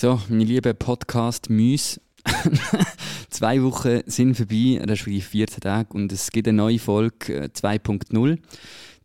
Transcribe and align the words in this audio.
So, 0.00 0.18
meine 0.30 0.44
lieben 0.44 0.74
Podcast-Müs. 0.74 2.00
Zwei 3.28 3.62
Wochen 3.62 4.00
sind 4.06 4.34
vorbei, 4.34 4.80
respektive 4.82 5.20
14 5.20 5.60
Tage, 5.60 5.92
und 5.92 6.10
es 6.10 6.30
gibt 6.30 6.48
eine 6.48 6.56
neue 6.56 6.78
Folge 6.78 7.34
äh, 7.34 7.48
2.0. 7.54 8.38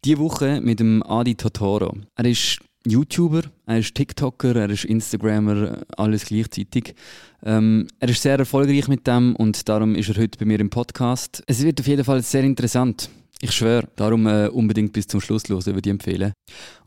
Diese 0.05 0.17
Woche 0.19 0.61
mit 0.61 0.79
dem 0.79 1.03
Adi 1.03 1.35
Totoro. 1.35 1.97
Er 2.15 2.23
ist 2.23 2.59
YouTuber, 2.87 3.41
er 3.65 3.79
ist 3.79 3.93
TikToker, 3.93 4.55
er 4.55 4.69
ist 4.69 4.85
Instagrammer, 4.85 5.81
alles 5.97 6.27
gleichzeitig. 6.27 6.95
Ähm, 7.43 7.89
er 7.99 8.07
ist 8.07 8.21
sehr 8.21 8.39
erfolgreich 8.39 8.87
mit 8.87 9.05
dem 9.05 9.35
und 9.35 9.67
darum 9.67 9.95
ist 9.95 10.07
er 10.07 10.15
heute 10.15 10.39
bei 10.39 10.45
mir 10.45 10.61
im 10.61 10.69
Podcast. 10.69 11.43
Es 11.45 11.61
wird 11.61 11.81
auf 11.81 11.87
jeden 11.87 12.05
Fall 12.05 12.23
sehr 12.23 12.45
interessant. 12.45 13.09
Ich 13.41 13.51
schwöre, 13.51 13.89
darum 13.97 14.27
äh, 14.27 14.47
unbedingt 14.47 14.93
bis 14.93 15.07
zum 15.07 15.19
Schluss 15.19 15.49
los, 15.49 15.65
würde 15.65 15.89
ich 15.89 15.91
empfehlen. 15.91 16.31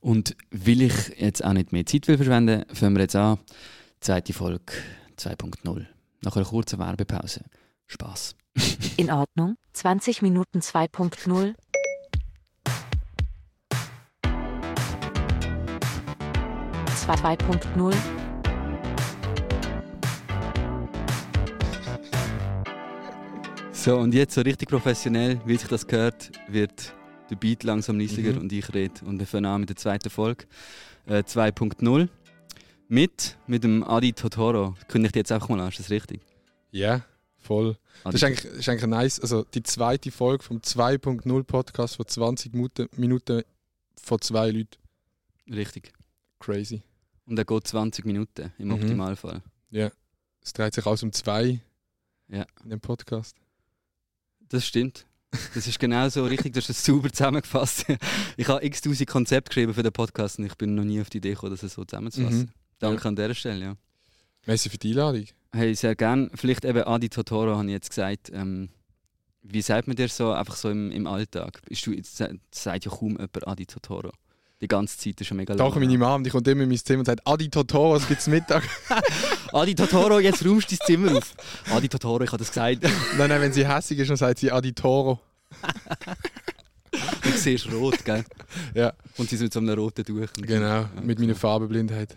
Und 0.00 0.34
will 0.50 0.80
ich 0.80 0.94
jetzt 1.18 1.44
auch 1.44 1.52
nicht 1.52 1.72
mehr 1.72 1.84
Zeit 1.84 2.06
verschwenden, 2.06 2.64
fangen 2.72 2.96
wir 2.96 3.02
jetzt 3.02 3.16
an. 3.16 3.36
Zweite 4.00 4.32
Folge 4.32 4.72
2.0. 5.16 5.86
Nach 6.22 6.36
einer 6.36 6.44
kurzen 6.44 6.78
Werbepause. 6.78 7.44
Spaß. 7.86 8.34
In 8.96 9.10
Ordnung. 9.10 9.56
20 9.72 10.22
Minuten 10.22 10.60
2.0. 10.60 11.54
Zwei- 16.94 17.14
2.0. 17.14 17.94
So, 23.72 23.96
und 23.96 24.12
jetzt 24.12 24.34
so 24.34 24.40
richtig 24.40 24.68
professionell, 24.68 25.40
wie 25.46 25.56
sich 25.56 25.68
das 25.68 25.86
gehört, 25.86 26.30
wird 26.48 26.92
der 27.30 27.36
Beat 27.36 27.62
langsam 27.62 27.98
leisiger 28.00 28.32
Mhm. 28.32 28.38
und 28.38 28.52
ich 28.52 28.72
rede. 28.74 29.04
Und 29.06 29.18
wir 29.18 29.26
fangen 29.26 29.46
an 29.46 29.60
mit 29.60 29.68
der 29.70 29.76
zweiten 29.76 30.10
Folge. 30.10 30.44
Äh, 31.06 31.22
2.0. 31.24 32.08
Mit, 32.88 33.36
mit 33.46 33.64
dem 33.64 33.84
Adi 33.84 34.12
Totoro. 34.12 34.74
Kündige 34.88 35.10
ich 35.12 35.16
jetzt 35.16 35.32
einfach 35.32 35.48
mal 35.50 35.60
an, 35.60 35.68
ist 35.68 35.78
das 35.78 35.90
richtig? 35.90 36.20
Ja, 36.70 37.04
voll. 37.38 37.76
Das 38.04 38.06
Adi 38.06 38.16
ist 38.16 38.24
eigentlich, 38.24 38.42
das 38.42 38.58
ist 38.60 38.68
eigentlich 38.68 38.86
nice. 38.90 39.20
Also 39.20 39.44
die 39.44 39.62
zweite 39.62 40.10
Folge 40.10 40.42
vom 40.42 40.58
2.0 40.58 41.42
Podcast 41.44 41.96
von 41.96 42.06
20 42.06 42.54
Minuten, 42.54 42.88
Minuten 42.96 43.42
von 44.02 44.20
zwei 44.20 44.50
Leuten. 44.50 44.78
Richtig. 45.50 45.92
Crazy. 46.40 46.82
Und 47.26 47.38
er 47.38 47.44
geht 47.44 47.66
20 47.66 48.04
Minuten 48.06 48.52
im 48.58 48.68
Mhm. 48.68 48.74
Optimalfall. 48.74 49.42
Es 49.70 50.52
dreht 50.54 50.72
sich 50.74 50.86
alles 50.86 51.02
um 51.02 51.12
zwei 51.12 51.60
Ja. 52.28 52.46
in 52.64 52.70
dem 52.70 52.80
Podcast. 52.80 53.36
Das 54.48 54.64
stimmt. 54.66 55.04
Das 55.54 55.66
ist 55.66 55.78
genau 55.78 56.08
so 56.08 56.24
richtig, 56.24 56.54
du 56.54 56.60
hast 56.60 56.70
es 56.70 56.82
super 56.82 57.12
zusammengefasst. 57.12 57.84
Ich 58.38 58.48
habe 58.48 58.64
x 58.64 58.80
tausend 58.80 59.06
Konzepte 59.10 59.50
geschrieben 59.50 59.74
für 59.74 59.82
den 59.82 59.92
Podcast 59.92 60.38
und 60.38 60.46
ich 60.46 60.54
bin 60.54 60.74
noch 60.74 60.84
nie 60.84 61.02
auf 61.02 61.10
die 61.10 61.18
Idee 61.18 61.30
gekommen, 61.34 61.54
das 61.54 61.60
so 61.74 61.84
zusammenzufassen. 61.84 62.38
Mhm. 62.38 62.48
Danke 62.78 63.08
an 63.08 63.16
dieser 63.16 63.34
Stelle, 63.34 63.64
ja. 63.64 63.74
Merci 64.46 64.68
für 64.70 64.78
die 64.78 64.90
Einladung. 64.90 65.24
Hey, 65.52 65.74
sehr 65.74 65.94
gern. 65.94 66.30
Vielleicht 66.34 66.64
eben 66.64 66.82
Adi 66.84 67.08
Totoro, 67.08 67.56
habe 67.56 67.66
ich 67.66 67.72
jetzt 67.72 67.90
gesagt. 67.90 68.30
Ähm, 68.32 68.68
wie 69.42 69.62
sagt 69.62 69.86
man 69.88 69.96
dir 69.96 70.08
so, 70.08 70.32
einfach 70.32 70.56
so 70.56 70.68
im, 70.70 70.90
im 70.90 71.06
Alltag? 71.06 71.60
Bist 71.66 71.86
du, 71.86 71.92
jetzt 71.92 72.16
sa- 72.16 72.28
sagt 72.50 72.84
ja 72.84 72.90
kaum 72.90 73.10
jemand 73.12 73.46
Adi 73.48 73.66
Totoro. 73.66 74.10
Die 74.60 74.66
ganze 74.68 74.98
Zeit 74.98 75.20
ist 75.20 75.26
schon 75.28 75.36
mega 75.36 75.54
Doch, 75.54 75.74
lang. 75.76 75.84
meine 75.84 75.96
Mom, 75.98 76.24
die 76.24 76.30
kommt 76.30 76.46
immer 76.48 76.64
in 76.64 76.68
mein 76.68 76.78
Zimmer 76.78 76.98
und 77.00 77.04
sagt, 77.06 77.24
Adi 77.26 77.48
Totoro, 77.48 77.94
was 77.94 78.08
gibt's 78.08 78.26
Mittag? 78.26 78.64
Adi 79.52 79.74
Totoro, 79.74 80.18
jetzt 80.18 80.44
räumst 80.44 80.70
du 80.72 80.76
dein 80.76 80.86
Zimmer 80.86 81.16
auf. 81.16 81.34
Adi 81.70 81.88
Totoro, 81.88 82.22
ich 82.24 82.28
habe 82.30 82.38
das 82.38 82.48
gesagt. 82.48 82.82
nein, 83.18 83.28
nein, 83.28 83.40
wenn 83.40 83.52
sie 83.52 83.66
hässig 83.66 83.98
ist, 84.00 84.08
dann 84.10 84.16
sagt 84.16 84.38
sie 84.40 84.50
Adi 84.50 84.72
Toro. 84.72 85.20
du 87.22 87.30
siehst 87.36 87.70
rot, 87.72 88.04
gell? 88.04 88.24
Ja. 88.74 88.92
Und 89.16 89.28
sie 89.28 89.36
ist 89.36 89.42
mit 89.42 89.52
so 89.52 89.60
einem 89.60 89.78
roten 89.78 90.04
Tuch. 90.04 90.26
Genau, 90.36 90.66
Ja, 90.66 90.90
mit 91.02 91.18
meiner 91.20 91.34
Farbenblindheit. 91.34 92.16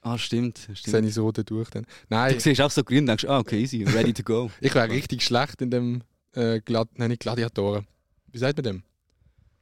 Ah, 0.00 0.16
stimmt. 0.16 0.58
Sehe 0.58 0.76
stimmt. 0.76 1.08
ich 1.08 1.14
so 1.14 1.30
durch 1.32 1.70
dann. 1.70 1.82
Du 1.82 1.88
Nein, 2.08 2.38
siehst 2.38 2.60
auch 2.60 2.70
so 2.70 2.84
grün 2.84 3.00
und 3.00 3.06
denkst, 3.06 3.24
ah, 3.26 3.38
okay, 3.38 3.60
easy, 3.60 3.82
ready 3.84 4.12
to 4.12 4.22
go. 4.22 4.50
ich 4.60 4.74
wäre 4.74 4.88
richtig 4.88 5.22
schlecht 5.22 5.60
in 5.60 5.70
dem 5.70 6.02
äh, 6.34 6.60
Glad 6.60 6.88
nein, 6.98 7.10
nicht 7.10 7.20
Gladiatoren. 7.20 7.86
Wie 8.30 8.38
sagt 8.38 8.56
man 8.58 8.64
dem? 8.64 8.82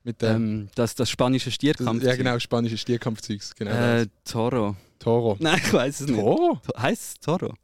Mit 0.04 0.22
dem 0.22 0.36
ähm, 0.36 0.68
das, 0.74 0.94
das 0.94 1.10
spanische 1.10 1.50
Stierkampf. 1.50 2.02
ja 2.02 2.14
genau, 2.14 2.38
spanische 2.38 2.76
Stierkampfzeugs. 2.78 3.54
Genau. 3.54 3.70
Äh. 3.72 4.06
Toro. 4.24 4.76
Toro. 4.98 5.36
Nein, 5.40 5.60
ich 5.64 5.72
weiß 5.72 6.00
es 6.02 6.06
nicht. 6.08 6.20
Toro? 6.20 6.60
To- 6.66 6.80
Heißt 6.80 7.02
es 7.02 7.14
Toro? 7.20 7.54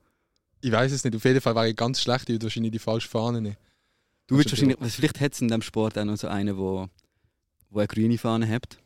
Ich 0.61 0.73
weiß 0.73 0.93
es 0.93 1.05
nicht. 1.05 1.15
Auf 1.15 1.25
jeden 1.25 1.41
Fall 1.41 1.55
wäre 1.55 1.69
ich 1.71 1.77
ganz 1.77 2.01
schlecht, 2.01 2.23
ich 2.29 2.35
würde 2.35 2.45
wahrscheinlich 2.47 2.73
die 2.73 2.79
falsche 2.79 3.09
Fahne 3.09 3.41
nehmen. 3.41 3.57
Du 4.27 4.37
würdest 4.37 4.55
Also, 4.55 4.67
wahrscheinlich, 4.67 4.93
vielleicht 4.95 5.21
hat 5.21 5.33
es 5.35 5.41
in 5.41 5.49
diesem 5.49 5.63
Sport 5.63 5.99
auch 5.99 6.05
noch 6.05 6.17
so 6.17 6.29
einen, 6.29 6.57
wo, 6.57 6.89
wo 7.71 7.79
eine 7.79 7.89
grüne 7.89 8.17
Fahne 8.19 8.49
hat. 8.49 8.79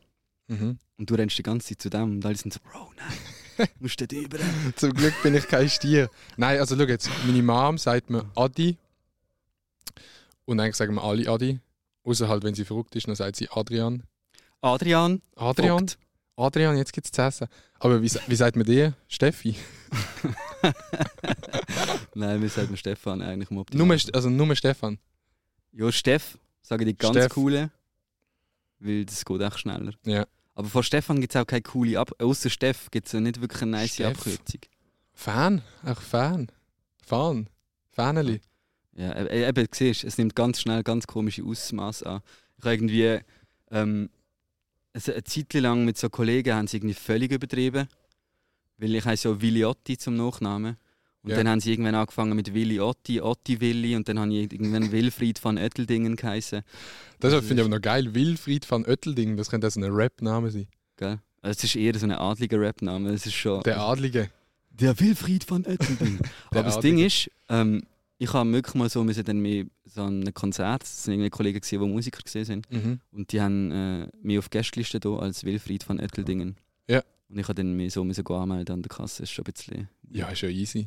Mhm. 0.49 0.78
Und 0.99 1.11
du 1.11 1.15
rennst 1.15 1.38
die 1.38 1.43
ganze 1.43 1.69
Zeit 1.69 1.82
zu 1.82 1.91
dem 1.91 2.03
und 2.16 2.27
alle 2.27 2.37
sind 2.37 2.53
so, 2.53 2.61
Bro, 2.61 2.93
nein, 2.97 3.06
du 3.09 3.46
musst 3.81 4.00
dort 4.00 4.12
über. 4.12 4.39
Zum 4.77 4.93
Glück 4.93 5.15
bin 5.22 5.34
ich 5.34 5.47
kein 5.49 5.69
Stier. 5.69 6.11
Nein, 6.37 6.59
also 6.59 6.77
schau 6.77 6.84
jetzt, 6.84 7.11
meine 7.27 7.43
Mom 7.43 7.78
sagt 7.78 8.11
mir 8.11 8.25
Adi. 8.34 8.77
Und 10.44 10.61
eigentlich 10.61 10.77
sagen 10.77 10.94
wir 10.94 11.03
alle 11.03 11.28
Adi. 11.28 11.59
Außer 12.05 12.28
halt, 12.28 12.44
wenn 12.44 12.55
sie 12.55 12.65
verrückt 12.65 12.94
ist, 12.94 13.09
dann 13.09 13.17
sagt 13.17 13.37
sie 13.37 13.49
Adrian. 13.50 14.03
Adrian. 14.61 15.21
Adrian? 15.34 15.89
Vogt. 15.89 15.99
Adrian, 16.37 16.77
jetzt 16.77 16.93
gibt's 16.93 17.11
zu 17.11 17.22
essen. 17.22 17.49
Aber 17.78 18.03
wie, 18.03 18.11
wie 18.27 18.37
sagt 18.37 18.56
man 18.56 18.67
dir? 18.67 18.94
Steffi? 19.09 19.56
Nein, 22.15 22.43
wir 22.43 22.49
sagen 22.49 22.77
Stefan 22.77 23.23
eigentlich 23.23 23.50
im 23.50 23.65
Nur, 23.73 23.99
also 24.12 24.31
nur 24.31 24.55
Stefan. 24.55 24.99
Ja, 25.73 25.91
Steff, 25.91 26.38
sage 26.62 26.84
die 26.84 26.97
ganz 26.97 27.17
Steff. 27.17 27.33
coole. 27.33 27.71
Weil 28.78 29.05
das 29.05 29.25
geht 29.25 29.41
echt 29.41 29.59
schneller. 29.59 29.93
Ja. 30.05 30.27
Aber 30.56 30.69
von 30.69 30.83
Stefan 30.83 31.21
gibt 31.21 31.34
es 31.34 31.41
auch 31.41 31.47
keine 31.47 31.62
coole 31.62 32.00
Ab 32.00 32.12
Außer 32.19 32.49
Steff 32.49 32.91
gibt 32.91 33.06
es 33.06 33.12
ja 33.12 33.21
nicht 33.21 33.41
wirklich 33.41 33.62
eine 33.62 33.72
nice 33.72 33.94
Steff. 33.94 34.17
Abkürzung. 34.17 34.61
Fan? 35.12 35.62
Auch 35.84 36.00
Fan? 36.00 36.49
Fan? 37.05 37.49
Faneli? 37.93 38.41
Ja, 38.94 39.12
e- 39.12 39.27
e- 39.27 39.49
eben, 39.49 39.69
siehst 39.71 40.05
es 40.05 40.17
nimmt 40.17 40.34
ganz 40.34 40.61
schnell 40.61 40.83
ganz 40.83 41.06
komische 41.06 41.44
Ausmaße 41.44 42.06
an. 42.06 42.22
Ich 42.56 42.65
habe 42.65 42.75
irgendwie 42.75 43.21
ähm, 43.71 44.09
also 44.94 45.12
eine 45.12 45.25
Zeit 45.25 45.53
lang 45.53 45.84
mit 45.84 45.99
so 45.99 46.09
Kollegen 46.09 46.55
haben 46.55 46.67
sie 46.67 46.78
irgendwie 46.78 46.94
völlig 46.94 47.33
übertrieben. 47.33 47.87
Weil 48.78 48.94
ich 48.94 49.05
heiße 49.05 49.28
ja 49.28 49.41
Williotti 49.41 49.99
zum 49.99 50.17
Nachnamen. 50.17 50.78
Und 51.26 51.32
Ja. 51.32 51.38
dann 51.38 51.48
haben 51.48 51.59
sie 51.60 51.72
irgendwann 51.72 51.97
angefangen 51.97 52.37
mit 52.37 52.54
Willi 52.54 52.78
Otti, 52.78 53.20
Otti 53.20 53.60
Willi 53.60 53.97
und 53.97 54.09
dann 54.09 54.20
habe 54.20 54.32
ich 54.32 54.53
irgendwann 54.53 54.92
Wilfried 54.92 55.42
van 55.44 55.59
Oetteldingen 55.59 56.14
geheißen. 56.14 56.62
Das 57.19 57.32
Das 57.32 57.44
finde 57.44 57.62
ich 57.62 57.66
aber 57.66 57.75
noch 57.76 57.82
geil. 57.82 58.14
Wilfried 58.14 58.70
van 58.70 58.87
Oettelding, 58.87 59.37
das 59.37 59.50
könnte 59.50 59.66
also 59.66 59.81
ein 59.81 59.91
Rap-Name 59.92 60.50
sein. 60.53 60.69
Gell? 60.97 61.19
Also 61.42 61.59
es 61.59 61.64
ist 61.64 61.76
eher 61.76 61.98
so 61.98 62.06
ein 62.06 62.12
adliger 62.12 62.60
Rap-Name. 62.60 63.10
Es 63.10 63.26
ist 63.26 63.34
schon. 63.34 63.60
Der 63.64 63.81
Adlige. 63.81 64.31
Der 64.70 64.98
Wilfried 65.00 65.50
van 65.50 65.66
Oettelding. 65.66 66.19
Der 66.53 66.60
Aber 66.60 66.62
das 66.62 66.76
Adlige. 66.76 66.97
Ding 66.97 67.04
ist, 67.06 67.31
ähm, 67.48 67.82
ich 68.19 68.32
habe 68.32 68.53
wirklich 68.53 68.75
mal 68.76 68.88
so, 68.88 69.03
müssen 69.03 69.25
dann 69.25 69.41
mit 69.41 69.69
so 69.84 70.03
einem 70.04 70.32
Konzert, 70.32 70.84
es 70.84 71.04
sind 71.04 71.14
irgendwie 71.14 71.31
Kollegen, 71.31 71.60
gewesen, 71.60 71.81
die 71.82 71.88
Musiker 71.93 72.22
gesehen 72.22 72.44
sind. 72.44 72.70
Mhm. 72.72 73.00
Und 73.10 73.32
die 73.32 73.41
haben 73.41 73.72
äh, 73.72 74.08
mich 74.22 74.38
auf 74.38 74.48
Gästeliste 74.50 75.00
da 75.00 75.16
als 75.16 75.43
Wilfried 75.44 75.88
van 75.88 75.98
Oetteldingen. 75.98 76.56
Ja. 76.88 77.03
Und 77.28 77.38
ich 77.41 77.44
habe 77.48 77.54
dann 77.54 77.75
mich 77.75 77.93
so 77.93 78.04
müssen 78.04 78.25
anmelden 78.28 78.75
an 78.75 78.82
der 78.82 78.88
Kasse. 78.91 79.22
Das 79.22 79.31
ist 79.31 79.32
schon 79.32 79.44
ein 79.44 79.53
bisschen. 79.53 79.88
Ja, 80.12 80.28
ist 80.28 80.43
ja 80.43 80.48
easy. 80.48 80.87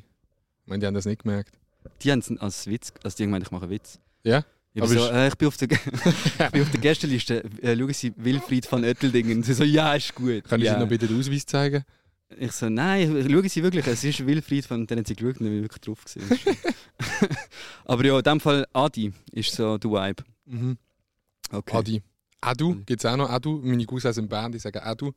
Ich 0.69 0.71
meine, 0.71 0.81
die 0.81 0.85
haben 0.85 0.93
das 0.93 1.05
nicht 1.05 1.23
gemerkt. 1.23 1.57
Die 2.03 2.11
haben 2.11 2.19
es 2.19 2.29
als 2.37 2.67
Witz, 2.67 2.93
also 3.03 3.17
die 3.17 3.23
haben 3.23 3.29
gemeint, 3.29 3.47
ich 3.47 3.49
mache 3.49 3.63
einen 3.63 3.71
Witz. 3.71 3.99
Ja? 4.21 4.45
Ich, 4.75 4.83
Aber 4.83 4.91
bin 4.91 4.99
so, 4.99 5.09
äh, 5.09 5.27
ich, 5.27 5.35
bin 5.35 5.47
auf 5.47 5.57
der, 5.57 5.67
ich 5.71 6.51
bin 6.51 6.61
auf 6.61 6.69
der 6.69 6.79
Gästeliste. 6.79 7.43
Äh, 7.63 7.75
schauen 7.75 7.91
Sie 7.91 8.13
Wilfried 8.15 8.71
van 8.71 8.83
Oetteldingen. 8.83 9.41
Sie 9.41 9.55
so, 9.55 9.63
ja, 9.63 9.95
ist 9.95 10.13
gut. 10.13 10.43
Kann 10.43 10.59
ich 10.59 10.67
ja. 10.67 10.73
Ihnen 10.73 10.81
noch 10.81 10.87
bitte 10.89 11.07
den 11.07 11.19
Ausweis 11.19 11.47
zeigen? 11.47 11.83
Ich 12.37 12.51
so, 12.51 12.69
nein, 12.69 13.09
schauen 13.27 13.49
Sie 13.49 13.63
wirklich, 13.63 13.87
es 13.87 14.03
ist 14.03 14.27
Wilfried 14.27 14.63
von 14.63 14.85
denen 14.85 15.03
sie 15.05 15.15
geschaut 15.15 15.41
und 15.41 15.47
ich 15.47 15.63
wirklich 15.63 15.81
drauf 15.81 16.05
gewesen. 16.05 16.39
Aber 17.85 18.05
ja, 18.05 18.17
in 18.19 18.23
dem 18.23 18.39
Fall 18.39 18.67
Adi 18.71 19.11
ist 19.31 19.51
so 19.51 19.75
der 19.79 19.89
Vibe. 19.89 20.23
Mhm. 20.45 20.77
Okay. 21.51 21.77
Adi. 21.77 22.01
Adu, 22.41 22.75
gibt 22.85 23.03
es 23.03 23.05
auch 23.07 23.17
noch 23.17 23.31
Adu? 23.31 23.59
Meine 23.63 23.85
Cousins 23.85 24.19
in 24.19 24.29
Bern, 24.29 24.51
die 24.51 24.59
sagen 24.59 24.81
Adu. 24.83 25.13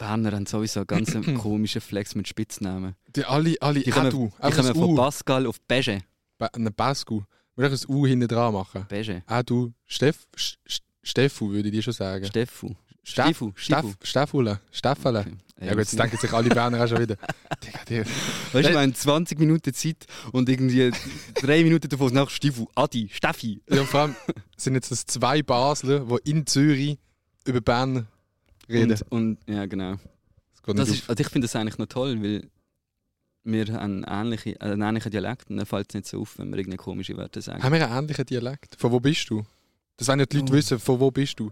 Berner 0.00 0.32
haben 0.32 0.46
sowieso 0.46 0.80
einen 0.80 0.86
ganz 0.86 1.12
komischen 1.42 1.82
Flex 1.82 2.14
mit 2.14 2.26
Spitznamen. 2.26 2.94
Die 3.14 3.24
alle, 3.24 3.54
alle 3.60 3.80
Die 3.80 3.90
kommen, 3.90 4.06
Adu. 4.06 4.30
die 4.38 4.50
kommen 4.52 4.74
von 4.74 4.84
U. 4.90 4.94
Pascal 4.94 5.46
auf 5.46 5.60
Beige. 5.68 6.00
Ba- 6.38 6.50
Ein 6.54 6.72
Basku. 6.74 7.22
Wir 7.56 7.70
ein 7.70 7.78
U 7.88 8.06
hinten 8.06 8.26
dran 8.26 8.54
machen. 8.54 8.86
Beige. 8.88 9.22
Adu. 9.26 9.72
Steff, 9.86 10.26
Sch- 10.34 10.56
Sch- 10.66 10.80
Steffu 11.02 11.50
würde 11.50 11.68
ich 11.68 11.74
dir 11.74 11.82
schon 11.82 11.92
sagen. 11.92 12.24
Steffu. 12.24 12.74
Steff- 13.04 13.26
Stifu. 13.26 13.52
Stifu. 13.56 13.88
Steff, 13.92 13.96
Steffule. 14.02 14.60
Steffele. 14.70 15.20
Okay. 15.20 15.36
Ja 15.62 15.70
gut, 15.72 15.78
jetzt 15.80 15.98
denken 15.98 16.16
sich 16.16 16.32
alle 16.32 16.48
Berner 16.48 16.82
auch 16.82 16.88
schon 16.88 17.00
wieder. 17.00 17.16
Digga, 17.62 17.78
Digga. 17.88 18.04
Weißt 18.52 18.68
du, 18.68 18.72
wir 18.72 18.80
haben 18.80 18.94
20 18.94 19.38
Minuten 19.38 19.74
Zeit 19.74 20.06
und 20.32 20.48
irgendwie 20.48 20.90
drei 21.34 21.62
Minuten 21.62 21.88
davon 21.90 22.12
nach 22.14 22.30
Stifu. 22.30 22.66
Adi. 22.74 23.10
Steffi. 23.12 23.60
Ja, 23.68 23.82
und 23.82 23.86
vor 23.88 24.00
allem 24.00 24.16
sind 24.56 24.74
jetzt 24.74 24.90
das 24.90 25.04
zwei 25.04 25.42
Basler, 25.42 26.06
die 26.24 26.30
in 26.30 26.46
Zürich 26.46 26.98
über 27.46 27.60
Bern 27.60 28.06
reden. 28.70 28.98
Und, 29.10 29.38
und 29.46 29.54
ja, 29.54 29.66
genau. 29.66 29.96
Das 30.66 30.76
Das 30.76 30.88
ist, 30.90 31.08
also 31.10 31.20
ich 31.20 31.28
finde 31.28 31.46
das 31.46 31.56
eigentlich 31.56 31.78
noch 31.78 31.86
toll, 31.86 32.22
weil 32.22 32.48
wir 33.44 33.66
haben 33.72 34.04
ähnliche, 34.06 34.50
äh, 34.60 34.64
einen 34.64 34.82
ähnlichen 34.82 35.10
Dialekt 35.10 35.48
und 35.50 35.56
dann 35.56 35.66
fällt 35.66 35.86
es 35.90 35.94
nicht 35.94 36.06
so 36.06 36.20
auf, 36.20 36.38
wenn 36.38 36.50
wir 36.50 36.58
irgendeine 36.58 36.76
komische 36.78 37.16
Wörter 37.16 37.40
sagen. 37.40 37.62
Haben 37.62 37.72
wir 37.72 37.86
einen 37.88 37.98
ähnlichen 38.04 38.26
Dialekt? 38.26 38.76
Von 38.78 38.92
wo 38.92 39.00
bist 39.00 39.28
du? 39.30 39.42
Das 39.96 40.08
wollen 40.08 40.20
ja 40.20 40.26
die 40.26 40.38
Leute 40.38 40.52
Oh. 40.52 40.56
wissen, 40.56 40.78
von 40.78 41.00
wo 41.00 41.10
bist 41.10 41.40
du? 41.40 41.50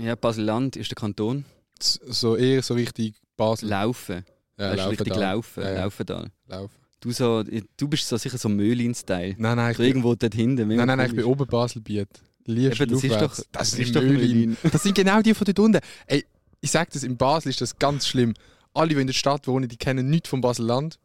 Ja, 0.00 0.14
Basel-Land 0.14 0.76
ist 0.76 0.90
der 0.90 0.96
Kanton. 0.96 1.44
So 1.80 2.36
eher 2.36 2.62
so 2.62 2.74
richtig 2.74 3.14
Basel. 3.36 3.68
Laufen 3.70 4.24
Ja, 4.58 4.70
weißt, 4.70 4.84
du, 4.84 4.88
richtig 4.90 5.06
Laufendal. 5.08 5.32
laufen, 5.34 5.62
Ja, 5.62 5.72
ja. 5.72 5.80
Laufendal. 5.84 6.30
Laufen. 6.46 6.74
Du, 7.00 7.10
so, 7.10 7.42
du 7.42 7.88
bist 7.88 8.06
so 8.08 8.16
sicher 8.16 8.38
so 8.38 8.48
Möhlin-Style. 8.48 9.34
Nein, 9.38 9.56
nein, 9.56 9.70
ich 9.72 9.76
So 9.76 9.82
bin, 9.82 9.88
irgendwo 9.90 10.14
dort 10.14 10.34
hinten. 10.34 10.68
nein, 10.68 10.76
nein, 10.86 10.98
nein, 10.98 11.10
ich 11.10 11.16
bin 11.16 11.24
oben 11.24 11.46
Baselbiet. 11.46 12.08
Liebst 12.46 12.80
Eben, 12.80 12.92
das 12.92 13.04
ist 13.04 13.14
doch, 13.14 13.34
das 13.34 13.48
das 13.52 13.72
ist 13.72 13.78
ist 13.80 13.96
doch 13.96 14.02
Möhlin. 14.02 14.18
Möhlin. 14.20 14.56
Das 14.70 14.82
sind 14.82 14.94
genau 14.94 15.20
die 15.22 15.32
von 15.34 15.44
dort 15.46 15.58
unten. 15.58 15.80
Ey, 16.06 16.24
ich 16.64 16.70
sag 16.70 16.88
das, 16.90 17.02
in 17.02 17.18
Basel 17.18 17.50
ist 17.50 17.60
das 17.60 17.78
ganz 17.78 18.06
schlimm. 18.08 18.32
Alle, 18.72 18.94
die 18.94 19.00
in 19.00 19.06
der 19.06 19.12
Stadt 19.14 19.46
wohnen, 19.46 19.68
die 19.68 19.76
kennen 19.76 20.08
nichts 20.08 20.30
vom 20.30 20.40
Baselland. 20.40 20.98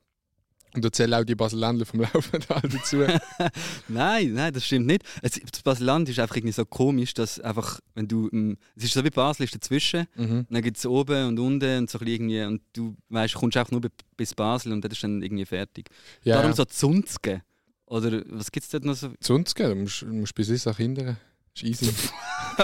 Und 0.74 0.86
da 0.86 0.92
zählen 0.92 1.14
auch 1.16 1.26
die 1.26 1.36
Baselländler 1.36 1.86
vom 1.86 2.00
Laufendal 2.00 2.62
dazu. 2.62 2.98
Nein, 3.90 4.34
nein, 4.34 4.54
das 4.54 4.66
stimmt 4.66 4.86
nicht. 4.86 5.02
Es, 5.22 5.34
das 5.52 5.64
Baseland 5.64 6.08
ist 6.08 6.20
einfach 6.20 6.36
irgendwie 6.38 6.54
so 6.54 6.64
komisch, 6.64 7.14
dass 7.14 7.40
einfach, 7.40 7.80
wenn 7.96 8.08
du, 8.08 8.30
ähm, 8.32 8.56
es 8.78 8.86
ist 8.86 8.94
so 8.94 9.04
wie 9.04 9.10
Basel 9.10 9.44
ist 9.46 9.56
dazwischen, 9.56 10.06
mhm. 10.16 10.46
dann 10.50 10.62
gibt 10.62 10.78
es 10.78 10.86
oben 10.86 11.28
und 11.28 11.40
unten 11.40 11.80
und 11.80 11.90
so 11.90 11.98
ein 11.98 12.06
bisschen 12.06 12.30
irgendwie, 12.30 12.44
und 12.44 12.62
du 12.74 12.96
weißt, 13.10 13.34
kommst 13.34 13.58
auch 13.58 13.72
nur 13.72 13.82
bi- 13.82 13.90
bis 14.16 14.34
Basel 14.36 14.72
und 14.72 14.82
dann 14.82 14.92
ist 14.92 15.04
dann 15.04 15.22
irgendwie 15.22 15.46
fertig. 15.46 15.90
Ja, 16.24 16.36
Darum 16.36 16.52
ja. 16.52 16.56
so 16.56 16.66
Zunzke. 16.66 17.42
Oder 17.88 18.22
was 18.28 18.52
gibt 18.52 18.64
es 18.66 18.70
dort 18.70 18.86
noch 18.86 18.96
so? 18.96 19.10
Gehen, 19.10 19.70
du 19.70 19.76
musst, 19.76 20.06
musst 20.06 20.36
bis 20.36 20.50
Issach 20.50 20.78
hindern. 20.78 21.18
Ist 21.56 21.64
easy. 21.64 21.92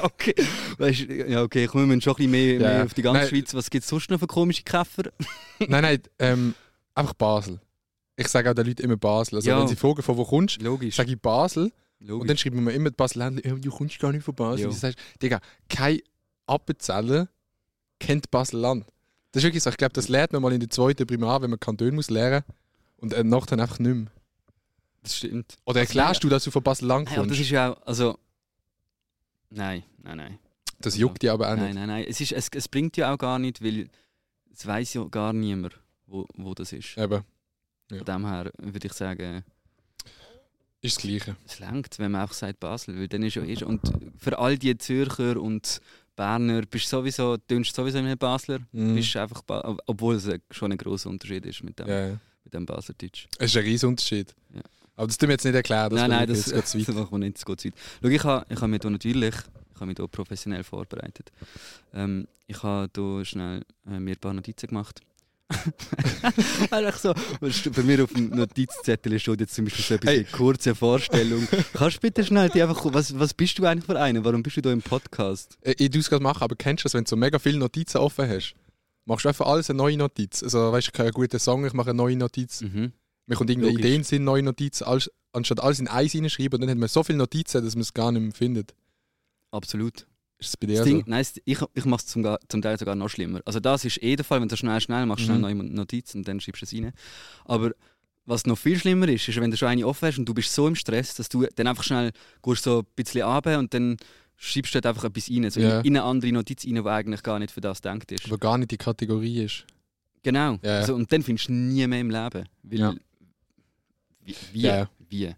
okay. 0.01 0.35
Weißt, 0.77 0.99
ja, 1.01 1.41
okay, 1.43 1.67
kommen 1.67 1.89
wir 1.89 2.01
schon 2.01 2.13
ein 2.13 2.15
bisschen 2.17 2.31
mehr, 2.31 2.53
Ja. 2.53 2.59
mehr 2.59 2.83
auf 2.85 2.93
die 2.93 3.01
ganze 3.01 3.19
Nein. 3.21 3.27
Schweiz. 3.29 3.53
Was 3.53 3.69
gibt 3.69 3.83
es 3.83 3.89
sonst 3.89 4.09
noch 4.09 4.19
für 4.19 4.27
komische 4.27 4.63
Käfer? 4.63 5.03
nein, 5.59 5.81
nein, 5.83 5.99
ähm, 6.19 6.53
einfach 6.93 7.13
Basel. 7.13 7.59
Ich 8.17 8.27
sage 8.29 8.49
auch 8.49 8.53
den 8.53 8.65
Leuten 8.67 8.81
immer 8.83 8.97
Basel. 8.97 9.35
Also 9.37 9.49
Ja. 9.49 9.59
wenn 9.59 9.67
sie 9.67 9.75
fragen, 9.75 10.01
von 10.01 10.17
wo 10.17 10.23
kommst 10.25 10.61
du, 10.61 10.91
sage 10.91 11.11
ich 11.13 11.19
Basel. 11.21 11.71
Logisch. 11.99 12.21
Und 12.21 12.27
dann 12.29 12.37
schreiben 12.37 12.63
wir 12.65 12.73
immer 12.73 12.89
die 12.89 12.95
Baselländer, 12.95 13.45
«Ja, 13.45 13.55
du 13.55 13.71
kommst 13.71 13.97
gar 13.99 14.11
nicht 14.11 14.23
von 14.23 14.35
Basel. 14.35 14.61
Ja. 14.61 14.67
Und 14.67 14.73
du 14.75 14.79
sagst, 14.79 14.97
Digga, 15.21 15.39
kein 15.69 15.99
Appenzeller 16.45 17.27
kennt 17.99 18.29
Baselland. 18.31 18.85
Das 19.31 19.41
ist 19.43 19.47
wirklich 19.47 19.63
so. 19.63 19.69
Ich 19.69 19.77
glaube, 19.77 19.93
das 19.93 20.07
lernt 20.07 20.31
man 20.33 20.41
mal 20.41 20.53
in 20.53 20.59
der 20.59 20.69
zweiten 20.69 21.07
Primar, 21.07 21.41
wenn 21.41 21.49
man 21.49 21.59
Kanton 21.59 21.95
muss 21.95 22.09
lernen. 22.09 22.43
Und 22.97 23.13
äh, 23.13 23.23
nachher 23.23 23.47
dann 23.47 23.59
einfach 23.61 23.79
nicht 23.79 23.95
mehr. 23.95 24.05
das 25.03 25.17
stimmt. 25.17 25.55
Oder 25.65 25.79
Also, 25.81 25.87
erklärst 25.97 26.23
du, 26.23 26.29
dass 26.29 26.43
du 26.43 26.51
von 26.51 26.63
Baselland 26.63 27.09
kommst? 27.09 27.31
das 27.31 27.39
ist 27.39 27.49
ja 27.49 27.73
auch, 27.73 27.81
also... 27.87 28.17
Nein, 29.49 29.83
nein, 30.03 30.17
nein. 30.17 30.39
das 30.79 30.97
juckt 30.97 31.21
dich 31.21 31.29
aber 31.31 31.51
auch 31.51 31.55
Nein, 31.55 31.65
nicht. 31.67 31.75
nein, 31.75 31.87
nein. 31.87 32.05
Es, 32.07 32.19
ist, 32.21 32.31
es, 32.31 32.49
es 32.53 32.67
bringt 32.67 32.97
ja 32.97 33.13
auch 33.13 33.17
gar 33.17 33.39
nicht, 33.39 33.63
weil 33.63 33.87
es 34.51 34.65
weiß 34.65 34.93
ja 34.95 35.03
gar 35.05 35.33
niemand, 35.33 35.79
wo, 36.07 36.25
wo 36.35 36.53
das 36.53 36.73
ist. 36.73 36.97
Eben, 36.97 37.23
Ja. 37.91 37.97
Von 37.97 38.05
dem 38.05 38.25
her 38.27 38.51
würde 38.57 38.87
ich 38.87 38.93
sagen, 38.93 39.43
ist 40.81 40.97
das 40.97 41.03
Gleiche. 41.03 41.35
es 41.45 41.59
langt, 41.59 41.97
wenn 41.99 42.11
man 42.11 42.21
einfach 42.21 42.35
sagt 42.35 42.59
Basel, 42.59 42.97
weil 42.99 43.07
dann 43.07 43.23
ist 43.23 43.35
ja 43.35 43.43
eh 43.43 43.55
schon. 43.55 43.67
Und 43.69 43.81
für 44.17 44.37
all 44.37 44.57
die 44.57 44.77
Zürcher 44.77 45.39
und 45.41 45.81
Berner 46.15 46.61
bist 46.61 46.85
du 46.85 46.89
sowieso, 46.97 47.37
tönst 47.37 47.75
sowieso 47.75 47.97
immer 47.99 48.15
Basler, 48.15 48.59
Mhm. 48.71 48.95
bist 48.95 49.15
einfach 49.17 49.41
obwohl 49.87 50.15
es 50.15 50.29
schon 50.51 50.71
ein 50.71 50.77
grosser 50.77 51.09
Unterschied 51.09 51.45
ist 51.45 51.63
mit 51.63 51.79
dem, 51.79 51.87
Ja, 51.87 52.07
ja. 52.09 52.19
mit 52.43 52.53
dem 52.53 52.65
Baseldeutsch. 52.65 53.27
Es 53.39 53.51
ist 53.51 53.57
ein 53.57 53.63
riesen 53.63 53.89
Unterschied. 53.89 54.33
Ja. 54.53 54.61
Aber 54.95 55.07
das 55.07 55.17
tun 55.17 55.29
wir 55.29 55.33
jetzt 55.33 55.43
nicht 55.45 55.55
erklären. 55.55 55.89
Das 55.89 55.99
nein, 55.99 56.09
nein, 56.09 56.27
wird 56.27 56.37
das, 56.37 56.45
jetzt 56.51 56.71
zu 56.71 56.77
das 56.85 56.95
weit. 56.95 57.11
wir 57.11 57.17
nicht, 57.19 57.35
das 57.37 57.45
geht 57.45 57.59
zu 57.61 57.67
weit. 57.69 57.73
Schau, 58.01 58.07
ich 58.09 58.23
habe 58.23 58.45
ich 58.49 58.61
ha 58.61 58.67
mich 58.67 58.81
hier 58.81 58.89
natürlich 58.91 59.35
ich 59.73 59.75
habe 59.81 59.87
mich 59.87 59.97
hier 59.97 60.07
professionell 60.07 60.63
vorbereitet. 60.63 61.31
Ähm, 61.93 62.27
ich 62.47 62.63
habe 62.63 62.89
hier 62.95 63.25
schnell 63.25 63.61
äh, 63.87 63.99
mir 63.99 64.15
ein 64.15 64.19
paar 64.19 64.33
Notizen 64.33 64.67
gemacht. 64.67 65.01
Einfach 66.71 66.97
so, 66.97 67.13
bei 67.39 67.83
mir 67.83 68.03
auf 68.03 68.13
dem 68.13 68.29
Notizzettel 68.29 69.19
steht 69.19 69.41
jetzt 69.41 69.53
zum 69.53 69.65
Beispiel 69.65 69.83
so 69.85 69.93
etwas 69.95 70.09
Hey. 70.11 70.23
kurze 70.31 70.73
Vorstellung. 70.73 71.47
Kannst 71.73 71.97
du 71.97 72.01
bitte 72.01 72.23
schnell 72.23 72.49
die 72.49 72.63
einfach, 72.63 72.83
was, 72.93 73.17
was 73.19 73.33
bist 73.33 73.59
du 73.59 73.65
eigentlich 73.65 73.85
für 73.85 73.99
einer? 73.99 74.23
Warum 74.23 74.41
bist 74.41 74.57
du 74.57 74.61
da 74.61 74.71
im 74.71 74.81
Podcast? 74.81 75.57
Äh, 75.61 75.75
Ich 75.77 75.91
tue 75.91 75.99
es 76.01 76.09
gerade 76.09 76.23
machen, 76.23 76.41
aber 76.41 76.55
kennst 76.55 76.83
du 76.83 76.85
das, 76.85 76.93
wenn 76.93 77.03
du 77.03 77.09
so 77.09 77.15
mega 77.15 77.37
viele 77.37 77.59
Notizen 77.59 77.97
offen 77.99 78.27
hast? 78.27 78.55
Machst 79.05 79.25
du 79.25 79.29
einfach 79.29 79.45
alles 79.45 79.69
eine 79.69 79.77
neue 79.77 79.97
Notiz. 79.97 80.41
Also, 80.41 80.71
weißt 80.71 80.87
du, 80.87 80.91
ich 80.93 80.99
habe 80.99 81.09
einen 81.09 81.13
guten 81.13 81.39
Song, 81.39 81.65
ich 81.65 81.73
mache 81.73 81.91
eine 81.91 81.97
neue 81.97 82.15
Notiz. 82.15 82.61
Mhm. 82.61 82.91
Mir 83.27 83.35
kommt 83.35 83.49
irgendeine 83.49 83.71
Logisch. 83.73 83.85
Idee 83.85 83.95
in 83.95 84.01
den 84.01 84.05
Sinn, 84.05 84.23
neue 84.23 84.43
Notiz, 84.43 84.81
alles, 84.81 85.09
anstatt 85.33 85.59
alles 85.59 85.79
in 85.79 85.87
eins 85.87 86.13
reinschreiben, 86.15 86.57
und 86.57 86.61
dann 86.61 86.69
hat 86.69 86.77
man 86.77 86.89
so 86.89 87.03
viele 87.03 87.17
Notizen, 87.17 87.63
dass 87.63 87.75
man 87.75 87.81
es 87.81 87.93
gar 87.93 88.11
nicht 88.11 88.21
mehr 88.21 88.31
findet. 88.33 88.75
Absolut. 89.51 90.05
Ist 90.37 90.49
das 90.49 90.57
bei 90.57 90.67
dir 90.67 90.73
Das 90.77 90.85
so? 90.85 90.91
Ding, 90.93 91.03
nein, 91.07 91.21
das- 91.23 91.41
ich, 91.45 91.59
ich 91.73 91.85
mache 91.85 92.01
es 92.01 92.07
zum, 92.07 92.23
zum 92.49 92.61
Teil 92.61 92.77
sogar 92.77 92.95
noch 92.95 93.09
schlimmer. 93.09 93.41
Also 93.45 93.59
das 93.59 93.85
ist 93.85 94.01
eh 94.03 94.15
der 94.15 94.25
Fall, 94.25 94.41
wenn 94.41 94.49
du 94.49 94.57
schnell 94.57 94.79
schnell 94.81 95.05
machst, 95.05 95.23
schnell 95.23 95.37
Mhm. 95.37 95.41
neue 95.41 95.55
Notizen 95.55 96.19
und 96.19 96.27
dann 96.27 96.39
schreibst 96.41 96.61
du 96.61 96.65
es 96.65 96.73
rein. 96.73 96.91
Aber 97.45 97.71
was 98.25 98.45
noch 98.45 98.57
viel 98.57 98.77
schlimmer 98.77 99.07
ist, 99.07 99.27
ist, 99.29 99.39
wenn 99.39 99.49
du 99.51 99.55
schon 99.57 99.69
eine 99.69 99.87
offen 99.87 100.07
hast 100.07 100.17
und 100.19 100.25
du 100.27 100.33
bist 100.33 100.53
so 100.53 100.67
im 100.67 100.75
Stress, 100.75 101.15
dass 101.15 101.29
du 101.29 101.45
dann 101.55 101.67
einfach 101.67 101.83
schnell 101.83 102.11
gehst 102.43 102.63
so 102.63 102.79
ein 102.79 102.85
bisschen 102.95 103.21
runter 103.21 103.59
und 103.59 103.73
dann 103.73 103.97
schreibst 104.35 104.75
du 104.75 104.81
dort 104.81 104.87
einfach 104.87 105.05
etwas 105.05 105.29
rein, 105.29 105.49
so 105.49 105.59
Ja. 105.61 105.79
in, 105.79 105.85
in 105.85 105.97
eine 105.97 106.03
andere 106.03 106.31
Notiz 106.33 106.65
rein, 106.65 106.75
die 106.75 106.85
eigentlich 106.85 107.23
gar 107.23 107.39
nicht 107.39 107.51
für 107.51 107.61
das 107.61 107.81
gedacht 107.81 108.11
ist. 108.11 108.25
Aber 108.25 108.37
gar 108.37 108.57
nicht 108.57 108.71
die 108.71 108.77
Kategorie 108.77 109.43
ist. 109.45 109.65
Genau. 110.23 110.57
Ja. 110.63 110.79
Also, 110.79 110.95
und 110.95 111.09
dann 111.13 111.21
findest 111.23 111.47
du 111.47 111.53
nie 111.53 111.85
mehr 111.87 112.01
im 112.01 112.09
Leben. 112.09 112.45
Weil, 112.63 112.79
Ja. 112.79 112.93
Wie? 114.25 114.35
Wie? 114.53 114.61
Ja. 114.61 114.89
wie? 115.09 115.27
Du 115.27 115.35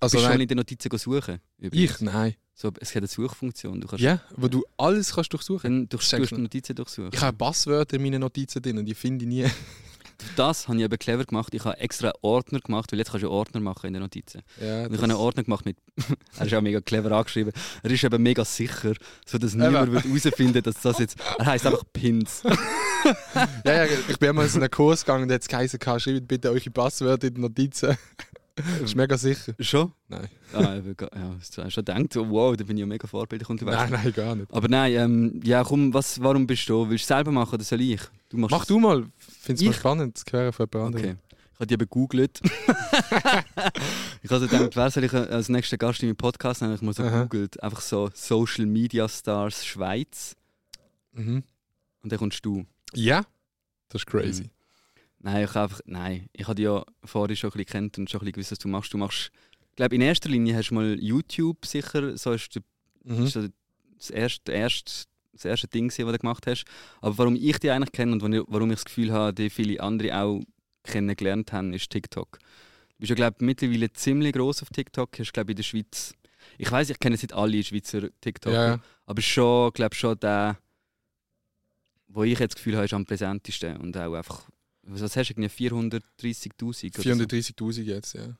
Also, 0.00 0.14
bist 0.16 0.24
schon 0.24 0.32
nein, 0.32 0.40
in 0.40 0.48
den 0.48 0.56
Notizen 0.58 0.98
suchen. 0.98 1.38
übrigens. 1.58 1.94
ich? 1.96 2.00
Nein. 2.00 2.34
So, 2.54 2.70
es 2.80 2.90
hat 2.90 2.96
eine 2.98 3.06
Suchfunktion. 3.06 3.80
Du 3.80 3.86
kannst 3.86 4.02
Ja, 4.04 4.20
wo 4.36 4.48
du 4.48 4.64
alles 4.76 5.14
kannst 5.14 5.32
durchsuchen. 5.32 5.62
dann 5.62 5.88
durch, 5.88 6.08
durch 6.10 6.22
die 6.22 6.28
schon. 6.28 6.42
Notizen 6.42 6.74
durchsuchen. 6.74 7.10
Ich 7.12 7.20
habe 7.20 7.36
Passwörter 7.36 7.96
in 7.96 8.02
meinen 8.02 8.20
Notizen 8.20 8.60
drin 8.60 8.78
und 8.78 8.84
die 8.86 8.94
finde 8.94 9.24
ich 9.24 9.28
nie. 9.28 9.46
Das 10.36 10.68
habe 10.68 10.76
ich 10.76 10.84
eben 10.84 10.98
clever 10.98 11.24
gemacht. 11.24 11.54
Ich 11.54 11.64
habe 11.64 11.78
extra 11.78 12.12
Ordner 12.20 12.60
gemacht, 12.60 12.92
weil 12.92 12.98
jetzt 12.98 13.10
kannst 13.10 13.22
du 13.22 13.28
ja 13.28 13.32
Ordner 13.32 13.60
machen 13.60 13.86
in 13.86 13.94
den 13.94 14.02
Notizen. 14.02 14.42
Ja, 14.60 14.84
Und 14.84 14.90
ich 14.92 14.98
habe 14.98 15.04
einen 15.04 15.12
Ordner 15.14 15.44
gemacht 15.44 15.64
mit. 15.64 15.78
er 16.38 16.46
ist 16.46 16.52
auch 16.54 16.60
mega 16.60 16.82
clever 16.82 17.10
angeschrieben. 17.12 17.54
Er 17.82 17.90
ist 17.90 18.04
eben 18.04 18.22
mega 18.22 18.44
sicher, 18.44 18.92
sodass 19.24 19.54
niemand 19.54 19.92
wird 19.92 20.04
herausfinden 20.04 20.62
dass 20.62 20.82
das 20.82 20.98
jetzt. 20.98 21.16
Er 21.38 21.46
heißt 21.46 21.66
einfach 21.66 21.84
Pins. 21.94 22.42
ja, 23.64 23.84
ja, 23.84 23.84
ich 24.08 24.18
bin 24.18 24.28
einmal 24.28 24.46
in 24.46 24.52
einen 24.56 24.70
Kurs 24.70 25.06
gegangen 25.06 25.22
und 25.22 25.30
jetzt 25.30 25.48
geheißen, 25.48 25.80
schreibt 25.80 26.28
bitte 26.28 26.50
eure 26.50 26.70
Passwörter 26.70 27.28
in 27.28 27.34
die 27.36 27.40
Notizen. 27.40 27.96
Ist 28.84 28.94
mega 28.96 29.16
sicher. 29.16 29.54
Schon? 29.60 29.92
Nein. 30.08 30.28
Ah, 30.52 30.76
ich 30.76 31.56
ja, 31.56 31.70
schon 31.70 31.84
gedacht, 31.84 32.12
so, 32.12 32.28
wow, 32.28 32.56
da 32.56 32.64
bin 32.64 32.76
ich 32.76 32.80
ja 32.80 32.86
mega 32.86 33.06
vorbildlich 33.06 33.48
unterwegs. 33.48 33.76
Nein, 33.76 33.90
nein, 33.92 34.12
gar 34.12 34.34
nicht. 34.34 34.52
Aber 34.52 34.68
nein, 34.68 34.92
ähm, 34.94 35.40
ja 35.44 35.62
komm, 35.64 35.94
was, 35.94 36.20
warum 36.22 36.46
bist 36.46 36.68
du 36.68 36.84
da? 36.84 36.90
Willst 36.90 37.08
du 37.08 37.14
selber 37.14 37.32
machen 37.32 37.54
oder 37.54 37.64
soll 37.64 37.80
ich? 37.80 38.00
Du 38.28 38.36
machst 38.36 38.50
Mach 38.52 38.62
es. 38.62 38.68
du 38.68 38.78
mal. 38.78 39.06
Find's 39.16 39.62
mal 39.62 39.70
Ich? 39.70 39.76
spannend 39.76 40.18
zu 40.18 40.24
hören 40.32 40.52
von 40.52 40.66
jemand 40.72 40.86
anderem. 40.86 41.10
Okay. 41.10 41.16
Ich 41.52 41.54
habe 41.60 41.66
die 41.66 41.74
eben 41.74 41.80
gegoogelt. 41.80 42.40
ich 44.22 44.30
habe 44.30 44.40
so 44.40 44.48
gedacht, 44.48 44.76
wer 44.76 44.90
soll 44.90 45.04
ich 45.04 45.12
als 45.12 45.48
nächster 45.48 45.76
Gast 45.76 46.02
in 46.02 46.08
meinem 46.08 46.16
Podcast 46.16 46.62
nehmen? 46.62 46.74
Ich 46.74 46.82
muss 46.82 46.96
so 46.96 47.02
gegoogelt. 47.02 47.62
Einfach 47.62 47.80
so 47.80 48.10
Social 48.14 48.66
Media 48.66 49.08
Stars 49.08 49.64
Schweiz. 49.64 50.36
Mhm. 51.12 51.42
Und 52.02 52.12
dann 52.12 52.18
kommst 52.18 52.44
du. 52.44 52.64
Ja, 52.94 53.24
das 53.88 54.02
ist 54.02 54.06
crazy. 54.06 54.44
Mhm. 54.44 54.50
Nein, 55.22 55.44
ich 55.44 55.50
habe 55.50 55.60
einfach, 55.64 55.80
nein, 55.84 56.28
ich 56.32 56.44
habe 56.46 56.54
dich 56.54 56.64
ja 56.64 56.82
vorher 57.04 57.36
schon 57.36 57.50
ein 57.50 57.52
bisschen 57.52 57.66
kennt 57.66 57.98
und 57.98 58.08
schon 58.10 58.20
ein 58.20 58.24
bisschen 58.24 58.32
gewusst, 58.34 58.52
was 58.52 58.58
du 58.58 58.68
machst. 58.68 58.92
Du 58.92 58.98
machst, 58.98 59.30
ich 59.70 59.76
glaube, 59.76 59.94
in 59.94 60.00
erster 60.00 60.28
Linie 60.30 60.56
hast 60.56 60.70
du 60.70 60.74
mal 60.74 60.98
YouTube 60.98 61.64
sicher, 61.66 62.16
so 62.16 62.32
ist, 62.32 62.54
der, 62.54 62.62
Mhm. 63.04 63.24
ist 63.24 63.36
das 63.98 64.10
erste, 64.10 64.52
erste, 64.52 65.04
das 65.32 65.44
erste 65.44 65.68
Ding, 65.68 65.88
was 65.88 65.96
du 65.96 66.18
gemacht 66.18 66.46
hast. 66.46 66.64
Aber 67.00 67.16
warum 67.18 67.36
ich 67.36 67.58
dich 67.58 67.70
eigentlich 67.70 67.92
kenne 67.92 68.12
und 68.12 68.22
warum 68.48 68.70
ich- 68.70 68.76
das 68.76 68.84
Gefühl 68.86 69.12
habe, 69.12 69.34
die 69.34 69.50
viele 69.50 69.80
andere 69.82 70.16
auch 70.22 70.40
kennengelernt 70.84 71.52
haben, 71.52 71.72
ist 71.74 71.90
TikTok. 71.90 72.38
Du 72.38 72.96
bist 72.98 73.10
ja, 73.10 73.14
glaube 73.16 73.36
ich, 73.38 73.44
mittlerweile 73.46 73.92
ziemlich 73.92 74.32
groß 74.32 74.62
auf 74.62 74.68
TikTok. 74.70 75.18
Hast, 75.18 75.32
glaube 75.32 75.50
ich, 75.50 75.54
in 75.54 75.56
der 75.56 75.62
Schweiz. 75.64 76.14
Ich 76.58 76.70
weiß, 76.70 76.90
ich 76.90 76.98
kenne 76.98 77.14
jetzt 77.14 77.22
nicht 77.22 77.34
alle 77.34 77.62
Schweizer 77.62 78.08
TikToker, 78.20 78.54
Ja, 78.54 78.68
ja. 78.76 78.80
aber 79.06 79.20
schon, 79.22 79.72
glaube 79.72 79.94
schon 79.94 80.18
der, 80.20 80.58
wo 82.08 82.24
ich 82.24 82.38
jetzt 82.38 82.54
das 82.54 82.56
Gefühl 82.56 82.76
habe, 82.76 82.84
ist 82.86 82.94
am 82.94 83.04
präsentesten 83.04 83.76
und 83.76 83.96
auch 83.96 84.14
einfach. 84.14 84.48
Was 84.92 85.02
hast 85.02 85.14
du, 85.14 85.20
irgendwie 85.32 85.68
430.000? 85.68 86.94
oder 86.94 87.02
so? 87.02 87.24
430.000 87.24 87.82
jetzt, 87.82 88.14
ja. 88.14 88.36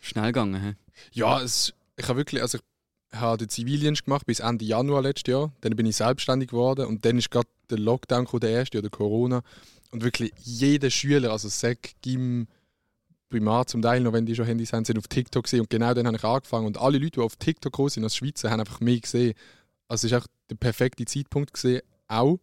Schnell 0.00 0.26
gegangen, 0.26 0.60
hä? 0.60 0.74
Ja, 1.12 1.40
es, 1.40 1.74
ich 1.96 2.08
habe 2.08 2.18
wirklich, 2.18 2.42
also 2.42 2.58
ich 2.58 3.20
habe 3.20 3.38
den 3.38 3.48
Zivildienst 3.48 4.04
gemacht 4.04 4.26
bis 4.26 4.40
Ende 4.40 4.64
Januar 4.64 5.02
letztes 5.02 5.30
Jahr. 5.30 5.52
Dann 5.60 5.76
bin 5.76 5.86
ich 5.86 5.96
selbstständig 5.96 6.50
geworden 6.50 6.86
und 6.86 7.04
dann 7.04 7.18
ist 7.18 7.30
gerade 7.30 7.48
der 7.70 7.78
Lockdown 7.78 8.24
gekommen, 8.24 8.40
der 8.40 8.50
erste 8.50 8.78
oder 8.78 8.90
Corona. 8.90 9.42
Und 9.90 10.02
wirklich 10.02 10.32
jeder 10.42 10.90
Schüler, 10.90 11.30
also 11.30 11.48
Sek, 11.48 11.94
Gim, 12.02 12.48
Primar 13.28 13.66
zum 13.66 13.82
Teil 13.82 14.00
noch, 14.00 14.12
wenn 14.12 14.26
die 14.26 14.34
schon 14.34 14.46
Handys 14.46 14.72
haben, 14.72 14.84
sind 14.84 14.98
auf 14.98 15.08
TikTok 15.08 15.44
gesehen 15.44 15.60
und 15.60 15.70
genau 15.70 15.94
dann 15.94 16.06
habe 16.06 16.16
ich 16.16 16.24
angefangen. 16.24 16.66
Und 16.66 16.78
alle 16.78 16.98
Leute, 16.98 17.12
die 17.12 17.20
auf 17.20 17.36
TikTok 17.36 17.72
gekommen 17.72 17.90
sind 17.90 18.04
als 18.04 18.16
Schweizer, 18.16 18.50
haben 18.50 18.60
einfach 18.60 18.80
mehr 18.80 18.98
gesehen. 18.98 19.34
Also 19.88 20.06
es 20.06 20.12
ist 20.12 20.18
auch 20.18 20.26
der 20.50 20.56
perfekte 20.56 21.04
Zeitpunkt 21.04 21.54
gesehen, 21.54 21.82
auch. 22.08 22.40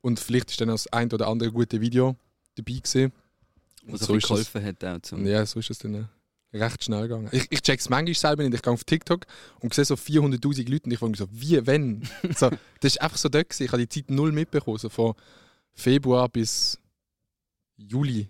Und 0.00 0.20
vielleicht 0.20 0.50
ist 0.50 0.60
dann 0.60 0.68
das 0.68 0.86
ein 0.92 1.12
oder 1.12 1.28
andere 1.28 1.52
gute 1.52 1.80
Video 1.80 2.16
dabei 2.58 2.78
gesehen. 2.80 3.12
Was 3.86 4.02
Und 4.08 4.20
so 4.22 4.28
geholfen 4.28 4.64
hat 4.64 4.84
auch 4.84 4.98
zum. 5.00 5.26
ja, 5.26 5.44
so 5.46 5.58
ist 5.60 5.70
es 5.70 5.78
dann 5.78 6.08
recht 6.52 6.84
schnell 6.84 7.02
gegangen. 7.02 7.28
Ich, 7.32 7.46
ich 7.50 7.62
check's 7.62 7.88
manchmal 7.88 8.14
selber 8.14 8.42
nicht. 8.42 8.54
Ich 8.54 8.62
gehe 8.62 8.72
auf 8.72 8.84
TikTok 8.84 9.26
und 9.60 9.72
sehe 9.74 9.84
so 9.84 9.94
400'000 9.94 10.68
Leute 10.70 10.84
und 10.84 10.92
ich 10.92 10.98
frage 10.98 11.10
mich 11.10 11.18
so, 11.20 11.28
wie, 11.30 11.66
wenn? 11.66 12.02
so, 12.36 12.50
das 12.80 12.92
ist 12.94 13.00
einfach 13.00 13.16
so 13.18 13.28
dort 13.28 13.48
gewesen. 13.48 13.64
Ich 13.64 13.72
habe 13.72 13.86
die 13.86 13.88
Zeit 13.88 14.10
null 14.10 14.32
mitbekommen. 14.32 14.78
So 14.78 14.88
von 14.88 15.14
Februar 15.74 16.28
bis 16.28 16.78
Juli 17.76 18.28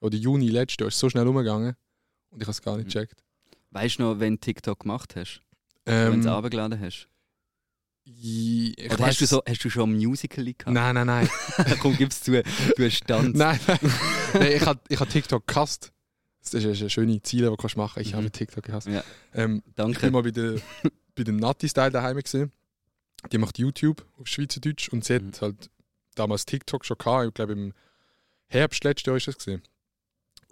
oder 0.00 0.16
Juni 0.16 0.48
letztes 0.48 0.80
Jahr. 0.80 0.88
ist 0.88 0.98
so 0.98 1.08
schnell 1.10 1.26
umgegangen 1.26 1.74
und 2.30 2.40
ich 2.40 2.46
habe 2.46 2.52
es 2.52 2.62
gar 2.62 2.76
nicht 2.76 2.86
Mhm. 2.86 2.90
gecheckt. 2.92 3.22
Weißt 3.70 3.98
du 3.98 4.02
noch, 4.02 4.20
wenn 4.20 4.34
du 4.34 4.40
TikTok 4.40 4.80
gemacht 4.80 5.14
hast? 5.16 5.40
wenn 5.84 5.94
du 6.12 6.14
Ähm, 6.14 6.20
es 6.20 6.26
runtergeladen 6.26 6.80
hast? 6.80 7.08
Ich, 8.22 8.78
ich 8.78 8.92
Oder 8.92 9.06
hast 9.06 9.20
du, 9.20 9.26
so, 9.26 9.42
hast 9.46 9.64
du 9.64 9.70
schon 9.70 9.90
ein 9.90 9.96
Musical 9.96 10.44
gehabt? 10.44 10.66
Nein, 10.68 10.94
nein, 10.94 11.06
nein. 11.06 11.28
Komm, 11.80 11.96
gib's 11.96 12.20
zu, 12.22 12.32
du 12.32 12.84
hast 12.84 13.06
Tanz. 13.06 13.36
nein, 13.36 13.58
nein. 13.66 13.78
nein 14.34 14.52
ich 14.52 14.66
habe 14.66 14.80
ich 14.88 14.98
hab 15.00 15.08
TikTok 15.08 15.46
gehasst. 15.46 15.92
Das 16.42 16.54
ist 16.54 16.80
eine 16.80 16.90
schöne 16.90 17.22
Ziele, 17.22 17.44
die 17.44 17.50
du 17.50 17.56
kannst 17.56 17.76
machen 17.76 18.00
Ich 18.02 18.12
Mhm. 18.12 18.16
habe 18.16 18.30
TikTok 18.30 18.64
gehasst. 18.64 18.86
Ja. 18.88 19.04
Ähm, 19.34 19.62
ich 19.66 19.74
Danke. 19.74 20.00
bin 20.00 20.12
mal 20.12 20.22
bei 20.22 20.30
der, 20.30 20.56
bei 21.14 21.22
der 21.24 21.34
Natti-Style 21.34 21.90
daheim 21.90 22.18
gesehen. 22.20 22.50
Die 23.30 23.38
macht 23.38 23.58
YouTube 23.58 24.04
auf 24.18 24.26
Schweizerdeutsch 24.26 24.88
und 24.88 25.04
sie 25.04 25.18
Mhm. 25.20 25.28
hat 25.28 25.42
halt 25.42 25.70
damals 26.14 26.46
TikTok 26.46 26.84
schon 26.86 26.96
gehabt. 26.98 27.28
Ich 27.28 27.34
glaube, 27.34 27.52
im 27.52 27.72
Herbst 28.48 28.82
letztes 28.84 29.06
Jahr 29.06 29.16
ist 29.16 29.28
das 29.28 29.36
gesehen. 29.36 29.62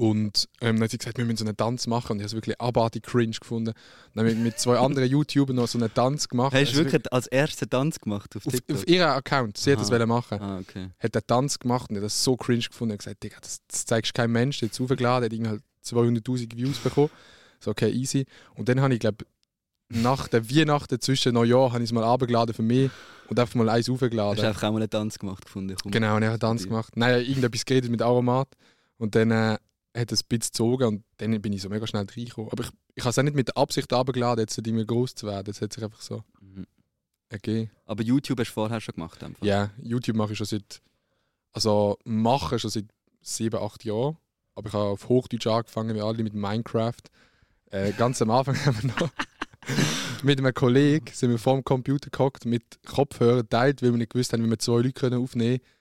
Und 0.01 0.49
ähm, 0.61 0.77
dann 0.77 0.85
hat 0.85 0.93
sie 0.93 0.99
gesagt, 0.99 1.19
wir 1.19 1.25
müssen 1.25 1.39
so 1.39 1.45
einen 1.45 1.57
Tanz 1.57 1.89
machen. 1.89 2.13
Und 2.13 2.19
ich 2.19 2.23
habe 2.23 2.29
es 2.29 2.35
wirklich 2.35 2.61
abartig 2.61 3.03
cringe 3.03 3.33
gefunden. 3.39 3.73
Dann 4.15 4.25
haben 4.27 4.37
wir 4.37 4.45
mit 4.45 4.57
zwei 4.61 4.79
anderen 4.79 5.09
YouTubern 5.11 5.57
noch 5.57 5.67
so 5.67 5.77
einen 5.77 5.93
Tanz 5.93 6.29
gemacht. 6.29 6.55
Hast 6.55 6.73
du 6.73 6.79
Also 6.79 6.85
wirklich 6.85 7.13
als 7.13 7.27
ersten 7.27 7.69
Tanz 7.69 7.99
gemacht 7.99 8.37
auf 8.37 8.47
auf, 8.47 8.53
TikTok? 8.53 8.77
auf 8.77 8.87
ihren 8.87 9.09
Account. 9.09 9.59
Sie 9.59 9.73
hat 9.73 9.81
das 9.81 9.91
Aha. 9.91 10.07
machen. 10.07 10.41
ah, 10.41 10.59
okay. 10.61 10.91
Hat 11.01 11.17
den 11.17 11.23
Tanz 11.27 11.59
gemacht 11.59 11.91
und 11.91 11.97
ich 11.97 11.99
habe 11.99 12.07
das 12.07 12.23
so 12.23 12.37
cringe 12.37 12.63
gefunden. 12.63 12.93
Ich 12.95 12.99
habe 13.07 13.17
gesagt, 13.17 13.23
Digga, 13.25 13.39
das, 13.41 13.59
das 13.67 13.87
zeigst 13.87 14.15
kein 14.15 14.31
Mensch. 14.31 14.61
Der 14.61 14.69
hat 14.69 14.73
es 14.75 14.81
aufgeladen, 14.81 15.25
hat 15.25 15.33
irgendwie 15.33 15.51
halt 15.51 15.63
200'000 15.85 16.57
Views 16.57 16.79
bekommen. 16.79 17.11
So, 17.59 17.73
okay, 17.73 17.91
easy. 17.91 18.25
Und 18.55 18.69
dann 18.69 18.81
habe 18.81 18.95
ich, 18.95 19.01
glaube 19.01 19.25
nach 19.91 20.29
der 20.29 20.49
Weihnachten 20.51 21.01
zwischen 21.01 21.35
Neujahr 21.35 21.73
habe 21.73 21.83
ich 21.83 21.89
es 21.89 21.93
mal 21.93 22.05
abgeladen 22.05 22.55
für 22.55 22.63
mich 22.63 22.91
und 23.29 23.41
einfach 23.41 23.55
mal 23.55 23.69
eins 23.71 23.89
Hast 23.89 23.95
aufgeladen. 23.95 24.37
du 24.43 24.47
einfach 24.47 24.63
auch 24.65 24.73
mal 24.73 24.79
einen 24.83 24.91
Tanz 24.91 25.19
gemacht 25.19 25.45
gefunden? 25.47 25.75
Komm. 25.83 25.91
Genau, 25.91 26.17
und 26.17 26.23
er 26.23 26.33
hat 26.33 26.41
Tanz 26.41 26.65
gemacht. 26.65 26.97
Nein, 26.97 27.25
irgendetwas 27.25 27.65
geredet 27.65 27.91
mit 27.91 28.03
Aromat. 28.03 28.49
Und 28.99 29.15
dann 29.15 29.31
äh, 29.31 29.57
hat 29.99 30.13
es 30.13 30.23
ein 30.23 30.27
bisschen 30.29 30.51
gezogen 30.53 30.85
und 30.85 31.05
dann 31.19 31.41
bin 31.43 31.53
ich 31.53 31.63
so 31.63 31.69
mega 31.69 31.87
schnell 31.87 32.07
reingekommen. 32.07 32.51
Aber 32.51 32.65
ich, 32.65 32.71
ich 32.95 33.05
habe 33.05 33.11
es 33.11 33.19
auch 33.19 33.23
nicht 33.23 33.37
mit 33.37 33.49
der 33.49 33.57
Absicht 33.57 33.93
abgeladen, 33.93 34.41
jetzt 34.43 34.57
irgendwie 34.59 34.87
groß 34.87 35.15
zu 35.15 35.27
werden. 35.27 35.51
Es 35.51 35.61
hat 35.61 35.73
sich 35.73 35.83
einfach 35.85 36.01
so 36.01 36.23
Mhm. 36.41 36.67
ergeben. 37.29 37.71
Aber 37.85 38.03
YouTube 38.03 38.39
hast 38.41 38.49
du 38.49 38.55
vorher 38.55 38.81
schon 38.81 38.95
gemacht? 38.95 39.19
Ja, 39.43 39.71
YouTube 39.83 40.17
mache 40.17 40.33
ich 40.33 40.39
schon 40.39 40.47
seit. 40.47 40.81
Also 41.53 41.99
mache 42.05 42.59
schon 42.59 42.71
seit 42.71 42.87
sieben, 43.21 43.61
acht 43.61 43.85
Jahren. 43.85 44.17
Aber 44.55 44.69
ich 44.69 44.75
habe 44.75 44.85
auf 44.85 45.09
Hochdeutsch 45.09 45.47
angefangen, 45.47 45.95
wie 45.95 46.01
alle 46.01 46.23
mit 46.23 46.35
Minecraft. 46.35 47.03
Äh, 47.71 47.93
ganz 47.93 48.21
am 48.23 48.31
Anfang 48.31 48.57
haben 48.67 48.83
wir 48.83 48.89
noch 48.91 49.11
mit 50.23 50.39
einem 50.39 50.55
Kollegen 50.55 51.07
sind 51.13 51.31
wir 51.31 51.39
vor 51.39 51.55
dem 51.55 51.65
Computer 51.65 52.11
gehockt, 52.11 52.45
mit 52.47 52.63
Kopfhörern 52.87 53.49
teilt, 53.49 53.83
weil 53.83 53.91
wir 53.93 53.99
nicht 53.99 54.13
gewusst 54.13 54.33
haben, 54.33 54.45
wie 54.45 54.51
wir 54.51 54.59
zwei 54.59 54.81
Leute 54.81 55.17
aufnehmen 55.19 55.59
können. 55.59 55.78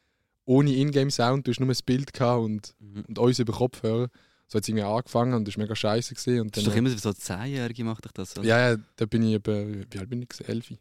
Ohne 0.47 0.73
Ingame-Sound, 0.73 1.45
du 1.45 1.51
hast 1.51 1.59
nur 1.59 1.69
ein 1.69 1.77
Bild 1.85 2.13
gehabt 2.13 2.41
und, 2.43 2.73
Mhm. 2.79 3.03
und 3.09 3.19
uns 3.19 3.37
über 3.39 3.53
Kopfhörer. 3.53 4.09
So 4.47 4.55
hat 4.55 4.63
es 4.63 4.69
irgendwie 4.69 4.83
angefangen 4.85 5.33
und 5.33 5.45
das 5.45 5.57
war 5.57 5.63
mega 5.63 5.75
scheiße. 5.75 6.15
Gewesen. 6.15 6.39
Und 6.41 6.55
Das 6.55 6.63
ist 6.63 6.67
dann, 6.67 6.73
doch 6.85 6.89
immer 6.89 6.97
so 6.97 7.09
10-Jährige 7.09 7.83
macht 7.83 8.05
doch 8.05 8.13
das, 8.13 8.37
oder? 8.37 8.47
ja, 8.47 8.71
ja, 8.71 8.77
da 8.95 9.05
bin 9.05 9.23
ich 9.23 9.33
eben, 9.33 9.85
wie 9.91 9.99
alt 9.99 10.09
bin 10.09 10.21
ich? 10.21 10.29
gewesen? 10.29 10.49
Elf. 10.49 10.73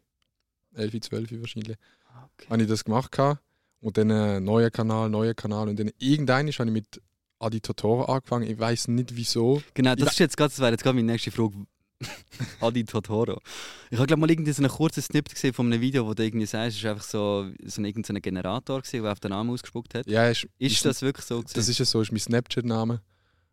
Elf, 0.73 1.01
zwölf 1.01 1.31
wahrscheinlich 1.31 1.75
Ah, 2.09 2.29
Okay. 2.37 2.47
habe 2.49 2.61
ich 2.63 2.69
das 2.69 2.83
gemacht 2.85 3.11
gehabt. 3.11 3.41
und 3.81 3.97
dann 3.97 4.09
äh, 4.09 4.39
neuer 4.39 4.69
Kanal, 4.71 5.09
neuer 5.09 5.33
Kanal 5.33 5.67
und 5.69 5.77
dann 5.79 5.91
irgendwann 5.99 6.47
habe 6.49 6.65
ich 6.65 6.71
mit 6.71 7.01
Adi 7.39 7.59
Totoro 7.61 8.05
angefangen. 8.05 8.49
Ich 8.49 8.57
weiß 8.57 8.87
nicht 8.87 9.15
wieso. 9.15 9.61
Genau, 9.73 9.91
Ich 9.93 9.99
das, 9.99 10.13
ist 10.13 10.19
jetzt 10.19 10.37
grad, 10.37 10.49
das 10.51 10.59
wäre 10.59 10.71
jetzt 10.71 10.81
gerade 10.83 10.95
meine 10.95 11.11
nächste 11.11 11.29
Frage. 11.31 11.65
Adi 12.61 12.83
Totoro. 12.83 13.41
Ich 13.89 13.97
habe 13.97 14.07
glaube 14.07 14.19
mal 14.19 14.29
irgendwie 14.29 14.51
so 14.51 14.61
einen 14.61 14.71
kurzen 14.71 15.01
Snippet 15.01 15.33
gesehen 15.33 15.53
von 15.53 15.71
einem 15.71 15.81
Video, 15.81 16.05
wo 16.05 16.13
du 16.13 16.23
irgendwie 16.23 16.45
sagst, 16.45 16.77
es 16.77 16.83
war 16.83 16.91
einfach 16.91 17.03
so, 17.03 17.49
so 17.65 17.81
ein, 17.81 17.85
irgendein 17.85 18.21
Generator, 18.21 18.81
gewesen, 18.81 19.03
der 19.03 19.11
auf 19.11 19.19
den 19.19 19.31
Namen 19.31 19.49
ausgespuckt 19.49 19.95
hat. 19.95 20.07
Ja, 20.07 20.27
ist, 20.29 20.47
Ist 20.59 20.85
das 20.85 21.01
wirklich 21.01 21.25
so? 21.25 21.39
Gewesen? 21.39 21.53
das 21.55 21.67
ist 21.67 21.79
ja 21.79 21.85
so, 21.85 22.01
ist 22.01 22.11
mein 22.11 22.19
Snapchat-Name. 22.19 23.01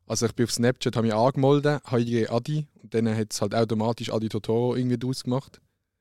Also 0.06 0.26
ich 0.26 0.34
bin 0.34 0.44
auf 0.44 0.52
Snapchat, 0.52 0.96
habe 0.96 1.06
mich 1.06 1.14
angemeldet, 1.14 1.82
habe 1.84 2.26
Adi 2.30 2.66
und 2.82 2.92
dann 2.92 3.08
hat 3.16 3.32
es 3.32 3.40
halt 3.40 3.54
automatisch 3.54 4.12
Adi 4.12 4.28
Totoro 4.28 4.76
irgendwie 4.76 4.98
draus 4.98 5.24
gemacht. 5.24 5.60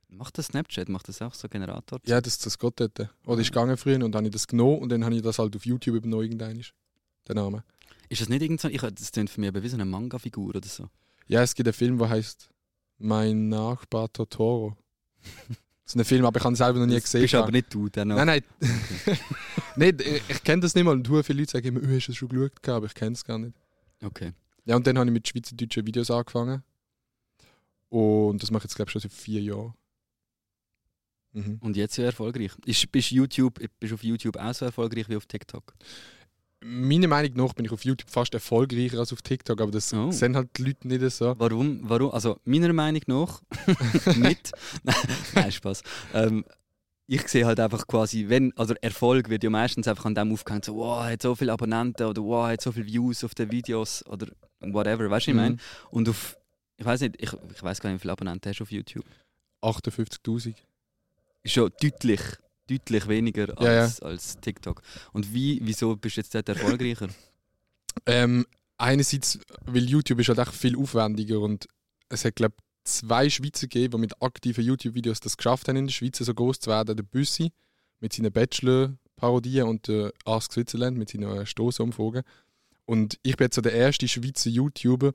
Macht 0.09 0.37
das 0.37 0.47
Snapchat? 0.47 0.89
Macht 0.89 1.07
das 1.07 1.21
auch 1.21 1.33
so 1.33 1.47
Generator? 1.47 1.99
Ja, 2.05 2.21
das, 2.21 2.37
das 2.37 2.59
geht 2.59 2.79
dort. 2.79 3.09
Oder 3.25 3.41
ist 3.41 3.51
gegangen 3.51 3.77
früher 3.77 3.95
und 3.95 4.11
dann 4.11 4.19
habe 4.19 4.27
ich 4.27 4.33
das 4.33 4.47
genommen 4.47 4.79
und 4.79 4.89
dann 4.89 5.03
habe 5.05 5.15
ich 5.15 5.21
das 5.21 5.39
halt 5.39 5.55
auf 5.55 5.65
YouTube 5.65 5.95
übernommen, 5.95 6.23
irgendein 6.23 6.63
der 7.27 7.35
Name. 7.35 7.63
Ist 8.09 8.21
das 8.21 8.29
nicht 8.29 8.41
irgend 8.41 8.59
so, 8.59 8.67
ich, 8.67 8.81
das 8.81 9.11
klingt 9.11 9.29
für 9.29 9.39
mich 9.39 9.47
aber 9.47 9.63
wie 9.63 9.69
so 9.69 9.75
eine 9.75 9.85
Manga-Figur 9.85 10.49
oder 10.49 10.67
so. 10.67 10.89
Ja, 11.27 11.41
es 11.41 11.55
gibt 11.55 11.67
einen 11.67 11.73
Film, 11.73 11.97
der 11.97 12.09
heißt 12.09 12.49
Mein 12.97 13.49
Nachbar 13.49 14.11
Totoro. 14.11 14.77
Das 15.85 15.95
ist 15.95 15.99
ein 15.99 16.05
Film, 16.05 16.25
aber 16.25 16.39
ich 16.39 16.43
habe 16.43 16.53
ihn 16.53 16.55
selber 16.55 16.79
noch 16.79 16.85
nie 16.85 16.93
das 16.95 17.03
gesehen. 17.03 17.21
bist 17.21 17.35
aber 17.35 17.51
nicht 17.51 17.73
du, 17.73 17.89
der 17.89 18.05
noch. 18.05 18.15
Nein, 18.15 18.27
nein. 18.27 18.43
nein, 19.75 19.97
ich, 19.99 20.21
ich 20.29 20.43
kenne 20.43 20.61
das 20.61 20.75
nicht 20.75 20.85
mal. 20.85 20.91
Und 20.91 21.07
viele 21.25 21.39
Leute 21.39 21.51
sagen 21.51 21.67
immer, 21.67 21.81
oh, 21.81 21.95
hast 21.95 22.07
du 22.07 22.11
das 22.11 22.15
schon 22.15 22.29
geschaut? 22.29 22.61
gehabt?" 22.61 22.69
Aber 22.69 22.85
ich 22.85 22.93
kenne 22.93 23.13
es 23.13 23.23
gar 23.23 23.37
nicht. 23.37 23.53
Okay. 24.01 24.31
Ja, 24.65 24.75
und 24.77 24.87
dann 24.87 24.97
habe 24.97 25.07
ich 25.07 25.13
mit 25.13 25.27
schweizerdeutschen 25.27 25.85
Videos 25.85 26.09
angefangen. 26.09 26.63
Und 27.89 28.41
das 28.41 28.49
mache 28.49 28.61
ich 28.61 28.63
jetzt, 28.65 28.75
glaube 28.75 28.89
ich, 28.89 28.93
schon 28.93 29.01
seit 29.01 29.13
vier 29.13 29.41
Jahren. 29.41 29.73
Mhm. 31.33 31.59
Und 31.61 31.75
jetzt 31.75 31.97
ja 31.97 32.05
erfolgreich. 32.05 32.51
Ist, 32.65 32.91
bist, 32.91 33.11
YouTube, 33.11 33.59
bist 33.79 33.91
du 33.91 33.95
auf 33.95 34.03
YouTube 34.03 34.37
auch 34.37 34.53
so 34.53 34.65
erfolgreich 34.65 35.09
wie 35.09 35.17
auf 35.17 35.25
TikTok? 35.25 35.73
Meiner 36.65 37.07
Meinung 37.07 37.33
nach 37.35 37.53
bin 37.53 37.65
ich 37.65 37.71
auf 37.71 37.83
YouTube 37.83 38.09
fast 38.09 38.33
erfolgreicher 38.33 38.99
als 38.99 39.11
auf 39.13 39.21
TikTok, 39.21 39.59
aber 39.61 39.71
das 39.71 39.93
Oh. 39.93 40.11
sehen 40.11 40.35
halt 40.35 40.49
die 40.57 40.63
Leute 40.63 40.87
nicht 40.87 41.09
so. 41.11 41.35
Warum? 41.37 41.79
Warum? 41.83 42.11
Also 42.11 42.39
meiner 42.45 42.71
Meinung 42.73 43.01
nach 43.07 43.41
nicht. 44.15 44.51
Nein, 44.83 44.95
Nein, 45.35 45.51
Spaß. 45.51 45.83
Ähm, 46.13 46.45
ich 47.05 47.27
sehe 47.27 47.45
halt 47.45 47.59
einfach 47.59 47.85
quasi, 47.85 48.29
wenn, 48.29 48.55
also 48.57 48.73
Erfolg 48.81 49.29
wird 49.29 49.43
ja 49.43 49.49
meistens 49.49 49.87
einfach 49.87 50.05
an 50.05 50.15
dem 50.15 50.31
aufgehängt, 50.31 50.63
so, 50.65 50.75
wow, 50.77 51.03
er 51.05 51.11
hat 51.13 51.21
so 51.21 51.35
viele 51.35 51.51
Abonnenten 51.51 52.05
oder 52.07 52.23
wow, 52.23 52.45
er 52.47 52.53
hat 52.53 52.61
so 52.61 52.71
viele 52.71 52.85
Views 52.85 53.23
auf 53.25 53.35
den 53.35 53.51
Videos 53.51 54.05
oder 54.07 54.27
whatever, 54.61 55.09
weißt 55.09 55.27
du, 55.27 55.31
ich 55.31 55.35
meine? 55.35 55.55
Mhm. 55.55 55.59
Und 55.91 56.09
auf, 56.09 56.37
ich 56.77 56.85
weiß 56.85 57.01
nicht, 57.01 57.15
ich, 57.21 57.31
ich 57.53 57.61
weiß 57.61 57.81
gar 57.81 57.89
nicht, 57.89 57.99
wie 57.99 58.01
viele 58.03 58.13
Abonnenten 58.13 58.49
hast 58.49 58.59
du 58.59 58.63
auf 58.63 58.71
YouTube. 58.71 59.05
58'000. 59.61 60.55
Ist 61.43 61.53
schon 61.53 61.69
deutlich, 61.81 62.21
deutlich 62.69 63.07
weniger 63.07 63.49
Ja, 63.61 63.73
ja. 63.73 63.81
als, 63.81 64.01
als 64.01 64.37
TikTok. 64.39 64.81
Und 65.11 65.33
wie, 65.33 65.59
wieso 65.63 65.95
bist 65.95 66.17
du 66.17 66.21
jetzt 66.21 66.33
dort 66.35 66.49
erfolgreicher? 66.49 67.07
Ähm, 68.07 68.47
einerseits, 68.79 69.37
weil 69.65 69.83
YouTube 69.83 70.19
ist 70.19 70.27
halt 70.29 70.39
echt 70.39 70.53
viel 70.53 70.75
aufwendiger 70.75 71.39
und 71.39 71.67
es 72.09 72.25
hat, 72.25 72.35
glaube 72.35 72.55
zwei 72.83 73.29
Schweizer 73.29 73.67
gegeben, 73.67 73.91
die 73.93 73.97
mit 73.99 74.21
aktiven 74.21 74.63
YouTube-Videos 74.63 75.19
das 75.19 75.37
geschafft 75.37 75.67
haben, 75.67 75.77
in 75.77 75.87
der 75.87 75.93
Schweiz 75.93 76.17
so 76.17 76.33
groß 76.33 76.59
zu 76.59 76.69
werden. 76.69 76.95
Der 76.95 77.03
Büssi 77.03 77.51
mit 77.99 78.13
seinen 78.13 78.31
Bachelor-Parodien 78.31 79.67
und 79.67 79.87
der 79.87 80.11
Ask 80.25 80.53
Switzerland 80.53 80.97
mit 80.97 81.09
seinen 81.09 81.45
Stoßumfragen. 81.45 82.23
Und 82.85 83.17
ich 83.23 83.37
bin 83.37 83.45
jetzt 83.45 83.55
so 83.55 83.61
der 83.61 83.73
erste 83.73 84.07
Schweizer 84.07 84.49
YouTuber, 84.49 85.13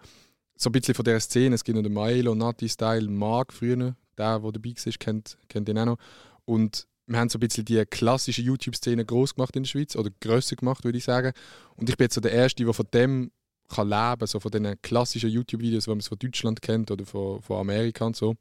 so 0.56 0.70
ein 0.70 0.72
bisschen 0.72 0.94
von 0.94 1.04
dieser 1.04 1.20
Szene. 1.20 1.54
Es 1.54 1.64
gibt 1.64 1.76
noch 1.76 1.82
den 1.82 1.92
Milo, 1.92 2.34
Nati 2.34 2.68
Style, 2.68 3.08
Mark 3.08 3.52
früher, 3.52 3.76
der, 3.76 3.96
der 4.16 4.52
dabei 4.52 4.70
war, 4.70 4.92
kennt, 4.98 5.38
kennt 5.48 5.68
ihn 5.68 5.78
auch 5.78 5.84
noch. 5.84 5.98
Und 6.46 6.86
wir 7.08 7.18
haben 7.18 7.30
so 7.30 7.38
ein 7.38 7.40
bisschen 7.40 7.64
die 7.64 7.84
klassische 7.86 8.42
YouTube-Szene 8.42 9.04
groß 9.04 9.34
gemacht 9.34 9.56
in 9.56 9.62
der 9.62 9.68
Schweiz 9.68 9.96
oder 9.96 10.10
grösser 10.20 10.56
gemacht, 10.56 10.84
würde 10.84 10.98
ich 10.98 11.04
sagen. 11.04 11.32
Und 11.76 11.88
ich 11.88 11.96
bin 11.96 12.04
jetzt 12.04 12.14
so 12.14 12.20
der 12.20 12.32
Erste, 12.32 12.64
der 12.64 12.74
von 12.74 12.86
dem 12.92 13.30
kann 13.68 13.88
leben, 13.88 14.26
so 14.26 14.40
von 14.40 14.50
den 14.50 14.80
klassischen 14.82 15.30
YouTube-Videos, 15.30 15.84
die 15.84 15.90
man 15.90 16.00
von 16.00 16.18
Deutschland 16.18 16.62
kennt 16.62 16.90
oder 16.90 17.04
von, 17.06 17.42
von 17.42 17.60
Amerika 17.60 18.04
und 18.04 18.16
so. 18.16 18.36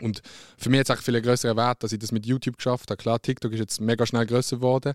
Und 0.00 0.20
für 0.58 0.68
mich 0.68 0.80
hat 0.80 0.90
es 0.90 1.04
viel 1.04 1.16
einen 1.16 1.24
größeren 1.24 1.56
Wert, 1.56 1.82
dass 1.82 1.92
ich 1.92 1.98
das 1.98 2.12
mit 2.12 2.26
YouTube 2.26 2.56
geschafft 2.56 2.90
habe. 2.90 2.98
Klar, 2.98 3.20
TikTok 3.20 3.52
ist 3.52 3.60
jetzt 3.60 3.80
mega 3.80 4.04
schnell 4.06 4.26
grösser 4.26 4.56
geworden, 4.56 4.92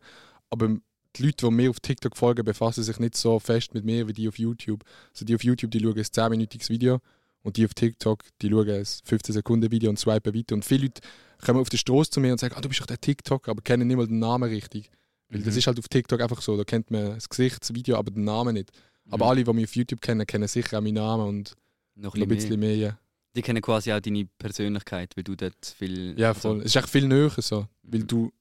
aber 0.52 0.78
die 1.16 1.24
Leute, 1.24 1.48
die 1.48 1.52
mir 1.52 1.70
auf 1.70 1.80
TikTok 1.80 2.16
folgen, 2.16 2.46
befassen 2.46 2.84
sich 2.84 3.00
nicht 3.00 3.18
so 3.18 3.40
fest 3.40 3.74
mit 3.74 3.84
mir 3.84 4.08
wie 4.08 4.14
die 4.14 4.28
auf 4.28 4.38
YouTube. 4.38 4.84
Also 5.12 5.26
die 5.26 5.36
auf 5.36 5.44
YouTube, 5.44 5.72
die 5.72 5.80
schauen 5.80 5.98
ein 5.98 6.04
10-minütiges 6.04 6.70
Video 6.70 7.02
und 7.42 7.58
die 7.58 7.66
auf 7.66 7.74
TikTok, 7.74 8.24
die 8.42 8.50
schauen 8.50 8.70
ein 8.70 8.84
15-Sekunden-Video 8.84 9.90
und 9.90 10.00
swipen 10.00 10.34
weiter. 10.34 10.56
Und 10.56 10.64
viele 10.64 10.84
Leute 10.84 11.02
kommen 11.42 11.60
auf 11.60 11.70
die 11.70 11.78
Straße 11.78 12.12
zu 12.12 12.20
mir 12.20 12.32
und 12.32 12.40
sagen, 12.40 12.56
ah, 12.58 12.62
du 12.62 12.70
bist 12.70 12.82
doch 12.82 12.86
der 12.88 13.00
TikTok, 13.00 13.48
aber 13.50 13.62
kennen 13.62 13.88
nicht 13.88 13.98
mal 13.98 14.08
den 14.08 14.20
Namen 14.20 14.50
richtig. 14.50 14.90
Weil 15.30 15.42
das 15.42 15.54
Mhm. 15.54 15.60
ist 15.60 15.68
halt 15.68 15.80
auf 15.80 15.88
TikTok 15.88 16.22
einfach 16.22 16.42
so, 16.42 16.58
da 16.58 16.64
kennt 16.64 16.92
man 16.92 17.16
das 17.16 17.30
Gesicht, 17.30 17.62
das 17.62 17.74
Video, 17.74 17.98
aber 17.98 18.12
den 18.12 18.24
Namen 18.26 18.54
nicht. 18.54 18.72
Aber 19.10 19.26
Mhm. 19.26 19.30
alle, 19.32 19.44
die 19.44 19.54
mich 19.54 19.66
auf 19.66 19.76
YouTube 19.76 20.02
kennen, 20.02 20.26
kennen 20.28 20.48
sicher 20.48 20.78
auch 20.78 20.82
meinen 20.82 20.96
Namen 20.96 21.28
und 21.28 21.56
noch 21.96 22.16
ein 22.16 22.28
bisschen 22.28 22.60
mehr. 22.60 22.76
ja. 22.76 22.98
Die 23.36 23.42
kennen 23.42 23.62
quasi 23.62 23.94
auch 23.94 24.02
deine 24.02 24.28
Persönlichkeit, 24.38 25.16
weil 25.16 25.24
du 25.24 25.36
dort 25.36 25.66
viel. 25.78 26.20
Ja, 26.20 26.30
also- 26.30 26.42
voll. 26.42 26.60
Es 26.60 26.66
ist 26.68 26.76
echt 26.76 26.90
viel 26.90 27.08
näher 27.08 27.30
so. 27.38 27.66
Weil 27.84 28.02
Mhm. 28.02 28.08
du 28.08 28.32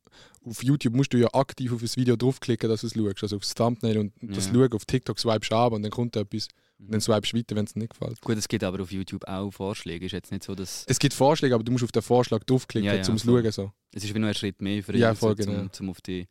auf 0.44 0.62
YouTube 0.64 0.94
musst 0.94 1.12
du 1.12 1.18
ja 1.18 1.28
aktiv 1.32 1.72
auf 1.72 1.80
das 1.80 1.96
Video 1.96 2.16
draufklicken, 2.16 2.68
dass 2.68 2.80
du 2.80 2.88
es 2.88 2.94
schaust. 2.94 3.22
Also 3.22 3.36
aufs 3.36 3.54
Thumbnail 3.54 3.98
und 3.98 4.12
das 4.20 4.46
Ja. 4.46 4.54
schauen. 4.54 4.72
Auf 4.72 4.84
TikTok 4.84 5.18
swipest 5.18 5.52
ab 5.52 5.72
und 5.72 5.82
dann 5.82 5.92
kommt 5.92 6.16
da 6.16 6.20
etwas. 6.20 6.48
Und 6.80 6.88
dann 6.92 6.96
Mhm. 6.96 7.00
swipest 7.02 7.32
du 7.32 7.36
weiter, 7.38 7.56
wenn 7.56 7.64
es 7.66 7.74
dir 7.74 7.78
nicht 7.80 7.90
gefällt. 7.90 8.20
Gut, 8.22 8.36
es 8.38 8.48
gibt 8.48 8.64
aber 8.64 8.82
auf 8.82 8.90
YouTube 8.90 9.24
auch 9.28 9.50
Vorschläge. 9.50 10.06
Ist 10.06 10.12
jetzt 10.12 10.30
nicht 10.32 10.42
so, 10.44 10.54
dass. 10.54 10.84
Es 10.88 10.98
gibt 10.98 11.12
Vorschläge, 11.14 11.54
aber 11.54 11.62
du 11.62 11.70
musst 11.72 11.84
auf 11.84 11.92
den 11.92 12.02
Vorschlag 12.02 12.42
draufklicken, 12.44 12.86
Ja, 12.86 12.94
ja, 12.96 13.02
zum 13.02 13.16
es 13.16 13.22
voll. 13.24 13.42
schauen. 13.42 13.52
So. 13.52 13.72
Es 13.92 14.02
ist 14.04 14.14
wie 14.14 14.18
nur 14.18 14.28
ein 14.30 14.34
Schritt 14.34 14.60
mehr 14.62 14.82
für 14.82 14.96
Ja, 14.96 15.10
ihn, 15.10 15.16
voll, 15.16 15.36
so, 15.36 15.44
genau. 15.44 15.60
zum, 15.64 15.72
zum 15.72 15.90
auf 15.90 16.00
die. 16.00 16.26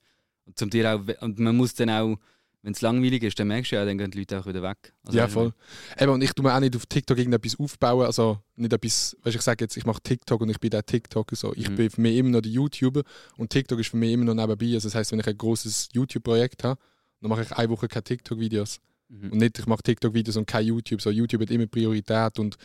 Zum 0.56 0.70
dir 0.72 0.96
auch, 0.96 1.22
und 1.22 1.38
man 1.38 1.56
muss 1.56 1.76
dann 1.76 1.92
auch, 1.92 2.18
wenn 2.64 2.74
es 2.74 2.82
langweilig 2.82 3.22
ist, 3.24 3.40
dann 3.40 3.48
merkst 3.48 3.72
du 3.72 3.76
ja, 3.76 3.86
dann 3.86 3.98
gehen 4.00 4.10
die 4.12 4.18
Leute 4.18 4.40
auch 4.40 4.46
wieder 4.48 4.62
weg. 4.64 4.94
Also, 5.06 5.18
ja, 5.18 5.28
voll. 5.28 5.54
Eben, 5.98 6.12
und 6.12 6.22
ich 6.24 6.34
tue 6.34 6.44
mir 6.44 6.54
auch 6.56 6.60
nicht 6.60 6.76
auf 6.76 6.86
TikTok 6.88 7.18
irgendetwas 7.20 7.58
aufbauen. 7.60 8.06
Also 8.08 8.40
nicht 8.56 8.74
etwas, 8.74 9.16
weißt, 9.22 9.36
ich 9.36 9.42
sage 9.44 9.64
jetzt, 9.64 9.78
ich 9.78 9.86
mache 9.86 10.02
TikTok 10.02 10.42
und 10.42 10.50
ich 10.50 10.60
bin 10.60 10.72
der 10.72 10.84
TikToker. 10.86 11.36
So. 11.36 11.54
Ich 11.56 11.70
Mhm. 11.70 11.76
bin 11.76 11.90
für 11.92 12.02
mich 12.02 12.18
immer 12.18 12.30
noch 12.32 12.42
der 12.42 12.52
YouTuber 12.52 13.04
und 13.38 13.52
TikTok 13.52 13.80
ist 13.80 13.90
für 13.92 13.98
mich 13.98 14.12
immer 14.12 14.26
noch 14.26 14.34
nebenbei. 14.34 14.74
Also 14.74 14.88
das 14.90 14.96
heißt, 14.96 15.12
wenn 15.12 15.20
ich 15.20 15.28
ein 15.28 15.38
großes 15.38 15.90
YouTube-Projekt 15.94 16.64
habe, 16.64 16.82
dann 17.22 17.30
mache 17.30 17.44
ich 17.44 17.52
eine 17.52 17.70
Woche 17.70 17.88
keine 17.88 18.04
TikTok-Videos. 18.04 18.80
Mhm. 19.10 19.32
Und 19.32 19.38
nicht, 19.40 19.60
ich 19.60 19.66
mache 19.66 19.84
TikTok-Videos 19.84 20.38
und 20.38 20.46
kein 20.46 20.66
YouTube. 20.66 21.02
So, 21.02 21.10
YouTube 21.10 21.42
hat 21.42 21.52
immer 21.52 21.68
Priorität 21.68 22.40
und 22.40 22.58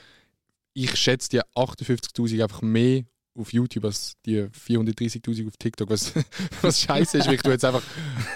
ich 0.73 0.95
schätze 0.97 1.29
die 1.29 1.41
58'000 1.41 2.43
einfach 2.43 2.63
mehr 2.63 3.05
auf 3.37 3.53
YouTube 3.53 3.85
als 3.85 4.15
die 4.25 4.43
430.000 4.43 5.49
auf 5.49 5.57
TikTok, 5.57 5.91
was, 5.91 6.13
was 6.63 6.81
scheiße 6.81 7.19
ist, 7.19 7.27
weil 7.27 7.35
ich 7.35 7.43
tu 7.43 7.51
jetzt 7.51 7.65
einfach 7.65 7.83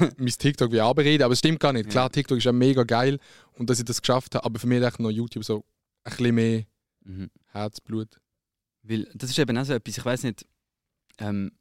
mein 0.17 0.27
TikTok 0.27 0.73
wie 0.73 0.81
abreden, 0.81 1.23
aber 1.23 1.33
es 1.33 1.39
stimmt 1.39 1.61
gar 1.61 1.73
nicht. 1.73 1.89
Klar, 1.91 2.11
TikTok 2.11 2.39
ist 2.39 2.45
ja 2.45 2.53
mega 2.53 2.83
geil 2.83 3.19
und 3.53 3.71
dass 3.71 3.79
ich 3.79 3.85
das 3.85 4.03
geschafft 4.03 4.35
habe, 4.35 4.45
aber 4.45 4.59
für 4.59 4.67
mich 4.67 4.83
echt 4.83 4.99
noch 4.99 5.11
YouTube 5.11 5.45
so 5.45 5.65
ein 6.05 6.11
bisschen 6.17 6.35
mehr 6.35 6.65
Mhm. 7.09 7.31
Herzblut. 7.47 8.21
Weil 8.83 9.09
das 9.15 9.31
ist 9.31 9.39
eben 9.39 9.57
auch 9.57 9.65
so 9.65 9.73
etwas, 9.73 9.97
ich 9.97 10.05
weiß 10.05 10.23
nicht, 10.25 10.47
ähm, 11.19 11.53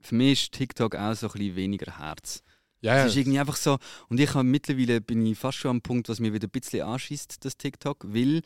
für 0.00 0.14
mich 0.14 0.44
ist 0.44 0.52
TikTok 0.52 0.94
auch 0.94 1.14
so 1.14 1.28
ein 1.28 1.32
bisschen 1.32 1.56
weniger 1.56 1.98
Herz. 1.98 2.42
Ja, 2.80 3.04
Es 3.04 3.12
ist 3.12 3.16
irgendwie 3.16 3.38
einfach 3.38 3.56
so, 3.56 3.78
und 4.08 4.20
ich 4.20 4.32
habe 4.34 4.44
mittlerweile 4.44 5.00
bin 5.00 5.24
ich 5.26 5.38
fast 5.38 5.58
schon 5.58 5.70
am 5.70 5.80
Punkt, 5.80 6.08
was 6.08 6.20
mir 6.20 6.32
wieder 6.32 6.46
ein 6.46 6.50
bisschen 6.50 6.82
anschießt, 6.82 7.44
das 7.44 7.56
TikTok, 7.56 8.04
weil, 8.08 8.42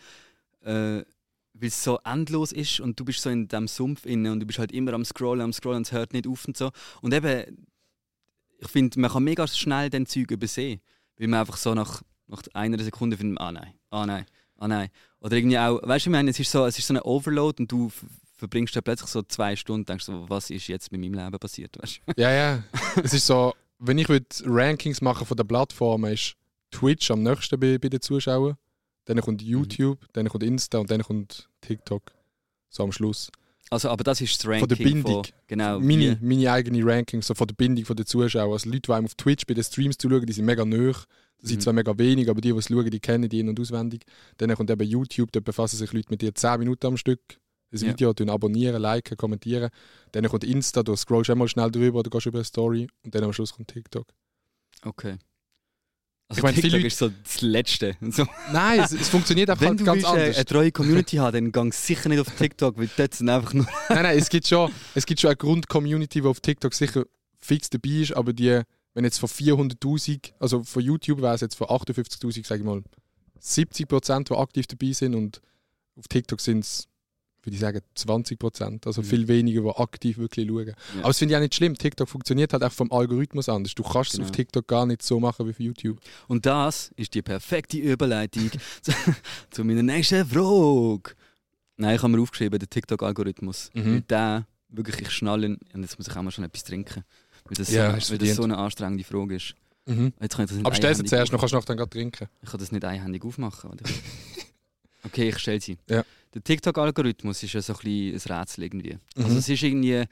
äh, 0.62 1.04
weil 1.54 1.68
es 1.68 1.82
so 1.82 1.98
endlos 2.04 2.52
ist 2.52 2.80
und 2.80 2.98
du 2.98 3.04
bist 3.04 3.22
so 3.22 3.30
in 3.30 3.48
dem 3.48 3.68
Sumpf 3.68 4.06
inne 4.06 4.32
und 4.32 4.40
du 4.40 4.46
bist 4.46 4.58
halt 4.58 4.72
immer 4.72 4.92
am 4.92 5.04
Scrollen, 5.04 5.42
am 5.42 5.52
Scrollen 5.52 5.78
und 5.78 5.86
es 5.86 5.92
hört 5.92 6.12
nicht 6.12 6.26
auf 6.26 6.46
und 6.46 6.56
so. 6.56 6.70
Und 7.02 7.12
eben, 7.12 7.66
ich 8.58 8.68
finde, 8.68 9.00
man 9.00 9.10
kann 9.10 9.24
mega 9.24 9.46
schnell 9.46 9.90
den 9.90 10.06
Zeug 10.06 10.30
übersehen, 10.30 10.80
weil 11.18 11.28
man 11.28 11.40
einfach 11.40 11.56
so 11.56 11.74
nach, 11.74 12.02
nach 12.28 12.42
einer 12.54 12.82
Sekunde 12.82 13.16
findet, 13.16 13.40
ah 13.40 13.52
nein, 13.52 13.74
ah 13.90 14.06
nein, 14.06 14.26
ah 14.56 14.68
nein. 14.68 14.88
Oder 15.20 15.36
irgendwie 15.36 15.58
auch, 15.58 15.80
weißt 15.82 16.06
du, 16.06 16.10
ich 16.10 16.12
meine, 16.12 16.30
es 16.30 16.38
ist 16.38 16.50
so, 16.50 16.64
es 16.66 16.78
ist 16.78 16.86
so 16.86 16.94
ein 16.94 17.00
Overload 17.00 17.62
und 17.62 17.72
du 17.72 17.90
verbringst 18.36 18.74
dann 18.74 18.82
plötzlich 18.82 19.10
so 19.10 19.22
zwei 19.22 19.54
Stunden 19.56 19.82
und 19.82 19.88
denkst 19.88 20.04
so, 20.04 20.28
was 20.28 20.50
ist 20.50 20.66
jetzt 20.68 20.92
mit 20.92 21.00
meinem 21.00 21.14
Leben 21.14 21.38
passiert, 21.38 21.76
weißt 21.80 22.00
du? 22.06 22.20
ja, 22.20 22.30
ja. 22.30 22.64
es 23.02 23.12
ist 23.12 23.26
so, 23.26 23.54
wenn 23.80 23.98
ich 23.98 24.08
Rankings 24.44 25.00
machen 25.00 25.26
von 25.26 25.36
der 25.36 25.44
Plattformen, 25.44 26.12
ist 26.12 26.34
Twitch 26.70 27.10
am 27.10 27.22
nächsten 27.22 27.58
bei, 27.58 27.78
bei 27.78 27.88
den 27.88 28.00
Zuschauern, 28.00 28.56
dann 29.06 29.20
kommt 29.20 29.42
YouTube, 29.42 29.98
dann 30.12 30.28
kommt 30.28 30.44
Insta 30.44 30.78
und 30.78 30.90
dann 30.90 31.02
kommt 31.02 31.48
TikTok. 31.62 32.02
So 32.68 32.84
am 32.84 32.92
Schluss. 32.92 33.30
Also, 33.70 33.88
aber 33.88 34.04
das 34.04 34.20
ist 34.20 34.38
das 34.38 34.46
Ranking 34.46 34.60
Von 34.60 34.68
der 34.68 34.76
Bindung. 34.76 35.26
genau, 35.46 35.78
meine, 35.80 36.18
meine 36.20 36.50
eigene 36.52 36.84
Ranking 36.84 37.22
so 37.22 37.34
von 37.34 37.46
der 37.46 37.54
Bindung 37.54 37.84
der 37.96 38.06
Zuschauer. 38.06 38.52
Also 38.52 38.68
Leute, 38.68 38.82
die 38.82 38.92
einem 38.92 39.06
auf 39.06 39.14
Twitch 39.14 39.46
bei 39.46 39.54
den 39.54 39.64
Streams 39.64 39.96
zuschauen, 39.96 40.26
die 40.26 40.32
sind 40.32 40.44
mega 40.44 40.64
nöch. 40.64 41.04
Das 41.40 41.48
sind 41.48 41.58
Mhm. 41.58 41.62
zwar 41.62 41.72
mega 41.72 41.96
wenig, 41.98 42.28
aber 42.28 42.40
die, 42.40 42.52
die 42.52 42.58
es 42.58 42.66
schauen, 42.66 42.90
die 42.90 43.00
kennen 43.00 43.28
die 43.28 43.40
in- 43.40 43.48
und 43.48 43.58
auswendig. 43.58 44.04
Dann 44.36 44.54
kommt 44.54 44.70
eben 44.70 44.82
YouTube, 44.88 45.32
da 45.32 45.40
befassen 45.40 45.76
sich 45.76 45.92
Leute 45.92 46.08
mit 46.10 46.20
dir 46.20 46.34
10 46.34 46.58
Minuten 46.58 46.86
am 46.86 46.96
Stück. 46.96 47.20
Das 47.70 47.82
Ja. 47.82 47.88
Video 47.88 48.12
tun 48.12 48.30
abonnieren, 48.30 48.80
liken, 48.82 49.16
kommentieren. 49.16 49.70
Dann 50.12 50.26
kommt 50.28 50.44
Insta, 50.44 50.82
du 50.82 50.96
scrollst 50.96 51.30
einmal 51.30 51.48
schnell 51.48 51.70
drüber 51.70 52.00
oder 52.00 52.10
gehst 52.10 52.26
über 52.26 52.38
eine 52.38 52.44
Story. 52.44 52.88
Und 53.04 53.14
dann 53.14 53.22
am 53.24 53.32
Schluss 53.32 53.52
kommt 53.52 53.68
TikTok. 53.68 54.06
Okay. 54.82 55.16
Also 56.28 56.38
Ich 56.38 56.42
meine, 56.44 56.54
viele 56.54 56.62
TikTok 56.62 56.78
Leute- 56.80 56.86
ist 56.86 56.98
so 56.98 57.08
das 57.08 57.40
Letzte. 57.42 57.96
So, 58.10 58.24
Nein, 58.52 58.80
es, 58.80 58.92
es 58.92 59.08
funktioniert 59.08 59.50
einfach 59.50 59.62
wenn 59.62 59.70
halt 59.70 59.80
du 59.80 59.84
ganz 59.84 60.02
willst, 60.02 60.06
äh, 60.16 60.20
anders. 60.20 60.36
eine 60.36 60.44
treue 60.44 60.72
Community 60.72 61.16
haben, 61.16 61.32
dann 61.32 61.52
gang 61.52 61.74
sicher 61.74 62.08
nicht 62.08 62.20
auf 62.20 62.30
TikTok, 62.36 62.78
weil 62.78 62.88
dort 62.96 63.14
sind 63.14 63.28
einfach 63.28 63.52
nur... 63.52 63.66
nein, 63.88 64.02
nein, 64.04 64.18
es 64.18 64.28
gibt 64.28 64.46
schon, 64.46 64.70
es 64.94 65.06
gibt 65.06 65.20
schon 65.20 65.28
eine 65.28 65.36
Grund-Community, 65.36 66.20
die 66.22 66.26
auf 66.28 66.40
TikTok 66.40 66.72
sicher 66.74 67.04
fix 67.40 67.68
dabei 67.70 67.90
ist, 67.90 68.12
aber 68.16 68.32
die, 68.32 68.60
wenn 68.94 69.04
jetzt 69.04 69.18
von 69.18 69.28
400'000, 69.28 70.32
also 70.38 70.62
von 70.62 70.82
YouTube 70.82 71.20
wäre 71.20 71.34
es 71.34 71.40
jetzt 71.40 71.54
von 71.56 71.66
58'000, 71.68 72.46
sage 72.46 72.60
ich 72.60 72.66
mal, 72.66 72.82
70%, 73.40 74.24
die 74.28 74.34
aktiv 74.34 74.66
dabei 74.66 74.92
sind 74.92 75.14
und 75.14 75.40
auf 75.96 76.06
TikTok 76.08 76.40
sind 76.40 76.60
es, 76.60 76.86
würde 77.42 77.54
ich 77.54 77.60
sagen, 77.60 77.80
20%, 77.96 78.86
also 78.86 79.00
Mhm. 79.02 79.06
viel 79.06 79.28
weniger, 79.28 79.62
die 79.62 79.68
aktiv 79.70 80.18
wirklich 80.18 80.46
schauen. 80.48 80.66
Ja. 80.68 80.74
Aber 80.98 81.08
das 81.08 81.18
finde 81.18 81.34
ich 81.34 81.36
auch 81.36 81.40
nicht 81.42 81.54
schlimm, 81.54 81.74
TikTok 81.76 82.08
funktioniert 82.08 82.52
halt 82.52 82.62
auch 82.62 82.72
vom 82.72 82.90
Algorithmus 82.92 83.48
anders. 83.48 83.74
Du 83.74 83.82
kannst 83.82 84.10
es 84.10 84.16
Genau. 84.16 84.26
auf 84.28 84.32
TikTok 84.32 84.66
gar 84.68 84.86
nicht 84.86 85.02
so 85.02 85.18
machen 85.20 85.46
wie 85.46 85.50
auf 85.50 85.60
YouTube. 85.60 85.98
Und 86.28 86.44
das 86.46 86.90
ist 86.96 87.14
die 87.14 87.22
perfekte 87.22 87.78
Überleitung 87.78 88.50
zu, 88.82 88.92
zu 89.50 89.64
meiner 89.64 89.82
nächsten 89.82 90.26
Frage. 90.26 91.14
Nein, 91.76 91.96
ich 91.96 92.02
habe 92.02 92.12
mir 92.12 92.20
aufgeschrieben, 92.20 92.58
den 92.58 92.68
TikTok-Algorithmus. 92.68 93.70
Mhm. 93.74 93.94
Mit 93.94 94.10
dem 94.10 94.44
wirklich 94.68 95.00
ich 95.00 95.10
schnallen, 95.10 95.58
und 95.72 95.82
jetzt 95.82 95.98
muss 95.98 96.08
ich 96.08 96.16
auch 96.16 96.22
mal 96.22 96.30
schon 96.30 96.44
etwas 96.44 96.62
trinken. 96.64 97.04
Weil 97.46 97.54
das, 97.56 97.70
Ja, 97.72 97.92
weil 97.92 98.18
das 98.18 98.36
so 98.36 98.42
eine 98.44 98.58
anstrengende 98.58 99.02
Frage 99.02 99.36
ist. 99.36 99.54
Mhm. 99.86 100.12
Aber 100.62 100.74
stell 100.74 100.94
sie 100.94 101.04
zuerst, 101.04 101.32
noch 101.32 101.40
kannst 101.40 101.52
du 101.52 101.56
noch 101.56 101.64
dann 101.64 101.78
gerade 101.78 101.90
trinken. 101.90 102.28
Ich 102.42 102.50
kann 102.50 102.60
das 102.60 102.70
nicht 102.70 102.84
einhändig 102.84 103.24
aufmachen. 103.24 103.70
Oder? 103.70 103.82
okay, 105.04 105.28
ich 105.28 105.38
stelle 105.38 105.60
sie. 105.60 105.78
Ja. 105.88 106.04
Der 106.34 106.44
TikTok-Algorithmus 106.44 107.42
ist 107.42 107.52
ja 107.54 107.62
so 107.62 107.72
ein, 107.72 107.78
bisschen 107.80 108.32
ein 108.32 108.38
Rätsel 108.40 108.64
irgendwie. 108.64 108.98
Mhm. 109.16 109.24
Also 109.24 109.38
es 109.38 109.48
ist 109.48 109.62
irgendwie 109.62 110.04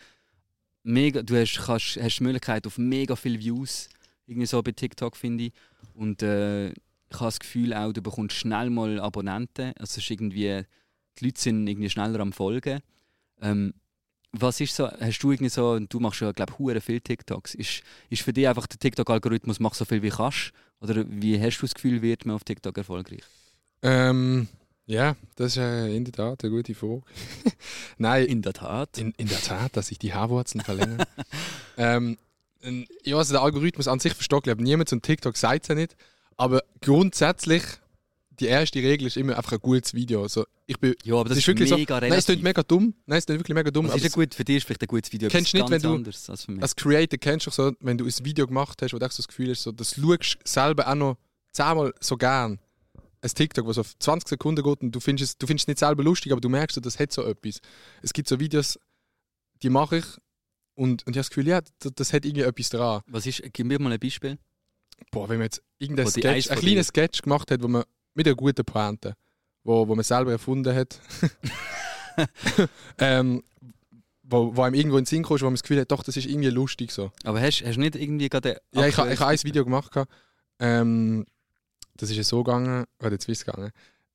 mega, 0.82 1.22
du 1.22 1.36
hast, 1.36 1.58
kannst, 1.64 1.96
hast 1.96 2.18
die 2.18 2.24
Möglichkeit 2.24 2.66
auf 2.66 2.78
mega 2.78 3.14
viele 3.14 3.38
Views 3.38 3.88
irgendwie 4.26 4.46
so 4.46 4.62
bei 4.62 4.72
TikTok, 4.72 5.16
finde 5.16 5.44
ich. 5.44 5.52
Und 5.94 6.22
äh, 6.22 6.70
ich 6.70 6.74
habe 7.14 7.24
das 7.26 7.38
Gefühl 7.38 7.72
auch, 7.72 7.92
du 7.92 8.02
bekommst 8.02 8.36
schnell 8.36 8.70
mal 8.70 9.00
Abonnenten. 9.00 9.72
Also 9.78 9.82
es 9.82 9.98
ist 9.98 10.10
irgendwie, 10.10 10.64
die 11.18 11.24
Leute 11.24 11.40
sind 11.40 11.66
irgendwie 11.66 11.90
schneller 11.90 12.20
am 12.20 12.32
Folgen. 12.32 12.80
Ähm, 13.40 13.74
was 14.32 14.60
ist 14.60 14.74
so, 14.74 14.88
hast 14.88 15.20
du 15.20 15.32
irgendwie 15.32 15.48
so, 15.48 15.78
du 15.78 16.00
machst 16.00 16.20
ja 16.20 16.32
glaube 16.32 16.52
ich 16.76 16.84
viele 16.84 17.00
TikToks, 17.00 17.54
ist, 17.54 17.82
ist 18.10 18.22
für 18.22 18.32
dich 18.32 18.46
einfach 18.46 18.66
der 18.66 18.78
TikTok-Algorithmus, 18.78 19.58
mach 19.58 19.74
so 19.74 19.84
viel 19.84 20.02
wie 20.02 20.10
kannst? 20.10 20.52
Oder 20.80 21.04
wie 21.08 21.40
hast 21.40 21.58
du 21.58 21.62
das 21.62 21.74
Gefühl, 21.74 22.02
wird 22.02 22.26
man 22.26 22.36
auf 22.36 22.44
TikTok 22.44 22.76
erfolgreich? 22.76 23.22
Ähm, 23.82 24.48
ja, 24.88 25.16
das 25.36 25.52
ist 25.52 25.56
äh, 25.58 25.94
in 25.94 26.04
der 26.04 26.12
Tat 26.14 26.42
eine 26.42 26.50
gute 26.50 26.74
Frage. 26.74 27.02
Nein, 27.98 28.24
In 28.26 28.42
der 28.42 28.54
Tat. 28.54 28.96
in, 28.98 29.12
in 29.18 29.28
der 29.28 29.40
Tat, 29.40 29.76
dass 29.76 29.88
sich 29.88 29.98
die 29.98 30.14
Haarwurzeln 30.14 30.64
verlängern. 30.64 31.04
ähm, 31.76 32.16
ja, 33.04 33.16
also 33.16 33.34
der 33.34 33.42
Algorithmus 33.42 33.86
an 33.86 34.00
sich 34.00 34.14
glaube 34.18 34.50
ich, 34.52 34.56
niemand 34.56 34.92
und 34.92 35.02
TikTok 35.02 35.36
sagt 35.36 35.62
es 35.64 35.68
ja 35.68 35.74
nicht. 35.74 35.94
Aber 36.38 36.62
grundsätzlich, 36.80 37.62
die 38.40 38.46
erste 38.46 38.78
Regel 38.80 39.06
ist 39.08 39.16
immer 39.16 39.36
einfach 39.36 39.52
ein 39.52 39.58
gutes 39.60 39.92
Video. 39.94 40.22
Also, 40.22 40.46
ich 40.66 40.78
bin, 40.78 40.94
Ja, 41.04 41.16
aber 41.16 41.28
das, 41.28 41.38
es 41.38 41.42
ist, 41.44 41.46
wirklich 41.48 41.68
so, 41.68 41.76
mega 41.76 41.94
nein, 41.94 42.02
relativ. 42.04 42.18
es 42.20 42.24
klingt 42.26 42.42
mega 42.42 42.62
dumm. 42.62 42.94
Nein, 43.06 43.18
es 43.18 43.26
klingt 43.26 43.40
wirklich 43.40 43.54
mega 43.54 43.70
dumm. 43.70 43.86
Aber 43.86 43.96
ist 43.96 44.02
ja 44.04 44.08
gut, 44.08 44.34
für 44.34 44.44
dich 44.44 44.56
ist 44.58 44.64
vielleicht 44.66 44.82
ein 44.82 44.86
gutes 44.88 45.12
Video, 45.12 45.28
Kennst 45.28 45.52
du 45.52 45.58
nicht, 45.58 45.70
wenn 45.70 45.82
du- 45.82 46.10
als 46.32 46.44
für 46.44 46.52
mich. 46.52 46.62
als 46.62 46.74
Creator 46.76 47.18
kennst 47.18 47.46
du 47.46 47.50
so, 47.50 47.72
wenn 47.80 47.98
du 47.98 48.06
ein 48.06 48.24
Video 48.24 48.46
gemacht 48.46 48.80
hast, 48.82 48.92
wo 48.94 48.98
du 48.98 49.04
so 49.10 49.16
das 49.18 49.28
Gefühl 49.28 49.50
hast, 49.50 49.62
so, 49.62 49.72
das 49.72 49.94
schaust 49.94 50.38
selber 50.44 50.88
auch 50.88 50.94
noch 50.94 51.16
zehnmal 51.52 51.92
so 52.00 52.16
gern. 52.16 52.58
Ein 53.20 53.30
TikTok, 53.30 53.66
was 53.66 53.78
auf 53.78 53.98
20 53.98 54.28
Sekunden 54.28 54.62
geht 54.62 54.80
und 54.80 54.92
du 54.92 55.00
findest 55.00 55.32
es, 55.32 55.38
du 55.38 55.46
findest 55.46 55.64
es 55.64 55.68
nicht 55.68 55.78
selber 55.78 56.02
lustig, 56.04 56.32
aber 56.32 56.40
du 56.40 56.48
merkst, 56.48 56.74
so, 56.76 56.80
das 56.80 56.98
hat 56.98 57.12
so 57.12 57.24
etwas. 57.24 57.60
Es 58.02 58.12
gibt 58.12 58.28
so 58.28 58.38
Videos, 58.38 58.78
die 59.62 59.70
mache 59.70 59.98
ich 59.98 60.04
und, 60.74 61.04
und 61.06 61.14
ich 61.14 61.16
habe 61.16 61.20
das 61.20 61.30
Gefühl, 61.30 61.48
ja, 61.48 61.60
das, 61.80 61.92
das 61.94 62.12
hat 62.12 62.24
irgendwie 62.24 62.42
etwas 62.42 62.68
dran. 62.68 63.02
Was 63.08 63.26
ist, 63.26 63.42
gib 63.52 63.66
mir 63.66 63.80
mal 63.80 63.92
ein 63.92 63.98
Beispiel. 63.98 64.38
Boah, 65.10 65.28
wenn 65.28 65.38
man 65.38 65.46
jetzt 65.46 65.62
irgendein 65.78 66.06
Sketch, 66.08 66.26
ein 66.26 66.42
von 66.42 66.56
kleiner 66.58 66.80
dir- 66.80 66.84
Sketch 66.84 67.22
gemacht 67.22 67.50
hat, 67.50 67.62
wo 67.62 67.68
man 67.68 67.84
mit 68.14 68.26
einer 68.26 68.36
guten 68.36 68.64
Pointe, 68.64 69.14
wo, 69.64 69.86
wo 69.88 69.94
man 69.94 70.04
selber 70.04 70.32
erfunden 70.32 70.74
hat, 70.74 71.00
ähm, 72.98 73.42
wo, 74.22 74.54
wo 74.56 74.62
einem 74.62 74.74
irgendwo 74.74 74.98
in 74.98 75.04
den 75.04 75.06
Sinn 75.08 75.22
kommt, 75.22 75.40
wo 75.40 75.46
man 75.46 75.54
das 75.54 75.62
Gefühl 75.62 75.80
hat, 75.80 75.90
doch, 75.90 76.02
das 76.02 76.16
ist 76.16 76.26
irgendwie 76.26 76.50
lustig 76.50 76.92
so. 76.92 77.10
Aber 77.24 77.40
hast 77.40 77.60
du 77.62 77.80
nicht 77.80 77.96
irgendwie 77.96 78.28
gerade. 78.28 78.60
Ja, 78.72 78.86
ich, 78.86 78.98
ich 78.98 78.98
habe 78.98 79.26
ein 79.26 79.42
Video 79.42 79.64
gemacht. 79.64 79.92
Ähm, 80.60 81.24
das 81.98 82.10
ist 82.10 82.16
ja 82.16 82.22
so 82.22 82.42
gegangen, 82.42 82.84
oder 83.00 83.12
jetzt 83.12 83.28
wisst 83.28 83.44
gegangen. 83.44 83.70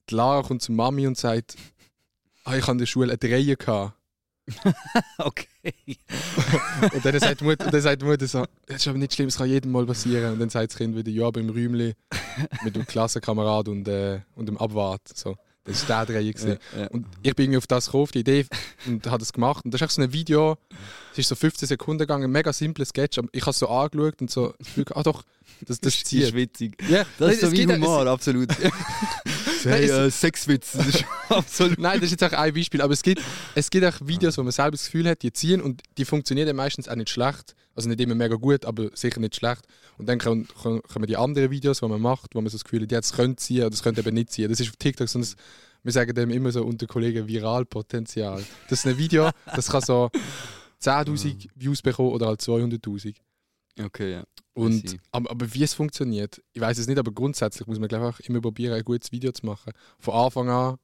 Die 0.09 0.15
Lara 0.15 0.41
kommt 0.41 0.61
zu 0.61 0.71
Mami 0.71 1.05
und 1.05 1.17
sagt, 1.17 1.55
ah, 2.43 2.55
ich 2.55 2.63
habe 2.63 2.73
in 2.73 2.77
der 2.79 2.85
Schule 2.87 3.11
eine 3.11 3.17
Dreie 3.17 3.55
gehabt. 3.55 3.93
Okay. 5.17 5.73
Und 6.93 7.05
dann 7.05 7.17
sagt 7.17 7.39
die 7.39 7.45
Mutter, 7.45 7.71
dann 7.71 7.81
sagt 7.81 8.01
die 8.01 8.05
Mutter 8.05 8.27
so, 8.27 8.45
das 8.65 8.77
ist 8.77 8.87
aber 8.89 8.97
nicht 8.97 9.13
schlimm, 9.13 9.29
es 9.29 9.37
kann 9.37 9.47
jedem 9.47 9.71
mal 9.71 9.85
passieren. 9.85 10.33
Und 10.33 10.39
dann 10.39 10.49
sagt 10.49 10.71
das 10.71 10.77
Kind 10.77 10.97
wieder, 10.97 11.09
ja, 11.09 11.31
beim 11.31 11.49
Rühmli 11.49 11.93
mit 12.63 12.75
dem 12.75 12.85
Klassenkamerad 12.85 13.69
und, 13.69 13.87
äh, 13.87 14.19
und 14.35 14.47
dem 14.47 14.57
Abwart. 14.57 15.07
So. 15.15 15.37
Das 15.65 15.87
war 15.87 16.05
der 16.05 16.15
Dreie. 16.15 16.33
gewesen. 16.33 16.57
Ja, 16.75 16.81
ja. 16.81 16.87
Und 16.87 17.05
ich 17.21 17.35
bin 17.35 17.45
irgendwie 17.45 17.57
auf 17.57 17.67
das 17.67 17.85
gekommen, 17.85 18.03
auf 18.03 18.11
die 18.11 18.19
Idee, 18.19 18.45
und 18.85 19.05
habe 19.07 19.19
das 19.19 19.31
gemacht. 19.31 19.63
Und 19.63 19.73
das 19.73 19.79
ist 19.81 19.85
echt 19.85 19.95
so 19.95 20.01
ein 20.01 20.11
Video, 20.11 20.57
es 21.13 21.19
ist 21.19 21.29
so 21.29 21.35
15 21.35 21.67
Sekunden 21.67 21.99
gegangen, 21.99 22.25
ein 22.25 22.31
mega 22.31 22.51
simples 22.51 22.89
Sketch. 22.89 23.17
Aber 23.17 23.29
ich 23.31 23.41
habe 23.41 23.51
es 23.51 23.59
so 23.59 23.69
angeschaut 23.69 24.19
und 24.21 24.29
so, 24.29 24.53
ah 24.93 25.03
doch, 25.03 25.23
das, 25.61 25.79
das 25.79 25.79
Das 25.81 25.95
ist 25.95 26.07
zieht. 26.07 26.33
witzig. 26.33 26.75
Ja, 26.89 27.05
Das 27.17 27.33
ist 27.33 27.41
so 27.41 27.47
es 27.47 27.53
wie 27.53 27.65
Humor, 27.65 28.07
absolut. 28.07 28.49
hey, 29.71 29.85
es- 29.85 29.91
äh, 29.91 30.11
Sexwitz, 30.11 30.71
das 30.73 30.87
ist 30.87 31.05
absolut. 31.29 31.79
Nein, 31.79 31.99
das 31.99 32.11
ist 32.11 32.21
jetzt 32.21 32.23
auch 32.33 32.37
ein 32.37 32.53
Beispiel. 32.53 32.81
Aber 32.81 32.93
es 32.93 33.01
gibt, 33.01 33.21
es 33.55 33.69
gibt 33.69 33.85
auch 33.85 33.95
Videos, 34.05 34.37
wo 34.37 34.43
man 34.43 34.51
selber 34.51 34.71
das 34.71 34.85
Gefühl 34.85 35.07
hat, 35.09 35.21
die 35.21 35.31
ziehen 35.33 35.61
und 35.61 35.81
die 35.97 36.05
funktionieren 36.05 36.47
dann 36.47 36.55
meistens 36.55 36.87
auch 36.89 36.95
nicht 36.95 37.09
schlecht. 37.09 37.55
Also 37.75 37.89
nicht 37.89 37.99
immer 38.01 38.13
mega 38.13 38.35
gut, 38.35 38.65
aber 38.65 38.89
sicher 38.93 39.19
nicht 39.19 39.35
schlecht. 39.35 39.61
Und 39.97 40.07
dann 40.07 40.19
kommen, 40.19 40.47
kommen 40.53 41.07
die 41.07 41.17
anderen 41.17 41.49
Videos, 41.49 41.79
die 41.79 41.87
man 41.87 41.99
macht, 42.01 42.35
wo 42.35 42.41
man 42.41 42.49
so 42.49 42.55
das 42.57 42.63
Gefühl 42.63 42.83
hat, 42.83 42.91
das 42.91 43.13
könnte 43.13 43.37
ziehen 43.37 43.61
oder 43.61 43.71
das 43.71 43.81
könnte 43.81 44.01
eben 44.01 44.13
nicht 44.13 44.31
ziehen. 44.31 44.47
Das 44.49 44.59
ist 44.59 44.69
auf 44.69 44.75
TikTok 44.75 45.09
so 45.09 45.17
ein, 45.19 45.27
wir 45.83 45.91
sagen 45.91 46.13
dem 46.13 46.29
immer 46.29 46.51
so 46.51 46.63
unter 46.63 46.85
Kollegen 46.85 47.27
Viralpotenzial. 47.27 48.43
Das 48.69 48.79
ist 48.79 48.85
ein 48.87 48.97
Video, 48.97 49.31
das 49.55 49.69
kann 49.69 49.81
so 49.81 50.09
10.000 50.83 51.47
Views 51.55 51.81
bekommen 51.81 52.09
oder 52.11 52.27
halt 52.27 52.41
200.000. 52.41 53.15
Okay, 53.79 54.11
ja. 54.11 54.23
Und, 54.53 54.99
aber, 55.11 55.31
aber 55.31 55.53
wie 55.53 55.63
es 55.63 55.73
funktioniert, 55.73 56.41
ich 56.53 56.61
weiß 56.61 56.77
es 56.77 56.87
nicht, 56.87 56.99
aber 56.99 57.11
grundsätzlich 57.11 57.67
muss 57.67 57.79
man 57.79 57.87
glaube 57.89 58.07
auch 58.09 58.19
immer 58.19 58.39
probieren, 58.39 58.73
ein 58.73 58.83
gutes 58.83 59.11
Video 59.11 59.31
zu 59.31 59.45
machen. 59.45 59.73
Von 59.99 60.13
Anfang 60.13 60.49
an 60.49 60.77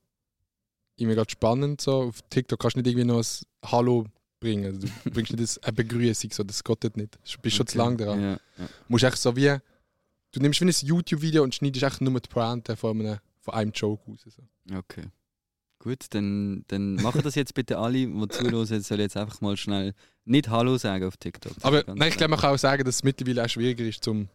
immer 0.98 1.16
gerade 1.16 1.30
spannend. 1.30 1.82
So. 1.82 2.04
Auf 2.04 2.22
TikTok 2.30 2.60
kannst 2.60 2.76
du 2.76 2.82
nicht 2.82 2.88
irgendwie 2.90 3.08
noch 3.08 3.20
ein 3.24 3.70
Hallo 3.72 4.06
bringen. 4.40 4.80
Du 4.80 4.88
bringst 5.12 5.32
nicht 5.32 5.44
das- 5.44 5.58
eine 5.64 5.74
Begrüßung, 5.74 6.32
so. 6.32 6.44
das 6.44 6.64
geht 6.64 6.98
nicht. 6.98 7.16
Du 7.16 7.42
bist 7.42 7.56
schon 7.56 7.68
zu 7.68 7.78
lang 7.78 7.98
dran. 7.98 8.20
Ja, 8.22 8.32
ja. 8.32 8.40
Du 8.58 8.68
musst 8.88 9.04
echt 9.04 9.18
so 9.18 9.36
wie, 9.36 9.56
du 10.32 10.40
nimmst 10.40 10.60
wie 10.62 10.66
ein 10.66 10.88
YouTube-Video 10.88 11.44
und 11.44 11.54
schneidest 11.56 11.84
echt 11.84 12.02
nur 12.02 12.20
die 12.20 12.28
Pointe 12.30 12.76
von 12.76 13.00
einem, 13.00 13.20
von 13.40 13.54
einem 13.54 13.72
Joke 13.72 14.04
raus. 14.10 14.26
So. 14.26 14.42
Okay. 14.76 15.06
Gut, 15.80 16.08
dann, 16.10 16.66
dann 16.68 16.96
machen 16.96 17.22
das 17.24 17.36
jetzt 17.36 17.54
bitte 17.54 17.78
alle, 17.78 18.06
die 18.06 18.28
zuhören, 18.30 18.66
sollen 18.82 19.00
jetzt 19.00 19.16
einfach 19.16 19.40
mal 19.40 19.56
schnell 19.56 19.94
nicht 20.26 20.50
Hallo 20.50 20.78
sagen 20.78 21.06
auf 21.06 21.16
TikTok. 21.18 21.54
Das 21.56 21.64
Aber 21.64 21.84
nein, 21.88 22.10
ich 22.10 22.18
glaube, 22.18 22.32
man 22.32 22.40
kann 22.40 22.54
auch 22.54 22.60
sagen, 22.60 22.84
dass 22.84 22.96
es 22.96 23.04
mittlerweile 23.04 23.46
auch 23.46 23.50
schwieriger 23.50 23.86
ist, 23.86 24.04
zum, 24.04 24.28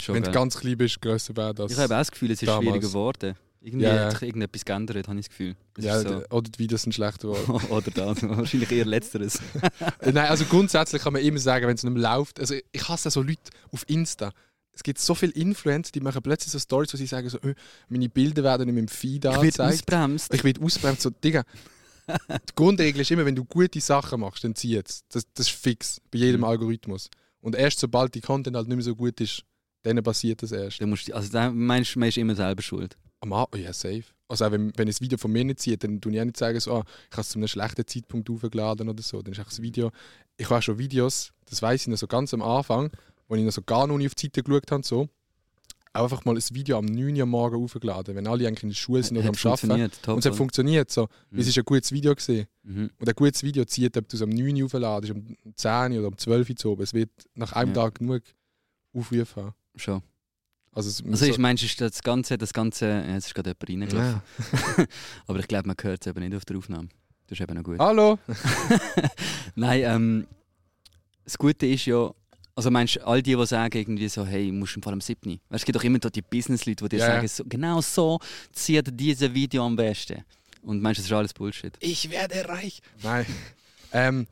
Schon 0.00 0.14
wenn 0.16 0.22
du 0.24 0.32
ganz 0.32 0.58
klein 0.58 0.76
bist, 0.78 1.00
grösser 1.00 1.36
werden. 1.36 1.62
als- 1.62 1.72
Ich 1.72 1.78
habe 1.78 1.94
auch 1.94 1.98
das 1.98 2.10
Gefühl, 2.10 2.30
es 2.30 2.42
ist 2.42 2.48
damals. 2.48 2.64
schwieriger 2.64 2.88
geworden. 2.88 3.34
Irgendwie 3.60 3.84
ja. 3.86 4.04
hat 4.06 4.12
sich 4.12 4.22
irgendetwas 4.22 4.64
geändert, 4.64 5.08
habe 5.08 5.18
ich 5.18 5.26
das 5.26 5.30
Gefühl. 5.30 5.56
Es 5.78 5.84
ja, 5.84 6.00
so. 6.00 6.22
Oder 6.30 6.50
die 6.50 6.58
Videos 6.58 6.82
sind 6.82 6.94
schlechter 6.94 7.28
geworden. 7.28 7.66
Oder 7.70 7.90
das, 7.90 8.22
wahrscheinlich 8.22 8.70
eher 8.72 8.84
Letzteres. 8.84 9.40
Äh, 10.00 10.12
Nein, 10.12 10.28
also 10.28 10.44
grundsätzlich 10.44 11.02
kann 11.02 11.12
man 11.14 11.22
immer 11.22 11.38
sagen, 11.38 11.66
wenn 11.66 11.74
es 11.74 11.82
nicht 11.82 11.92
mehr 11.94 12.16
läuft. 12.16 12.40
Also 12.40 12.54
ich 12.72 12.88
hasse 12.88 13.10
so 13.10 13.22
Leute 13.22 13.50
auf 13.70 13.84
Insta. 13.88 14.32
Es 14.74 14.82
gibt 14.82 14.98
so 14.98 15.14
viele 15.14 15.32
Influencer, 15.32 15.92
die 15.92 16.00
machen 16.00 16.20
plötzlich 16.22 16.50
so 16.52 16.58
Stories, 16.58 16.92
wo 16.92 16.96
sie 16.96 17.06
sagen 17.06 17.28
so, 17.28 17.38
«Ö, 17.44 17.54
meine 17.88 18.08
Bilder 18.08 18.42
werden 18.42 18.68
in 18.68 18.74
meinem 18.74 18.88
Feed 18.88 19.24
Ich 19.24 19.30
werde 19.30 19.38
angezeigt. 19.38 19.72
ausbremst. 19.92 20.34
Ich 20.34 20.42
werde 20.44 20.60
ausbremst. 20.62 21.02
So, 21.02 21.10
Digga, 21.10 21.44
die 22.08 22.54
Grundregel 22.54 23.00
ist 23.00 23.10
immer, 23.10 23.24
wenn 23.24 23.34
du 23.36 23.44
gute 23.44 23.80
Sachen 23.80 24.20
machst, 24.20 24.44
dann 24.44 24.54
zieh 24.54 24.76
es. 24.76 25.04
Das, 25.10 25.24
das 25.34 25.46
ist 25.48 25.54
fix 25.56 26.00
bei 26.10 26.18
jedem 26.18 26.40
Mhm. 26.40 26.44
Algorithmus. 26.46 27.08
Und 27.40 27.54
erst 27.54 27.78
sobald 27.78 28.14
die 28.14 28.20
Content 28.20 28.56
halt 28.56 28.68
nicht 28.68 28.76
mehr 28.76 28.84
so 28.84 28.94
gut 28.96 29.20
ist, 29.20 29.42
dann 29.82 30.02
passiert 30.02 30.42
das 30.42 30.52
erst. 30.52 30.80
Du 30.80 30.86
musst, 30.86 31.12
also 31.12 31.30
da 31.30 31.50
meinst 31.50 31.94
du, 31.94 31.98
man 31.98 32.08
ist 32.08 32.18
immer 32.18 32.34
selber 32.34 32.62
schuld. 32.62 32.96
Am 33.20 33.32
Anfang, 33.32 33.60
ja, 33.60 33.72
safe. 33.72 34.04
Also 34.28 34.46
auch 34.46 34.50
wenn, 34.50 34.72
wenn 34.76 34.88
ein 34.88 34.94
Video 35.00 35.18
von 35.18 35.30
mir 35.30 35.44
nicht 35.44 35.60
ziehe, 35.60 35.76
dann 35.76 36.00
tue 36.00 36.12
ich 36.12 36.20
auch 36.20 36.24
nicht 36.24 36.36
sagen, 36.38 36.58
so, 36.60 36.72
ah, 36.74 36.84
ich 37.10 37.12
habe 37.12 37.20
es 37.22 37.28
zu 37.28 37.38
einem 37.38 37.48
schlechten 37.48 37.86
Zeitpunkt 37.86 38.28
aufgeladen 38.30 38.88
oder 38.88 39.02
so. 39.02 39.22
Dann 39.22 39.32
ist 39.32 39.38
einfach 39.38 39.50
das 39.52 39.62
Video. 39.62 39.90
Ich 40.36 40.46
habe 40.46 40.58
auch 40.58 40.62
schon 40.62 40.78
Videos, 40.78 41.32
das 41.46 41.60
weiß 41.62 41.82
ich 41.82 41.86
noch 41.88 41.98
so 41.98 42.06
ganz 42.06 42.32
am 42.34 42.42
Anfang, 42.42 42.90
wo 43.34 43.38
ich 43.38 43.44
noch 43.44 43.52
so 43.52 43.62
gar 43.62 43.86
noch 43.86 43.98
nicht 43.98 44.06
auf 44.06 44.14
die 44.14 44.26
Seite 44.26 44.42
geschaut 44.42 44.70
habe, 44.70 44.82
so. 44.84 45.08
Einfach 45.92 46.24
mal 46.24 46.34
ein 46.36 46.42
Video 46.50 46.78
am 46.78 46.86
9 46.86 47.14
Uhr 47.16 47.22
am 47.22 47.28
Morgen 47.30 47.62
aufgeladen, 47.62 48.16
wenn 48.16 48.26
alle 48.26 48.48
eigentlich 48.48 48.64
in 48.64 48.68
der 48.70 48.74
Schule 48.74 49.02
sind 49.04 49.16
oder 49.16 49.28
am 49.28 49.34
Arbeiten. 49.52 49.70
Und 50.10 50.18
es 50.18 50.26
hat 50.26 50.34
funktioniert. 50.34 50.90
So. 50.90 51.08
Mhm. 51.30 51.38
Es 51.38 51.46
ist 51.46 51.56
ein 51.56 51.64
gutes 51.64 51.92
Video 51.92 52.12
gesehen. 52.16 52.46
Mhm. 52.64 52.90
Und 52.98 53.08
ein 53.08 53.14
gutes 53.14 53.44
Video 53.44 53.64
zieht, 53.64 53.96
ob 53.96 54.08
du 54.08 54.16
es 54.16 54.22
am 54.22 54.30
9 54.30 54.56
Uhr 54.60 54.64
aufladest, 54.64 55.12
um 55.12 55.36
10 55.54 55.92
Uhr 55.92 55.98
oder 56.00 56.08
um 56.08 56.18
12 56.18 56.50
Uhr 56.50 56.56
zu 56.56 56.70
oben. 56.72 56.82
Es 56.82 56.94
wird 56.94 57.10
nach 57.34 57.52
einem 57.52 57.74
Ja. 57.74 57.82
Tag 57.84 58.00
genug 58.00 58.22
Aufrufe 58.92 59.40
haben. 59.42 59.54
Schon. 59.76 60.02
Also, 60.72 60.88
es, 60.88 61.02
Also 61.08 61.26
ich 61.26 61.38
meinst, 61.38 61.62
ist 61.62 61.80
das 61.80 62.02
Ganze, 62.02 62.38
das 62.38 62.52
Ganze, 62.52 62.88
ja, 62.88 63.14
jetzt 63.14 63.26
ist 63.28 63.34
gerade 63.36 63.54
jemand 63.68 63.92
reingelaufen. 63.92 64.22
ja. 64.78 64.84
Aber 65.28 65.38
ich 65.38 65.46
glaube, 65.46 65.68
man 65.68 65.76
hört 65.80 66.04
es 66.04 66.10
eben 66.10 66.20
nicht 66.24 66.34
auf 66.34 66.44
der 66.44 66.56
Aufnahme. 66.56 66.88
Das 67.28 67.38
ist 67.38 67.40
eben 67.42 67.54
noch 67.56 67.62
gut. 67.62 67.78
Hallo! 67.78 68.18
Nein, 69.54 69.82
ähm, 69.84 70.26
das 71.24 71.38
Gute 71.38 71.66
ist 71.66 71.86
ja, 71.86 72.10
also 72.56 72.70
meinst 72.70 72.96
du, 72.96 73.06
all 73.06 73.22
die, 73.22 73.34
die 73.34 73.46
sagen 73.46 73.76
irgendwie 73.76 74.08
so, 74.08 74.24
hey, 74.24 74.52
musst 74.52 74.76
du 74.76 74.80
vor 74.80 74.92
allem 74.92 75.00
7. 75.00 75.18
Weißt 75.20 75.40
du, 75.50 75.56
es 75.56 75.64
gibt 75.64 75.76
doch 75.76 75.84
immer 75.84 75.98
da 75.98 76.08
die 76.08 76.22
Business-Leute, 76.22 76.84
die 76.84 76.96
dir 76.96 76.98
ja. 76.98 77.06
sagen, 77.06 77.28
so, 77.28 77.44
genau 77.46 77.80
so 77.80 78.20
zieht 78.52 78.88
dieses 78.92 79.32
Video 79.34 79.66
am 79.66 79.76
besten. 79.76 80.24
Und 80.62 80.80
meinst 80.80 80.98
du, 80.98 81.02
das 81.02 81.10
ist 81.10 81.16
alles 81.16 81.34
Bullshit? 81.34 81.76
Ich 81.80 82.10
werde 82.10 82.48
reich. 82.48 82.80
Nein. 83.02 83.26
ähm, 83.92 84.26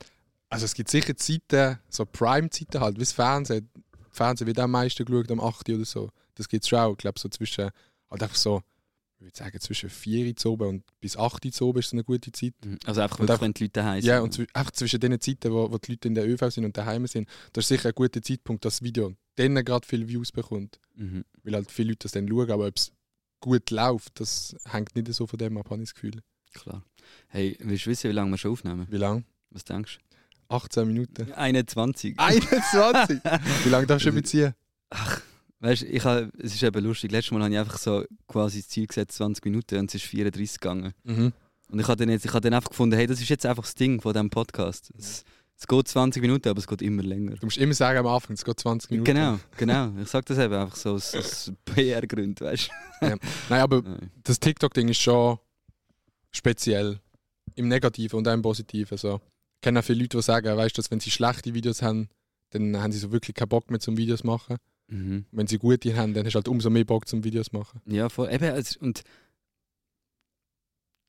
also 0.48 0.64
es 0.66 0.74
gibt 0.74 0.90
sicher 0.90 1.16
Zeiten, 1.16 1.78
so 1.88 2.06
Prime-Zeiten 2.06 2.80
halt, 2.80 2.96
wie 2.96 3.00
das 3.00 3.12
Fernsehen. 3.12 3.68
Fernsehen 4.10 4.46
wird 4.46 4.58
am 4.58 4.70
meisten 4.70 5.04
geschaut, 5.04 5.30
am 5.30 5.40
8 5.40 5.68
Uhr 5.68 5.76
oder 5.76 5.84
so. 5.84 6.10
Das 6.34 6.48
gibt 6.48 6.64
es 6.64 6.68
schon 6.68 6.78
auch. 6.78 6.92
Ich 6.92 6.98
glaube, 6.98 7.18
so 7.18 7.28
zwischen, 7.28 7.70
halt 8.10 8.22
einfach 8.22 8.36
so, 8.36 8.62
ich 9.22 9.26
würde 9.26 9.36
sagen, 9.38 9.60
zwischen 9.60 9.88
4 9.88 10.26
Uhr 10.26 10.36
zu 10.36 10.52
oben 10.52 10.68
und 10.68 10.84
bis 11.00 11.16
8 11.16 11.44
Uhr 11.44 11.52
zu 11.52 11.66
oben 11.68 11.78
ist 11.78 11.90
so 11.90 11.96
eine 11.96 12.02
gute 12.04 12.32
Zeit. 12.32 12.54
Mhm. 12.64 12.78
Also 12.84 13.00
einfach, 13.02 13.18
Und 13.20 13.30
einfach- 13.30 13.42
wenn 13.42 13.52
die 13.54 13.64
Leute 13.64 13.72
daheim 13.74 14.00
sind. 14.00 14.08
Ja, 14.08 14.20
und 14.20 14.38
einfach 14.52 14.72
zwischen 14.72 14.98
den 15.00 15.20
Zeiten, 15.20 15.52
wo, 15.52 15.70
wo 15.70 15.78
die 15.78 15.92
Leute 15.92 16.08
in 16.08 16.14
der 16.14 16.28
ÖV 16.28 16.50
sind 16.50 16.64
und 16.64 16.76
daheim 16.76 17.06
sind, 17.06 17.28
das 17.52 17.64
ist 17.64 17.68
sicher 17.68 17.90
ein 17.90 17.94
guter 17.94 18.20
Zeitpunkt, 18.20 18.64
dass 18.64 18.76
das 18.78 18.82
Video 18.82 19.14
dann 19.36 19.54
gerade 19.64 19.86
viele 19.86 20.08
Views 20.08 20.32
bekommt. 20.32 20.80
Mhm. 20.96 21.24
Weil 21.44 21.54
halt 21.54 21.70
viele 21.70 21.90
Leute 21.90 22.00
das 22.04 22.12
dann 22.12 22.28
schauen, 22.28 22.50
aber 22.50 22.66
ob 22.66 22.76
es 22.76 22.90
gut 23.40 23.70
läuft, 23.70 24.18
das 24.20 24.56
hängt 24.70 24.94
nicht 24.96 25.12
so 25.14 25.26
von 25.26 25.38
dem 25.38 25.56
ab, 25.56 25.70
habe 25.70 25.82
ich 25.82 25.88
das 25.90 25.94
Gefühl. 25.94 26.20
Klar. 26.52 26.84
Hey, 27.28 27.56
willst 27.60 27.86
du 27.86 27.90
wissen, 27.90 28.10
wie 28.10 28.14
lange 28.14 28.30
wir 28.32 28.38
schon 28.38 28.50
aufnehmen? 28.52 28.86
Wie 28.90 28.96
lange? 28.98 29.24
Was 29.50 29.64
denkst 29.64 29.98
18 30.48 30.86
Minuten. 30.86 31.26
du? 31.26 31.36
21. 31.38 32.18
21? 32.18 33.20
Wie 33.64 33.68
lange 33.70 33.86
darfst 33.86 34.04
du 34.06 34.12
beziehen? 34.12 34.54
Weißt 35.62 35.82
du, 35.82 35.86
ich 35.86 36.04
hab, 36.04 36.28
es 36.38 36.54
ist 36.54 36.62
eben 36.62 36.84
lustig. 36.84 37.12
Letztes 37.12 37.30
Mal 37.32 37.42
habe 37.44 37.52
ich 37.54 37.58
einfach 37.58 37.78
so 37.78 38.04
quasi 38.26 38.58
das 38.60 38.68
Ziel 38.68 38.86
gesetzt, 38.86 39.16
20 39.16 39.44
Minuten, 39.44 39.78
und 39.78 39.88
es 39.90 39.94
ist 39.94 40.04
34 40.04 40.60
gegangen. 40.60 40.92
Mhm. 41.04 41.32
Und 41.70 41.78
ich 41.80 41.86
habe 41.88 41.96
dann, 41.96 42.08
jetzt- 42.10 42.24
ich 42.24 42.32
hab 42.34 42.42
dann 42.42 42.52
einfach 42.52 42.70
gefunden, 42.70 42.96
hey, 42.96 43.06
das 43.06 43.20
ist 43.20 43.28
jetzt 43.28 43.46
einfach 43.46 43.62
das 43.62 43.74
Ding 43.74 44.00
von 44.00 44.12
diesem 44.12 44.28
Podcast. 44.28 44.90
Es, 44.98 45.24
es 45.56 45.66
geht 45.68 45.88
20 45.88 46.20
Minuten, 46.20 46.48
aber 46.48 46.58
es 46.58 46.66
geht 46.66 46.82
immer 46.82 47.02
länger. 47.04 47.36
Du 47.36 47.46
musst 47.46 47.56
immer 47.58 47.72
sagen 47.74 47.98
am 48.00 48.06
Anfang, 48.08 48.34
es 48.34 48.44
geht 48.44 48.58
20 48.58 48.90
Minuten. 48.90 49.04
Genau, 49.06 49.38
genau. 49.56 49.92
Ich 50.02 50.08
sage 50.08 50.24
das 50.26 50.38
eben 50.38 50.52
einfach 50.52 50.74
so 50.76 50.94
aus, 50.94 51.14
aus 51.14 51.52
PR-Gründen, 51.64 52.44
weißt 52.44 52.68
Nein, 53.00 53.20
aber 53.48 53.82
du? 53.82 53.88
Nein. 53.88 54.10
das 54.24 54.40
TikTok-Ding 54.40 54.88
ist 54.88 55.00
schon 55.00 55.38
speziell. 56.32 57.00
Im 57.54 57.68
Negativen 57.68 58.16
und 58.18 58.28
auch 58.28 58.32
im 58.32 58.42
Positiven. 58.42 58.96
So. 58.98 59.16
Ich 59.56 59.60
kenne 59.62 59.78
auch 59.80 59.84
viele 59.84 60.00
Leute, 60.00 60.16
die 60.18 60.22
sagen, 60.22 60.56
weißt 60.56 60.76
du, 60.76 60.80
dass 60.82 60.90
wenn 60.90 61.00
sie 61.00 61.10
schlechte 61.10 61.54
Videos 61.54 61.82
haben, 61.82 62.08
dann 62.50 62.76
haben 62.82 62.92
sie 62.92 62.98
so 62.98 63.12
wirklich 63.12 63.34
keinen 63.36 63.48
Bock 63.48 63.70
mehr 63.70 63.80
zum 63.80 63.96
Videos 63.96 64.24
machen. 64.24 64.56
Mhm. 64.92 65.24
Wenn 65.32 65.46
sie 65.46 65.58
gute 65.58 65.96
haben, 65.96 66.12
dann 66.12 66.26
hast 66.26 66.34
du 66.34 66.36
halt 66.36 66.48
umso 66.48 66.68
mehr 66.68 66.84
Bock 66.84 67.08
zum 67.08 67.24
Videos 67.24 67.52
machen. 67.52 67.80
Ja, 67.86 68.08
voll. 68.08 68.30
Eben, 68.32 68.44
es, 68.44 68.76
und 68.76 69.02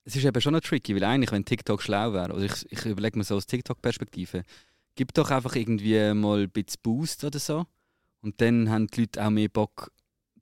es 0.06 0.15
ist 0.15 0.24
eben 0.24 0.41
schon 0.41 0.54
noch 0.54 0.62
tricky, 0.62 0.96
weil 0.96 1.04
eigentlich, 1.04 1.32
wenn 1.32 1.46
TikTok 1.46 1.82
schlau 1.82 2.13
wäre, 2.13 2.34
oder 2.34 2.43
ich, 2.43 2.72
ich 2.72 2.86
überlege 2.86 3.17
mir 3.17 3.26
so 3.26 3.36
aus 3.36 3.46
TikTok-Perspektive, 3.46 4.43
gib 4.96 5.13
doch 5.13 5.32
einfach 5.32 5.56
irgendwie 5.56 6.13
mal 6.13 6.43
ein 6.43 6.50
bisschen 6.50 6.80
Boost 6.82 7.24
oder 7.24 7.39
so. 7.39 7.65
Und 8.22 8.39
dann 8.39 8.69
haben 8.69 8.88
die 8.88 9.02
Leute 9.02 9.26
auch 9.26 9.30
mehr 9.30 9.50
Bock 9.50 9.91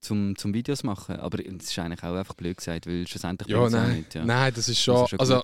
zum, 0.01 0.35
zum 0.35 0.53
Videos 0.53 0.83
machen. 0.83 1.15
Aber 1.15 1.37
das 1.37 1.69
ist 1.69 1.79
eigentlich 1.79 2.03
auch 2.03 2.15
einfach 2.15 2.35
blöd 2.35 2.57
gesagt, 2.57 2.85
weil 2.85 3.07
schlussendlich 3.07 3.49
Ja, 3.49 3.67
nein. 3.69 3.97
nicht. 3.97 4.13
Ja. 4.13 4.23
Nein, 4.23 4.53
das 4.55 4.69
ist 4.69 4.79
schon. 4.79 4.97
ja 4.97 5.07
schon 5.07 5.19
also, 5.19 5.41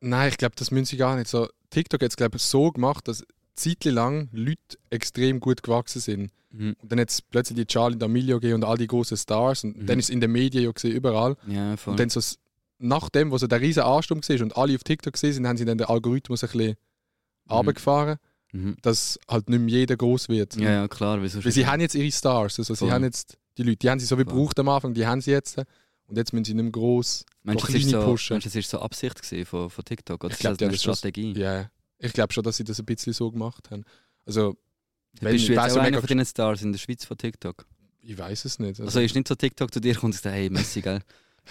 nein, 0.00 0.28
ich 0.30 0.38
glaube, 0.38 0.54
das 0.56 0.70
müssen 0.70 0.86
sie 0.86 0.96
gar 0.96 1.16
nicht. 1.16 1.28
So, 1.28 1.48
TikTok 1.68 2.02
hat 2.02 2.10
es, 2.10 2.16
glaube 2.16 2.36
ich, 2.36 2.42
so 2.42 2.70
gemacht, 2.70 3.06
dass 3.06 3.22
zeitlang 3.54 4.28
Leute 4.32 4.78
extrem 4.90 5.40
gut 5.40 5.62
gewachsen 5.62 6.00
sind. 6.00 6.30
Mhm. 6.50 6.76
Und 6.80 6.92
dann 6.92 6.98
es 6.98 7.22
plötzlich 7.22 7.56
die 7.56 7.66
Charlie 7.66 7.96
D'Amelio 7.96 8.34
gegeben 8.34 8.54
und 8.56 8.64
all 8.64 8.76
die 8.78 8.86
großen 8.86 9.16
Stars. 9.16 9.64
Und 9.64 9.76
Mhm. 9.82 9.86
dann 9.86 9.98
ist 9.98 10.06
es 10.06 10.10
in 10.10 10.20
den 10.20 10.32
Medien 10.32 10.64
ja 10.64 10.70
gesehen, 10.72 10.92
überall. 10.92 11.36
Ja. 11.46 11.74
Und 11.86 11.98
dann 12.00 12.08
so, 12.10 12.20
nachdem, 12.78 13.30
wo 13.30 13.38
so 13.38 13.46
der 13.46 13.60
riesen 13.60 13.82
Ansturm 13.84 14.20
war 14.20 14.40
und 14.42 14.56
alle 14.56 14.74
auf 14.74 14.84
TikTok 14.84 15.16
sind, 15.16 15.46
haben 15.46 15.56
sie 15.56 15.64
dann 15.64 15.78
den 15.78 15.86
Algorithmus 15.86 16.42
ein 16.44 16.50
bisschen 16.50 16.76
runtergefahren, 17.50 18.16
mhm. 18.52 18.76
dass 18.82 19.18
halt 19.28 19.48
nicht 19.48 19.60
mehr 19.60 19.68
jeder 19.80 19.96
groß 19.96 20.28
wird. 20.28 20.56
Ja, 20.56 20.70
ja, 20.70 20.88
klar. 20.88 21.20
Weil 21.20 21.28
sie 21.28 21.66
haben 21.66 21.80
jetzt 21.80 21.94
ihre 21.94 22.10
Stars, 22.12 22.58
also 22.58 22.74
sie 22.74 22.90
haben 22.90 23.04
jetzt 23.04 23.36
die 23.58 23.62
Leute, 23.62 23.76
die 23.78 23.90
haben 23.90 23.98
sie 24.00 24.06
so 24.06 24.16
wie 24.18 24.24
gebraucht 24.24 24.58
am 24.58 24.68
Anfang, 24.68 24.94
die 24.94 25.06
haben 25.06 25.20
sie 25.20 25.30
jetzt. 25.30 25.58
Und 26.08 26.16
jetzt 26.18 26.32
müssen 26.32 26.44
sie 26.44 26.54
nicht 26.54 26.62
mehr 26.62 26.72
gross 26.72 27.24
Meinst 27.42 27.62
noch 27.64 27.70
ist 27.70 27.76
kleine 27.88 27.90
so, 28.04 28.10
pushen. 28.10 28.34
meinst 28.34 28.46
du, 28.46 28.50
das 28.50 28.56
ist 28.56 28.70
so 28.70 28.78
Absicht 28.80 29.24
von, 29.46 29.70
von 29.70 29.84
TikTok? 29.84 30.22
Oder 30.24 30.32
Ich 30.34 30.40
ist 30.40 30.44
das 30.44 30.56
glaub, 30.58 30.60
eine 30.60 30.68
das 30.70 30.76
ist 30.76 30.82
schon- 30.84 30.94
Strategie? 30.94 31.32
Ja, 31.38 31.70
ich 32.02 32.12
glaube 32.12 32.32
schon, 32.32 32.42
dass 32.44 32.56
sie 32.56 32.64
das 32.64 32.78
ein 32.78 32.84
bisschen 32.84 33.12
so 33.12 33.30
gemacht 33.30 33.70
haben. 33.70 33.84
Also, 34.26 34.56
wenn- 35.20 35.32
Bist 35.32 35.48
du 35.48 35.52
ich 35.52 35.56
jetzt 35.56 35.64
weiss 35.64 35.72
auch 35.72 35.76
ja 35.76 35.82
einer 35.82 36.00
von 36.00 36.06
den 36.18 36.24
Stars 36.26 36.62
in 36.62 36.72
der 36.72 36.78
Schweiz 36.78 37.04
von 37.04 37.16
TikTok? 37.16 37.66
ich 38.04 38.18
weiß 38.18 38.44
es 38.46 38.58
nicht. 38.58 38.80
Also 38.80 38.98
ist 39.00 39.14
nicht 39.14 39.28
so 39.28 39.34
TikTok 39.36 39.72
zu 39.72 39.80
dir 39.80 39.94
kommt 39.94 40.14
und 40.14 40.20
sagt, 40.20 40.34
hey, 40.34 40.50
Messi, 40.50 40.80
gell? 40.82 41.00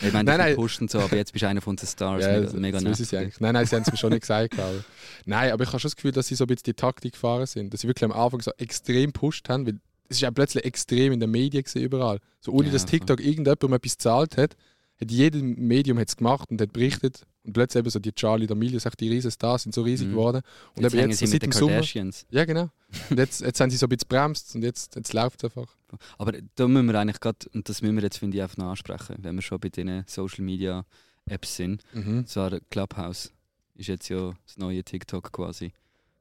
Ich 0.01 0.11
meine, 0.13 0.23
Nein, 0.25 0.37
nein. 0.37 0.55
pusht 0.55 0.81
und 0.81 0.89
so, 0.91 0.99
aber 0.99 1.15
jetzt 1.15 1.31
bist 1.33 1.43
du 1.43 1.47
einer 1.47 1.61
von 1.61 1.75
den 1.75 1.87
Stars. 1.87 2.23
ja, 2.25 2.39
mega 2.39 2.79
mega 2.79 2.79
das 2.81 2.97
sie 2.97 3.17
eigentlich. 3.17 3.39
Nein, 3.39 3.53
nein, 3.53 3.65
sie 3.65 3.75
haben 3.75 3.83
es 3.83 3.91
mir 3.91 3.97
schon 3.97 4.11
nicht 4.11 4.21
gesagt. 4.21 4.57
Aber. 4.59 4.83
Nein, 5.25 5.51
aber 5.51 5.63
ich 5.63 5.69
habe 5.69 5.79
schon 5.79 5.89
das 5.89 5.95
Gefühl, 5.95 6.11
dass 6.11 6.27
sie 6.27 6.35
so 6.35 6.43
ein 6.43 6.47
bisschen 6.47 6.63
die 6.65 6.73
Taktik 6.73 7.13
gefahren 7.13 7.45
sind. 7.45 7.73
Dass 7.73 7.81
sie 7.81 7.87
wirklich 7.87 8.03
am 8.05 8.11
Anfang 8.11 8.41
so 8.41 8.51
extrem 8.57 9.11
gepusht 9.13 9.47
haben, 9.49 9.65
weil 9.65 9.79
es 10.09 10.17
ist 10.17 10.21
ja 10.21 10.31
plötzlich 10.31 10.63
extrem 10.65 11.13
in 11.13 11.19
den 11.21 11.31
Medien 11.31 11.63
gewesen, 11.63 11.81
überall. 11.81 12.19
So 12.41 12.51
ohne 12.51 12.67
Ja, 12.67 12.73
dass. 12.73 12.85
TikTok 12.85 13.19
irgendjemandem 13.19 13.73
etwas 13.73 13.93
gezahlt 13.93 14.37
hat, 14.37 14.55
hat 14.99 15.11
jedes 15.11 15.41
Medium 15.41 15.99
hat's 15.99 16.15
gemacht 16.17 16.49
und 16.51 16.61
hat 16.61 16.73
berichtet. 16.73 17.25
Und 17.43 17.53
plötzlich 17.53 17.79
eben 17.79 17.89
so 17.89 17.99
die 17.99 18.13
Charlie 18.13 18.45
D'Amelio, 18.45 18.79
sagt 18.79 18.99
die 18.99 19.09
riesen 19.09 19.31
Stars 19.31 19.63
sind 19.63 19.73
so 19.73 19.81
riesig 19.81 20.07
Mhm. 20.07 20.11
geworden. 20.11 20.41
Und 20.75 20.83
Jetzt 20.83 20.93
eben 20.93 21.09
jetzt 21.09 21.19
sie 21.19 21.27
seit 21.27 21.41
dem 21.41 21.51
Sommer. 21.51 21.81
Ja, 22.29 22.45
genau. 22.45 22.69
Und 23.09 23.17
jetzt, 23.17 23.41
jetzt 23.41 23.59
haben 23.59 23.71
sie 23.71 23.77
so 23.77 23.87
ein 23.87 23.89
bisschen 23.89 24.07
bremst 24.09 24.53
und 24.55 24.61
jetzt, 24.63 24.95
jetzt 24.95 25.13
läuft 25.13 25.43
es 25.43 25.45
einfach. 25.45 25.75
Aber 26.19 26.33
da 26.55 26.67
müssen 26.67 26.85
wir 26.87 26.99
eigentlich 26.99 27.19
gerade, 27.19 27.49
und 27.53 27.67
das 27.67 27.81
müssen 27.81 27.95
wir 27.95 28.03
jetzt, 28.03 28.17
finde 28.17 28.37
ich, 28.37 28.43
einfach 28.43 28.57
noch 28.57 28.69
ansprechen, 28.69 29.15
wenn 29.21 29.35
wir 29.35 29.41
schon 29.41 29.59
bei 29.59 29.69
diesen 29.69 30.03
Social 30.07 30.43
Media 30.45 30.85
Apps 31.25 31.55
sind. 31.55 31.83
Mhm. 31.93 32.25
Zwar 32.27 32.59
Clubhouse 32.69 33.31
ist 33.75 33.87
jetzt 33.87 34.09
ja 34.09 34.33
das 34.45 34.57
neue 34.57 34.83
TikTok 34.83 35.31
quasi. 35.31 35.73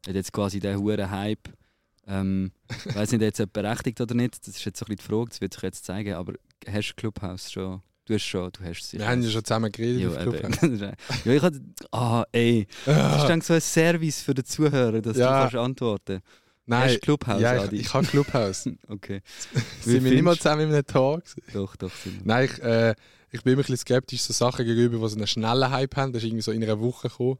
Hat 0.07 0.15
jetzt 0.15 0.33
quasi 0.33 0.59
den 0.61 0.79
hohen 0.79 1.11
Hype. 1.11 1.51
Ähm, 2.07 2.53
ich 2.87 2.95
weiß 2.95 3.13
nicht, 3.13 3.21
jetzt 3.21 3.41
ob 3.41 3.53
berechtigt 3.53 4.01
oder 4.01 4.15
nicht, 4.15 4.47
das 4.47 4.57
ist 4.57 4.65
jetzt 4.65 4.79
so 4.79 4.87
ein 4.87 4.97
bisschen 4.97 5.07
die 5.09 5.15
Frage, 5.15 5.29
das 5.29 5.41
wird 5.43 5.53
sich 5.53 5.63
jetzt 5.63 5.85
zeigen, 5.85 6.15
aber 6.15 6.33
hast 6.67 6.91
du 6.91 6.95
Clubhouse 6.95 7.53
schon? 7.53 7.83
Du 8.07 8.15
hast 8.15 8.23
schon, 8.25 8.51
du 8.53 8.65
hast 8.65 8.83
sicher. 8.83 9.03
Wir 9.03 9.09
haben 9.09 9.23
ja 9.23 9.31
schon 9.31 9.45
zusammen 9.45 9.71
geredet 9.71 10.01
Ja, 10.03 10.93
ja, 11.25 11.33
ich 11.33 11.43
hatte. 11.43 11.61
Ah, 11.93 12.25
ey. 12.33 12.67
Das 12.85 13.23
ist 13.23 13.29
dann 13.29 13.41
so 13.41 13.55
ein 13.55 13.61
Service 13.61 14.23
für 14.23 14.35
den 14.35 14.45
Zuhörer, 14.45 15.01
dass 15.01 15.17
Ja. 15.17 15.27
du 15.37 15.43
kannst 15.51 15.57
antworten 15.57 16.21
Nein, 16.67 16.91
Hast 16.91 17.03
Clubhouse, 17.03 17.41
ja, 17.41 17.65
ich, 17.65 17.73
ich 17.73 17.93
habe 17.95 18.07
Clubhouse. 18.07 18.69
Okay. 18.89 19.23
sind 19.81 20.05
wir 20.05 20.13
nicht 20.13 20.23
mal 20.23 20.37
zusammen 20.37 20.69
in 20.69 20.73
einem 20.75 20.87
Tag? 20.87 21.25
gewesen? 21.25 21.43
Doch, 21.53 21.75
doch. 21.77 21.91
Sind 21.93 22.21
wir. 22.21 22.27
Nein, 22.27 22.45
ich, 22.53 22.63
äh, 22.63 22.95
ich 23.33 23.43
bin 23.43 23.53
immer 23.55 23.61
ein 23.61 23.63
bisschen 23.63 23.77
skeptisch 23.79 24.23
so 24.23 24.33
Sachen 24.33 24.65
gegenüber, 24.65 24.99
die 24.99 25.09
so 25.09 25.17
einen 25.17 25.27
schnellen 25.27 25.71
Hype 25.71 25.97
haben. 25.97 26.13
Das 26.13 26.23
ist 26.23 26.29
irgendwie 26.29 26.43
so 26.43 26.53
in 26.53 26.63
einer 26.63 26.79
Woche 26.81 27.09
gekommen. 27.09 27.39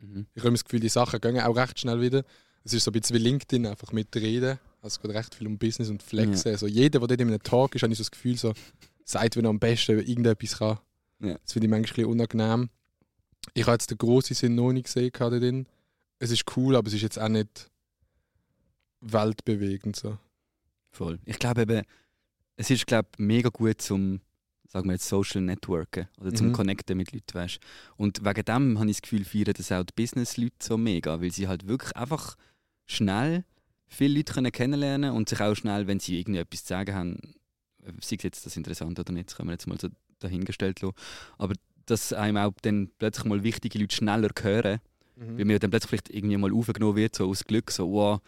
Mhm. 0.00 0.26
Ich 0.34 0.42
habe 0.42 0.52
das 0.52 0.64
Gefühl, 0.64 0.80
die 0.80 0.88
Sachen 0.90 1.20
gehen 1.20 1.40
auch 1.40 1.56
recht 1.56 1.78
schnell 1.80 2.00
wieder. 2.02 2.22
Es 2.64 2.74
ist 2.74 2.84
so 2.84 2.90
ein 2.90 3.00
bisschen 3.00 3.16
wie 3.16 3.20
LinkedIn, 3.22 3.66
einfach 3.66 3.92
mit 3.92 4.14
Reden. 4.14 4.58
Also 4.82 4.96
es 4.96 5.00
geht 5.00 5.10
recht 5.12 5.34
viel 5.34 5.46
um 5.46 5.56
Business 5.58 5.88
und 5.88 6.02
Flexen. 6.02 6.52
Also 6.52 6.66
jeder, 6.66 6.98
der 6.98 7.08
dort 7.08 7.20
in 7.20 7.28
einem 7.28 7.42
Talk 7.42 7.74
ist, 7.74 7.82
habe 7.82 7.92
ich 7.92 7.98
so 7.98 8.02
das 8.04 8.10
Gefühl, 8.10 8.36
so, 8.36 8.52
sagt, 9.06 9.36
wenn 9.36 9.44
er 9.44 9.50
am 9.50 9.58
besten 9.58 9.98
irgendetwas 9.98 10.58
kann. 10.58 10.78
Ja. 11.20 11.38
Das 11.42 11.52
finde 11.52 11.66
ich 11.66 11.70
manchmal 11.70 11.76
ein 11.76 11.82
bisschen 11.82 12.04
unangenehm. 12.06 12.70
Ich 13.54 13.64
habe 13.64 13.74
jetzt 13.74 13.90
den 13.90 13.98
grossen 13.98 14.34
Sinn 14.34 14.54
noch 14.54 14.72
nicht 14.72 14.84
gesehen 14.84 15.10
drin. 15.12 15.66
Es 16.18 16.30
ist 16.30 16.44
cool, 16.56 16.76
aber 16.76 16.88
es 16.88 16.94
ist 16.94 17.02
jetzt 17.02 17.18
auch 17.18 17.28
nicht 17.28 17.70
weltbewegend 19.00 19.96
so. 19.96 20.18
Voll. 20.90 21.18
Ich 21.24 21.38
glaube 21.38 21.62
eben, 21.62 21.82
es 22.56 22.70
ist 22.70 22.86
glaube 22.86 23.08
mega 23.18 23.50
gut 23.50 23.80
zum, 23.80 24.20
sagen 24.66 24.88
wir 24.88 24.94
jetzt, 24.94 25.08
Social 25.08 25.42
Networken 25.42 26.08
oder 26.20 26.34
zum 26.34 26.48
Mhm. 26.48 26.52
Connecten 26.52 26.96
mit 26.96 27.12
Leuten, 27.12 27.34
weißt 27.34 27.60
Und 27.96 28.24
wegen 28.24 28.44
dem 28.44 28.78
habe 28.78 28.90
ich 28.90 28.96
das 28.96 29.02
Gefühl, 29.02 29.24
feiern 29.24 29.54
das 29.56 29.70
auch 29.72 29.84
die 29.84 29.92
Business-Leute 29.94 30.56
so 30.60 30.76
mega, 30.76 31.20
weil 31.20 31.32
sie 31.32 31.48
halt 31.48 31.68
wirklich 31.68 31.94
einfach 31.96 32.36
schnell 32.86 33.44
viele 33.88 34.16
Leute 34.16 34.32
können 34.32 34.52
kennenlernen 34.52 35.12
und 35.12 35.28
sich 35.28 35.40
auch 35.40 35.54
schnell, 35.54 35.86
wenn 35.86 36.00
sie 36.00 36.18
irgendwie 36.18 36.40
etwas 36.40 36.62
zu 36.62 36.68
sagen 36.68 36.94
haben, 36.94 37.34
sei 38.00 38.16
jetzt 38.22 38.44
das 38.46 38.56
interessant 38.56 38.98
oder 38.98 39.12
nicht, 39.12 39.28
das 39.28 39.36
können 39.36 39.48
wir 39.48 39.52
jetzt 39.54 39.66
mal 39.66 39.78
so 39.80 39.88
dahingestellt 40.20 40.80
lassen. 40.80 40.94
Aber 41.38 41.54
dass 41.86 42.12
einem 42.12 42.36
auch 42.38 42.52
dann 42.62 42.90
plötzlich 42.98 43.24
mal 43.26 43.42
wichtige 43.42 43.78
Leute 43.78 43.94
schneller 43.94 44.30
hören, 44.40 44.80
Mhm. 45.18 45.38
weil 45.38 45.44
mir 45.46 45.58
dann 45.58 45.70
plötzlich 45.70 45.88
vielleicht 45.88 46.10
irgendwie 46.10 46.36
mal 46.36 46.52
aufgenommen 46.52 46.94
wird, 46.96 47.16
so 47.16 47.26
aus 47.28 47.44
Glück, 47.44 47.70
so 47.70 47.90
wow. 47.90 48.20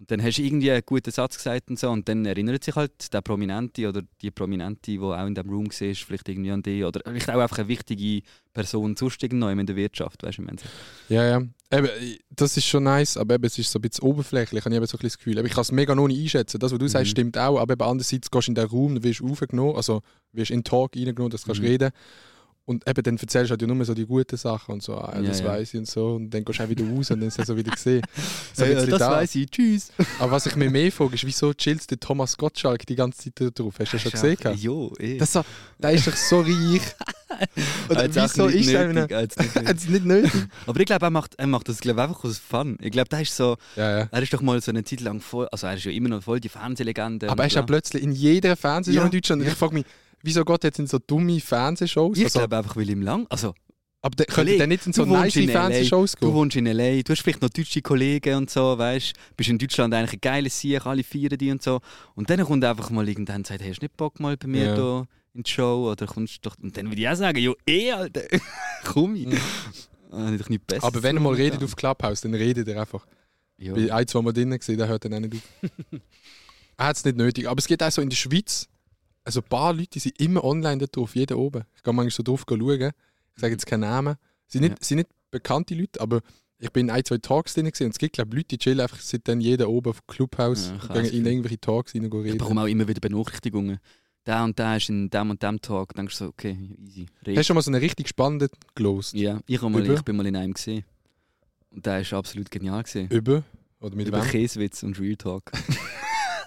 Und 0.00 0.10
dann 0.12 0.22
hast 0.22 0.38
du 0.38 0.42
irgendwie 0.42 0.70
einen 0.70 0.82
guten 0.86 1.10
Satz 1.10 1.36
gesagt 1.36 1.70
und 1.70 1.78
so 1.78 1.90
und 1.90 2.08
dann 2.08 2.24
erinnert 2.24 2.62
sich 2.62 2.76
halt 2.76 3.12
der 3.12 3.20
Prominente 3.20 3.88
oder 3.88 4.02
die 4.22 4.30
Prominente, 4.30 4.92
die 4.92 4.98
auch 5.00 5.26
in 5.26 5.34
dem 5.34 5.48
Room 5.50 5.66
war, 5.66 5.94
vielleicht 5.94 6.28
irgendwie 6.28 6.52
an 6.52 6.62
dich 6.62 6.84
oder 6.84 7.00
vielleicht 7.04 7.30
auch 7.30 7.40
einfach 7.40 7.58
eine 7.58 7.66
wichtige 7.66 8.22
Person 8.52 8.94
sonst 8.94 9.20
irgendwo 9.24 9.48
in 9.48 9.66
der 9.66 9.74
Wirtschaft, 9.74 10.22
weißt 10.22 10.38
du, 10.38 10.42
ich. 10.44 10.60
Ja, 11.08 11.24
ja. 11.24 11.42
Eben, 11.70 11.88
das 12.30 12.56
ist 12.56 12.64
schon 12.66 12.84
nice, 12.84 13.16
aber 13.16 13.34
eben, 13.34 13.44
es 13.44 13.58
ist 13.58 13.72
so 13.72 13.80
ein 13.80 13.82
bisschen 13.82 14.04
oberflächlich, 14.04 14.64
habe 14.64 14.72
ich 14.72 14.76
eben 14.76 14.86
so 14.86 14.96
ein 14.96 15.00
bisschen 15.00 15.08
das 15.08 15.18
Gefühl. 15.18 15.38
Aber 15.38 15.48
ich 15.48 15.52
kann 15.54 15.62
es 15.62 15.72
mega 15.72 15.94
noch 15.96 16.06
nicht 16.06 16.22
einschätzen. 16.22 16.60
Das, 16.60 16.70
was 16.70 16.78
du 16.78 16.84
Mhm. 16.84 16.88
sagst, 16.90 17.10
stimmt 17.10 17.36
auch, 17.36 17.58
aber 17.58 17.72
eben 17.72 17.82
andererseits 17.82 18.30
gehst 18.30 18.46
du 18.46 18.52
in 18.52 18.54
den 18.54 18.66
Raum, 18.68 18.94
dann 18.94 19.02
wirst 19.04 19.18
du 19.20 19.28
aufgenommen, 19.28 19.74
also 19.74 20.02
wirst 20.32 20.52
in 20.52 20.60
den 20.60 20.64
Talk 20.64 20.94
reingenommen, 20.94 21.30
dass 21.30 21.42
du 21.42 21.46
kannst 21.48 21.60
Mhm. 21.60 21.66
reden 21.66 21.90
und 22.68 22.86
eben 22.86 23.02
dann 23.02 23.16
erzählst 23.16 23.48
du 23.48 23.52
halt 23.52 23.62
ja 23.62 23.66
nur 23.66 23.82
so 23.82 23.94
die 23.94 24.04
guten 24.04 24.36
Sachen 24.36 24.74
und 24.74 24.82
so, 24.82 24.94
ah, 24.98 25.12
ja, 25.14 25.22
Ja, 25.22 25.28
das 25.28 25.40
ja. 25.40 25.46
weiß 25.46 25.72
ich 25.72 25.80
und 25.80 25.88
so. 25.88 26.16
Und 26.16 26.28
dann 26.28 26.44
gehst 26.44 26.58
du 26.58 26.64
auch 26.64 26.68
wieder 26.68 26.84
raus 26.84 27.10
und 27.10 27.20
dann 27.20 27.28
ist 27.28 27.38
es 27.38 27.46
so 27.46 27.56
wieder 27.56 27.70
gesehen. 27.70 28.02
So 28.52 28.64
ein 28.64 28.74
bisschen 28.74 28.98
da. 28.98 29.22
ich, 29.22 29.50
tschüss. 29.50 29.90
Aber 30.18 30.32
was 30.32 30.44
ich 30.46 30.56
mir 30.56 30.68
mehr 30.68 30.90
frage, 30.92 31.14
ist, 31.14 31.24
wieso 31.24 31.54
chillst 31.54 31.90
der 31.90 32.00
Thomas 32.00 32.36
Gottschalk 32.36 32.84
die 32.86 32.96
ganze 32.96 33.22
Zeit 33.22 33.34
da 33.36 33.50
drauf? 33.50 33.74
Hast 33.78 33.92
du 33.92 33.96
das 33.96 34.02
schon 34.02 34.12
gesehen? 34.12 34.36
gehabt? 34.36 34.58
Jo, 34.58 34.92
eh. 34.98 35.16
Das 35.16 35.32
so, 35.32 35.44
der 35.78 35.92
ist 35.92 36.06
doch 36.06 36.16
so 36.16 36.40
reich. 36.40 36.82
Hat's 37.88 38.18
auch 38.18 38.24
wieso 38.24 38.46
nicht 38.48 38.60
ist 38.66 38.72
er 38.74 38.92
nicht 38.92 39.10
ist 39.70 39.88
nicht 39.88 40.04
nötig. 40.04 40.32
Aber 40.66 40.80
ich 40.80 40.86
glaube, 40.86 41.06
er 41.06 41.10
macht, 41.10 41.36
er 41.36 41.46
macht 41.46 41.68
das 41.68 41.80
glaub, 41.80 41.98
einfach 41.98 42.24
aus 42.24 42.38
Fun. 42.38 42.76
Ich 42.82 42.90
glaube, 42.90 43.08
der 43.08 43.22
ist 43.22 43.34
so, 43.34 43.56
Ja, 43.76 44.00
ja. 44.00 44.08
er 44.10 44.22
ist 44.22 44.34
doch 44.34 44.42
mal 44.42 44.60
so 44.60 44.72
eine 44.72 44.84
Zeit 44.84 45.00
lang 45.00 45.20
voll, 45.20 45.48
also 45.52 45.66
er 45.66 45.74
ist 45.74 45.84
ja 45.84 45.92
immer 45.92 46.08
noch 46.10 46.22
voll 46.22 46.40
die 46.40 46.48
Fernsehlegende. 46.48 47.30
Aber 47.30 47.42
er 47.42 47.44
und 47.44 47.46
ist 47.48 47.54
ja 47.54 47.62
plötzlich 47.62 48.02
in 48.02 48.12
jeder 48.12 48.56
Fernsehshow 48.56 48.98
Ja, 49.00 49.06
in 49.06 49.10
Deutschland. 49.12 49.40
Und 49.40 49.46
ja. 49.46 49.52
ich 49.52 49.58
frage 49.58 49.74
mich, 49.74 49.86
wieso 50.22 50.44
geht 50.44 50.64
jetzt 50.64 50.78
in 50.78 50.86
so 50.86 50.98
dumme 50.98 51.40
Fernsehshows? 51.40 52.16
Ich 52.18 52.24
Also, 52.24 52.38
glaube 52.40 52.56
einfach, 52.58 52.76
weil 52.76 52.88
ihm 52.90 53.02
lang, 53.02 53.26
also 53.30 53.54
aber 54.00 54.14
der, 54.14 54.26
könnte 54.26 54.56
der 54.56 54.66
nicht 54.68 54.86
in 54.86 54.92
so 54.92 55.04
du 55.04 55.10
wohnst 55.10 55.22
nice 55.24 55.36
in 55.36 55.46
LA, 55.48 55.52
Fernsehshows 55.52 56.12
Du 56.12 56.26
gehen? 56.26 56.34
wohnst 56.34 56.56
in 56.56 56.66
L.A., 56.66 57.02
du 57.02 57.12
hast 57.12 57.20
vielleicht 57.22 57.42
noch 57.42 57.50
deutsche 57.50 57.82
Kollegen 57.82 58.34
und 58.36 58.48
so, 58.50 58.78
weißt 58.78 59.12
du, 59.12 59.20
bist 59.36 59.50
in 59.50 59.58
Deutschland 59.58 59.92
eigentlich 59.92 60.12
ein 60.14 60.20
geiles 60.20 60.60
Sieg, 60.60 60.86
alle 60.86 61.02
feiern 61.02 61.36
die 61.36 61.50
und 61.50 61.62
so. 61.62 61.80
Und 62.14 62.30
dann 62.30 62.40
kommt 62.44 62.64
einfach 62.64 62.90
mal 62.90 63.08
irgendwann 63.08 63.38
und 63.38 63.46
sagt, 63.48 63.60
hey, 63.60 63.70
hast 63.70 63.80
du 63.80 63.84
nicht 63.86 63.96
Bock 63.96 64.20
mal 64.20 64.36
bei 64.36 64.46
mir 64.46 64.66
Ja. 64.66 64.76
da 64.76 65.04
in 65.34 65.42
die 65.42 65.50
Show? 65.50 65.90
Oder 65.90 66.06
kommst 66.06 66.36
du 66.36 66.48
doch... 66.48 66.56
Und 66.62 66.76
dann 66.76 66.88
würde 66.88 67.00
ich 67.02 67.08
auch 67.08 67.16
sagen, 67.16 67.38
jo, 67.38 67.56
eh, 67.66 67.90
Alter, 67.90 68.22
komm 68.84 69.16
ich. 69.16 69.26
Mhm. 69.26 69.38
Ah, 70.12 70.26
Habe 70.26 70.36
ich 70.36 70.48
nicht 70.48 70.66
besser 70.66 70.84
Aber 70.86 71.02
wenn 71.02 71.16
er 71.16 71.20
mal 71.20 71.34
redet 71.34 71.62
auf 71.64 71.74
Clubhouse, 71.74 72.20
dann 72.20 72.34
redet 72.34 72.68
er 72.68 72.80
einfach. 72.80 73.04
Ja. 73.58 73.74
Bei 73.74 73.92
ein, 73.92 74.06
zwei 74.06 74.22
Mal 74.22 74.32
drinnen 74.32 74.56
gesehen, 74.58 74.78
der 74.78 74.86
hört 74.86 75.04
dann 75.04 75.14
auch 75.14 75.20
nicht 75.20 75.34
auf. 75.34 75.70
er 76.76 76.86
hat 76.86 76.96
es 76.96 77.04
nicht 77.04 77.16
nötig. 77.18 77.48
Aber 77.48 77.58
es 77.58 77.66
geht 77.66 77.82
auch 77.82 77.90
so 77.90 78.00
in 78.00 78.08
der 78.08 78.16
Schweiz, 78.16 78.68
also 79.24 79.40
ein 79.40 79.48
paar 79.48 79.72
Leute 79.72 79.90
die 79.90 79.98
sind 79.98 80.20
immer 80.20 80.42
online 80.44 80.78
da 80.78 80.86
drauf, 80.86 81.14
jeder 81.14 81.38
oben. 81.38 81.64
Ich 81.76 81.82
gehe 81.82 81.92
manchmal 81.92 82.10
so 82.10 82.22
drauf 82.22 82.44
schauen. 82.48 82.92
Ich 83.34 83.40
sage 83.40 83.52
jetzt 83.52 83.66
keinen 83.66 83.80
Namen. 83.80 84.16
Sie 84.46 84.58
sind 84.58 84.62
nicht, 84.62 84.78
Ja. 84.78 84.84
sind 84.84 84.96
nicht 84.98 85.10
bekannte 85.30 85.74
Leute, 85.74 86.00
aber 86.00 86.20
ich 86.58 86.70
bin 86.72 86.86
in 86.88 86.90
ein, 86.90 87.04
zwei 87.04 87.18
Talks 87.18 87.54
drin 87.54 87.70
gesehen 87.70 87.86
und 87.86 87.92
es 87.92 87.98
gibt, 87.98 88.14
glaube 88.14 88.30
ich, 88.30 88.36
Leute, 88.36 88.48
die 88.48 88.58
chillen 88.58 88.80
einfach, 88.80 88.98
sind 89.00 89.28
dann 89.28 89.40
jeder 89.40 89.68
oben 89.68 89.90
auf 89.90 90.04
Clubhouse 90.06 90.72
Ja, 90.88 90.94
gehen 90.94 91.04
in 91.12 91.26
irgendwelche 91.26 91.60
Talks 91.60 91.94
rein 91.94 92.04
und 92.06 92.14
Ich 92.20 92.24
reden. 92.24 92.38
bekomme 92.38 92.62
auch 92.62 92.66
immer 92.66 92.88
wieder 92.88 93.00
Benachrichtigungen. 93.00 93.78
Der 94.26 94.42
und 94.44 94.58
der 94.58 94.76
ist 94.76 94.88
in 94.88 95.08
dem 95.08 95.30
und 95.30 95.42
dem 95.42 95.60
Tag. 95.60 95.94
Dann 95.94 96.04
denkst 96.06 96.18
du 96.18 96.24
so, 96.24 96.30
okay, 96.30 96.58
easy. 96.84 97.06
Red. 97.26 97.36
Hast 97.38 97.44
du 97.44 97.48
schon 97.48 97.54
mal 97.54 97.62
so 97.62 97.70
einen 97.70 97.80
richtig 97.80 98.08
spannenden 98.08 98.48
gelost? 98.74 99.14
Ja, 99.14 99.40
ich, 99.46 99.62
mal, 99.62 99.84
Über? 99.84 99.94
ich 99.94 100.02
bin 100.02 100.16
mal 100.16 100.26
in 100.26 100.36
einem 100.36 100.52
gesehen. 100.54 100.84
Und 101.70 101.86
der 101.86 102.00
ist 102.00 102.12
absolut 102.12 102.50
genial 102.50 102.82
gesehen. 102.82 103.08
Über? 103.10 103.42
Oder 103.80 103.94
mit 103.94 104.08
Über 104.08 104.22
wem? 104.22 104.28
Käsewitz 104.30 104.82
und 104.82 104.98
Real 104.98 105.16
Talk. 105.16 105.52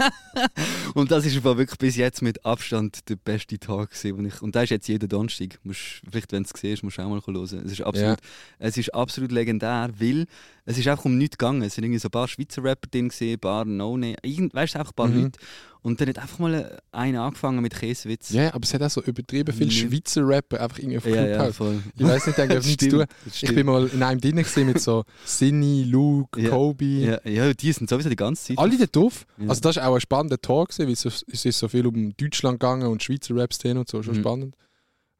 und 0.93 1.11
das 1.11 1.25
ist 1.25 1.37
aber 1.37 1.57
wirklich 1.57 1.77
bis 1.79 1.95
jetzt 1.95 2.21
mit 2.21 2.45
Abstand 2.45 3.09
der 3.09 3.15
beste 3.15 3.59
Tag 3.59 3.91
gewesen, 3.91 4.25
ich, 4.25 4.41
und 4.41 4.55
da 4.55 4.63
ist 4.63 4.69
jetzt 4.69 4.87
jeden 4.87 5.07
Donnerstag. 5.07 5.59
Musst, 5.63 6.01
vielleicht 6.09 6.31
wenn 6.31 6.43
du 6.43 6.49
es 6.53 6.59
siehst, 6.59 6.83
musst 6.83 6.97
du 6.97 7.01
auch 7.03 7.09
mal 7.09 7.21
hören. 7.25 7.43
Es 7.65 7.71
ist 7.71 7.81
absolut, 7.81 8.19
es 8.59 8.77
ist 8.77 8.93
absolut 8.93 9.31
legendär, 9.31 9.89
weil 9.97 10.25
es 10.65 10.77
ist 10.77 10.87
einfach 10.87 11.05
um 11.05 11.17
nichts 11.17 11.37
gegangen. 11.37 11.61
Es 11.63 11.75
sind 11.75 11.83
irgendwie 11.83 11.99
so 11.99 12.07
ein 12.07 12.11
paar 12.11 12.27
Schweizer 12.27 12.63
Rapper 12.63 12.87
drin 12.89 13.11
ein 13.19 13.39
paar 13.39 13.65
no 13.65 13.97
name 13.97 14.15
irgend, 14.23 14.53
weißt 14.53 14.75
du, 14.75 14.79
einfach 14.79 14.91
ein 14.91 14.95
paar 14.95 15.07
Mhm. 15.07 15.23
Leute. 15.23 15.39
Und 15.83 15.99
dann 15.99 16.09
hat 16.09 16.19
einfach 16.19 16.37
mal 16.37 16.79
einer 16.91 17.23
angefangen 17.23 17.59
mit 17.61 17.73
Käsewitz. 17.73 18.29
Ja, 18.29 18.53
aber 18.53 18.63
es 18.63 18.71
hat 18.73 18.83
auch 18.83 18.89
so 18.91 19.01
übertrieben 19.01 19.51
viele 19.51 19.71
Ja. 19.71 19.87
Schweizer 19.89 20.27
Rapper 20.27 20.61
einfach 20.61 20.77
irgendwie 20.77 20.97
auf 20.99 21.05
ja, 21.07 21.15
ja, 21.15 21.35
Clubhouse. 21.37 21.55
voll. 21.57 21.81
Ich 21.97 22.03
weiß 22.03 22.27
nicht, 22.27 22.37
denke, 22.37 22.57
ich 22.59 22.65
nichts 22.67 22.83
zu 22.83 22.89
tun. 22.91 23.05
Ich 23.25 23.55
bin 23.55 23.65
mal 23.65 23.87
in 23.87 24.03
einem 24.03 24.21
drin 24.21 24.35
mit 24.67 24.79
so 24.79 25.03
Sinny, 25.25 25.85
Luke, 25.85 26.39
Ja. 26.39 26.49
Kobe. 26.51 26.85
ja, 26.85 27.19
ja, 27.27 27.51
die 27.53 27.71
sind 27.73 27.89
sowieso 27.89 28.09
die 28.09 28.15
ganze 28.15 28.43
Zeit. 28.49 28.59
Alle 28.59 28.77
da 28.77 28.85
drauf. 28.85 29.25
Ja. 29.39 29.49
Also 29.49 29.61
das 29.61 29.77
war 29.77 29.87
auch 29.87 29.95
ein 29.95 30.01
spannender 30.01 30.39
Talk, 30.39 30.77
weil 30.77 30.91
es, 30.91 31.01
so- 31.01 31.09
es 31.09 31.45
ist 31.45 31.57
so 31.57 31.67
viel 31.67 31.87
um 31.87 32.15
Deutschland 32.15 32.59
gegangen 32.59 32.87
und 32.87 33.01
Schweizer 33.01 33.35
Rap-Szene 33.35 33.79
und 33.79 33.89
so, 33.89 34.03
schon 34.03 34.15
Mhm. 34.17 34.19
spannend. 34.19 34.55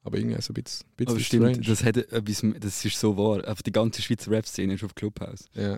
Aber 0.03 0.17
irgendwie 0.19 0.39
so 0.43 0.51
ein 0.51 0.61
bisschen, 0.61 0.85
bisschen 0.95 1.11
Aber 1.15 1.19
stimmt, 1.23 1.43
strange. 1.55 1.67
das, 1.67 1.83
hat 1.83 1.97
etwas, 1.97 2.43
das 2.59 2.85
ist 2.85 2.99
so 2.99 3.17
wahr. 3.17 3.43
Einfach 3.47 3.63
die 3.63 3.71
ganze 3.71 4.03
Schweizer 4.03 4.29
Rap-Szene 4.29 4.75
ist 4.75 4.83
auf 4.83 4.93
Clubhouse. 4.93 5.45
Ja. 5.55 5.77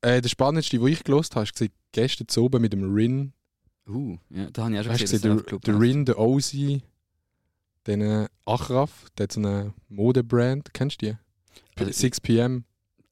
Äh, 0.00 0.22
der 0.22 0.28
spannendste, 0.30 0.78
den 0.78 0.86
ich 0.88 1.04
gelost 1.04 1.34
habe, 1.36 1.44
ist 1.44 1.52
gesehen, 1.52 1.72
gestern 1.92 2.26
oben 2.42 2.62
mit 2.62 2.72
dem 2.72 2.94
Rin. 2.94 3.32
Uh, 3.88 4.16
ja, 4.30 4.50
da 4.50 4.64
habe 4.64 4.74
ich 4.74 4.80
auch 4.80 4.84
schon 4.84 4.92
Hast 4.92 5.00
du 5.00 5.04
gesehen, 5.04 5.20
gesehen, 5.36 5.38
er 5.38 5.58
der, 5.58 5.58
der 5.58 5.80
Rin, 5.80 6.04
der 6.04 6.18
Ozzy, 6.18 6.82
den 7.86 8.00
äh, 8.00 8.26
Achraf, 8.44 9.06
der 9.16 9.24
hat 9.24 9.32
so 9.32 9.40
eine 9.40 9.72
Modebrand, 9.88 10.74
kennst 10.74 11.02
du 11.02 11.06
die? 11.06 11.16
Also, 11.76 11.90
6pm. 12.06 12.62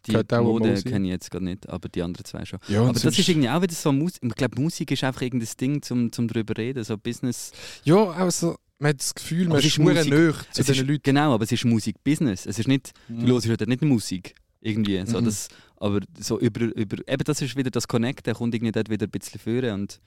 Die 0.06 0.10
gehört 0.10 0.34
auch 0.34 0.42
Mode 0.42 0.82
kenne 0.82 1.06
ich 1.06 1.12
jetzt 1.12 1.30
gerade 1.30 1.44
nicht, 1.46 1.66
aber 1.68 1.88
die 1.88 2.02
anderen 2.02 2.24
zwei 2.26 2.44
schon. 2.44 2.58
Ja, 2.68 2.82
aber 2.82 2.92
das 2.92 3.04
ist 3.18 3.26
irgendwie 3.26 3.48
auch 3.48 3.62
wieder 3.62 3.72
so 3.72 3.90
Musik. 3.90 4.22
Ich 4.22 4.34
glaube, 4.34 4.60
Musik 4.60 4.90
ist 4.90 5.02
einfach 5.02 5.22
irgendein 5.22 5.48
Ding 5.58 5.80
zum, 5.80 6.12
zum 6.12 6.28
drüber 6.28 6.54
reden, 6.58 6.84
so 6.84 6.98
Business. 6.98 7.52
Ja, 7.84 8.10
also, 8.10 8.56
man 8.78 8.90
hat 8.90 9.00
das 9.00 9.14
Gefühl, 9.14 9.48
man 9.48 9.60
ist 9.60 9.78
Musik. 9.78 10.10
näher 10.10 10.32
zu 10.50 10.60
Es 10.60 10.66
diesen 10.66 10.74
ist, 10.74 10.86
Leuten. 10.86 11.02
Genau, 11.04 11.32
aber 11.32 11.44
es 11.44 11.52
ist 11.52 11.64
Musik-Business. 11.64 12.44
Es 12.44 12.58
ist 12.58 12.68
nicht, 12.68 12.92
du 13.08 13.26
hörst 13.32 13.48
halt 13.48 13.66
nicht 13.66 13.80
Musik. 13.82 14.34
Irgendwie. 14.60 15.02
So, 15.06 15.20
Mhm. 15.20 15.24
das, 15.26 15.48
aber 15.76 16.00
so 16.18 16.38
über, 16.38 16.60
über, 16.74 16.96
eben 17.08 17.24
das 17.24 17.40
ist 17.40 17.56
wieder 17.56 17.70
das 17.70 17.86
Connecten, 17.88 18.34
kommt 18.34 18.54
irgendwie 18.54 18.72
dort 18.72 18.90
wieder 18.90 19.06
ein 19.06 19.10
bisschen 19.10 19.40
führen 19.40 19.80
und 19.80 20.00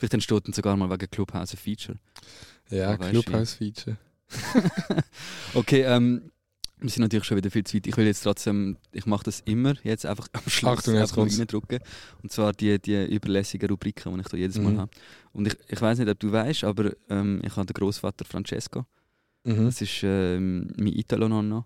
vielleicht 0.00 0.14
entsteht 0.14 0.46
dann 0.46 0.52
sogar 0.52 0.76
mal 0.76 0.90
wegen 0.90 1.08
Clubhouse 1.10 1.52
ein 1.52 1.58
Feature. 1.58 1.98
Ja. 2.70 2.96
Clubhouse-Feature. 2.96 3.96
Okay, 5.54 5.82
ähm, 5.82 6.30
wir 6.78 6.88
sind 6.88 7.02
natürlich 7.02 7.24
schon 7.26 7.36
wieder 7.36 7.50
viel 7.50 7.64
zu 7.64 7.76
weit. 7.76 7.86
Ich 7.86 7.96
will 7.96 8.06
jetzt 8.06 8.22
trotzdem, 8.22 8.78
ich 8.92 9.04
mache 9.06 9.24
das 9.24 9.40
immer, 9.40 9.74
jetzt 9.82 10.06
einfach 10.06 10.28
am 10.32 10.42
Schluss 10.48 10.78
Achtung, 10.78 10.94
jetzt 10.94 11.16
einfach 11.18 11.38
reindrücken. 11.38 11.80
Und 12.22 12.32
zwar 12.32 12.52
die, 12.52 12.78
die 12.80 13.04
überlässigen 13.14 13.68
Rubriken, 13.68 14.14
die 14.14 14.20
ich 14.20 14.28
da 14.28 14.36
jedes 14.36 14.58
Mal 14.58 14.72
Mhm. 14.72 14.78
habe. 14.78 14.90
Und 15.32 15.46
ich, 15.48 15.56
ich 15.68 15.80
weiß 15.80 15.98
nicht, 15.98 16.08
ob 16.08 16.18
du 16.18 16.32
weißt, 16.32 16.64
aber 16.64 16.92
ähm, 17.10 17.42
ich 17.44 17.54
habe 17.54 17.66
den 17.66 17.74
Großvater 17.74 18.24
Francesco. 18.24 18.86
Mhm. 19.44 19.66
Das 19.66 19.80
ist 19.82 20.00
ähm, 20.04 20.72
mein 20.78 20.94
Italo-Nonno, 20.94 21.64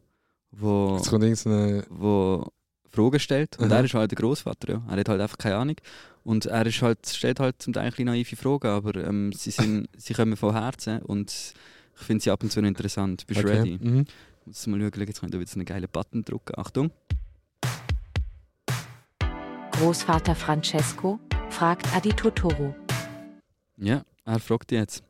wo, 0.53 0.97
Jetzt 0.97 1.11
kommt 1.11 1.25
irgendeine. 1.25 1.85
wo 1.91 2.51
Fragen 2.95 3.19
stellt. 3.21 3.59
Und 3.59 3.71
Aha. 3.71 3.79
er 3.79 3.85
ist 3.85 3.95
halt 3.95 4.11
der 4.11 4.17
Großvater, 4.17 4.73
ja. 4.75 4.83
Er 4.89 4.97
hat 4.97 5.09
halt 5.09 5.21
einfach 5.21 5.39
keine 5.39 5.57
Ahnung. 5.57 5.77
Und 6.25 6.47
er 6.47 6.65
ist 6.67 6.81
halt, 6.81 7.07
stellt 7.07 7.41
halt 7.41 7.61
zum 7.61 7.73
Teil 7.73 7.85
ein 7.85 7.91
bisschen 7.91 8.07
naive 8.07 8.37
Fragen, 8.37 8.69
aber 8.69 8.95
ähm, 9.05 9.33
sie, 9.33 9.51
sind, 9.51 9.89
sie 9.97 10.15
kommen 10.15 10.37
von 10.37 10.55
Herzen 10.55 11.01
und 11.03 11.31
ich 11.97 12.03
finde 12.07 12.23
sie 12.25 12.31
ab 12.31 12.43
und 12.43 12.51
zu 12.51 12.61
interessant. 12.61 13.27
Bist 13.27 13.41
du 13.43 13.45
Okay. 13.47 13.59
ready? 13.59 13.79
Mhm. 13.81 14.05
Muss 14.47 14.67
mal 14.67 14.79
schauen, 14.81 15.07
jetzt 15.07 15.21
kann 15.21 15.31
ich 15.33 15.39
wieder 15.41 15.53
einen 15.55 15.65
geilen 15.65 15.89
Button 15.91 16.25
drücken. 16.25 16.59
Achtung. 16.59 16.91
Großvater 19.73 20.35
Francesco 20.35 21.19
fragt 21.51 21.87
Adi 21.95 22.11
Totoro. 22.11 22.75
Ja, 23.77 24.03
er 24.25 24.39
fragt 24.39 24.71
dich 24.71 24.79
jetzt. 24.79 25.03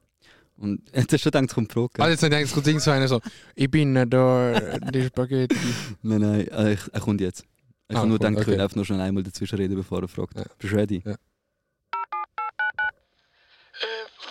Und 0.56 0.80
jetzt 0.92 1.12
hast 1.12 1.12
du 1.12 1.18
schon 1.18 1.32
gedacht, 1.32 1.44
es 1.48 1.54
kommt 1.54 1.70
die 1.70 1.74
Frage. 1.74 2.02
Also 2.02 2.10
jetzt 2.12 2.22
denke 2.22 2.36
ich, 2.38 2.44
es 2.44 2.52
kommt 2.52 2.66
irgend 2.66 2.82
so 2.82 2.90
einer 2.90 3.08
so, 3.08 3.20
ich 3.54 3.70
bin 3.70 3.94
äh, 3.96 4.06
da, 4.06 4.78
die 4.92 5.02
Spaghetti. 5.06 5.56
Nein, 6.02 6.20
nein, 6.20 6.48
äh, 6.48 6.72
ich, 6.74 6.80
er 6.92 7.00
kommt 7.00 7.20
jetzt. 7.20 7.44
Ich 7.88 7.96
Ah, 7.96 8.00
kann 8.00 8.08
nur 8.08 8.18
ich 8.20 8.26
okay. 8.26 8.46
will 8.46 8.60
einfach 8.60 8.76
nur 8.76 8.84
schon 8.86 9.00
einmal 9.00 9.22
dazwischen 9.22 9.56
reden, 9.56 9.76
bevor 9.76 10.00
er 10.00 10.08
fragt. 10.08 10.36
Ja. 10.36 10.44
Bist 10.58 10.72
du 10.72 10.76
ready? 10.76 11.02
Ja. 11.04 11.12
Äh, 11.12 11.16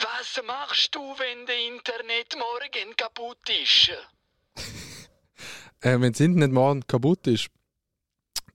was 0.02 0.42
machst 0.46 0.96
du, 0.96 1.00
wenn 1.00 1.46
der 1.46 1.60
Internet 1.68 2.36
morgen 2.38 2.96
kaputt 2.96 3.50
ist? 3.50 3.92
Äh, 5.82 6.00
wenn 6.00 6.14
das 6.14 6.22
Internet 6.22 6.54
morgen 6.54 6.88
kaputt 6.88 7.28
ist, 7.28 7.50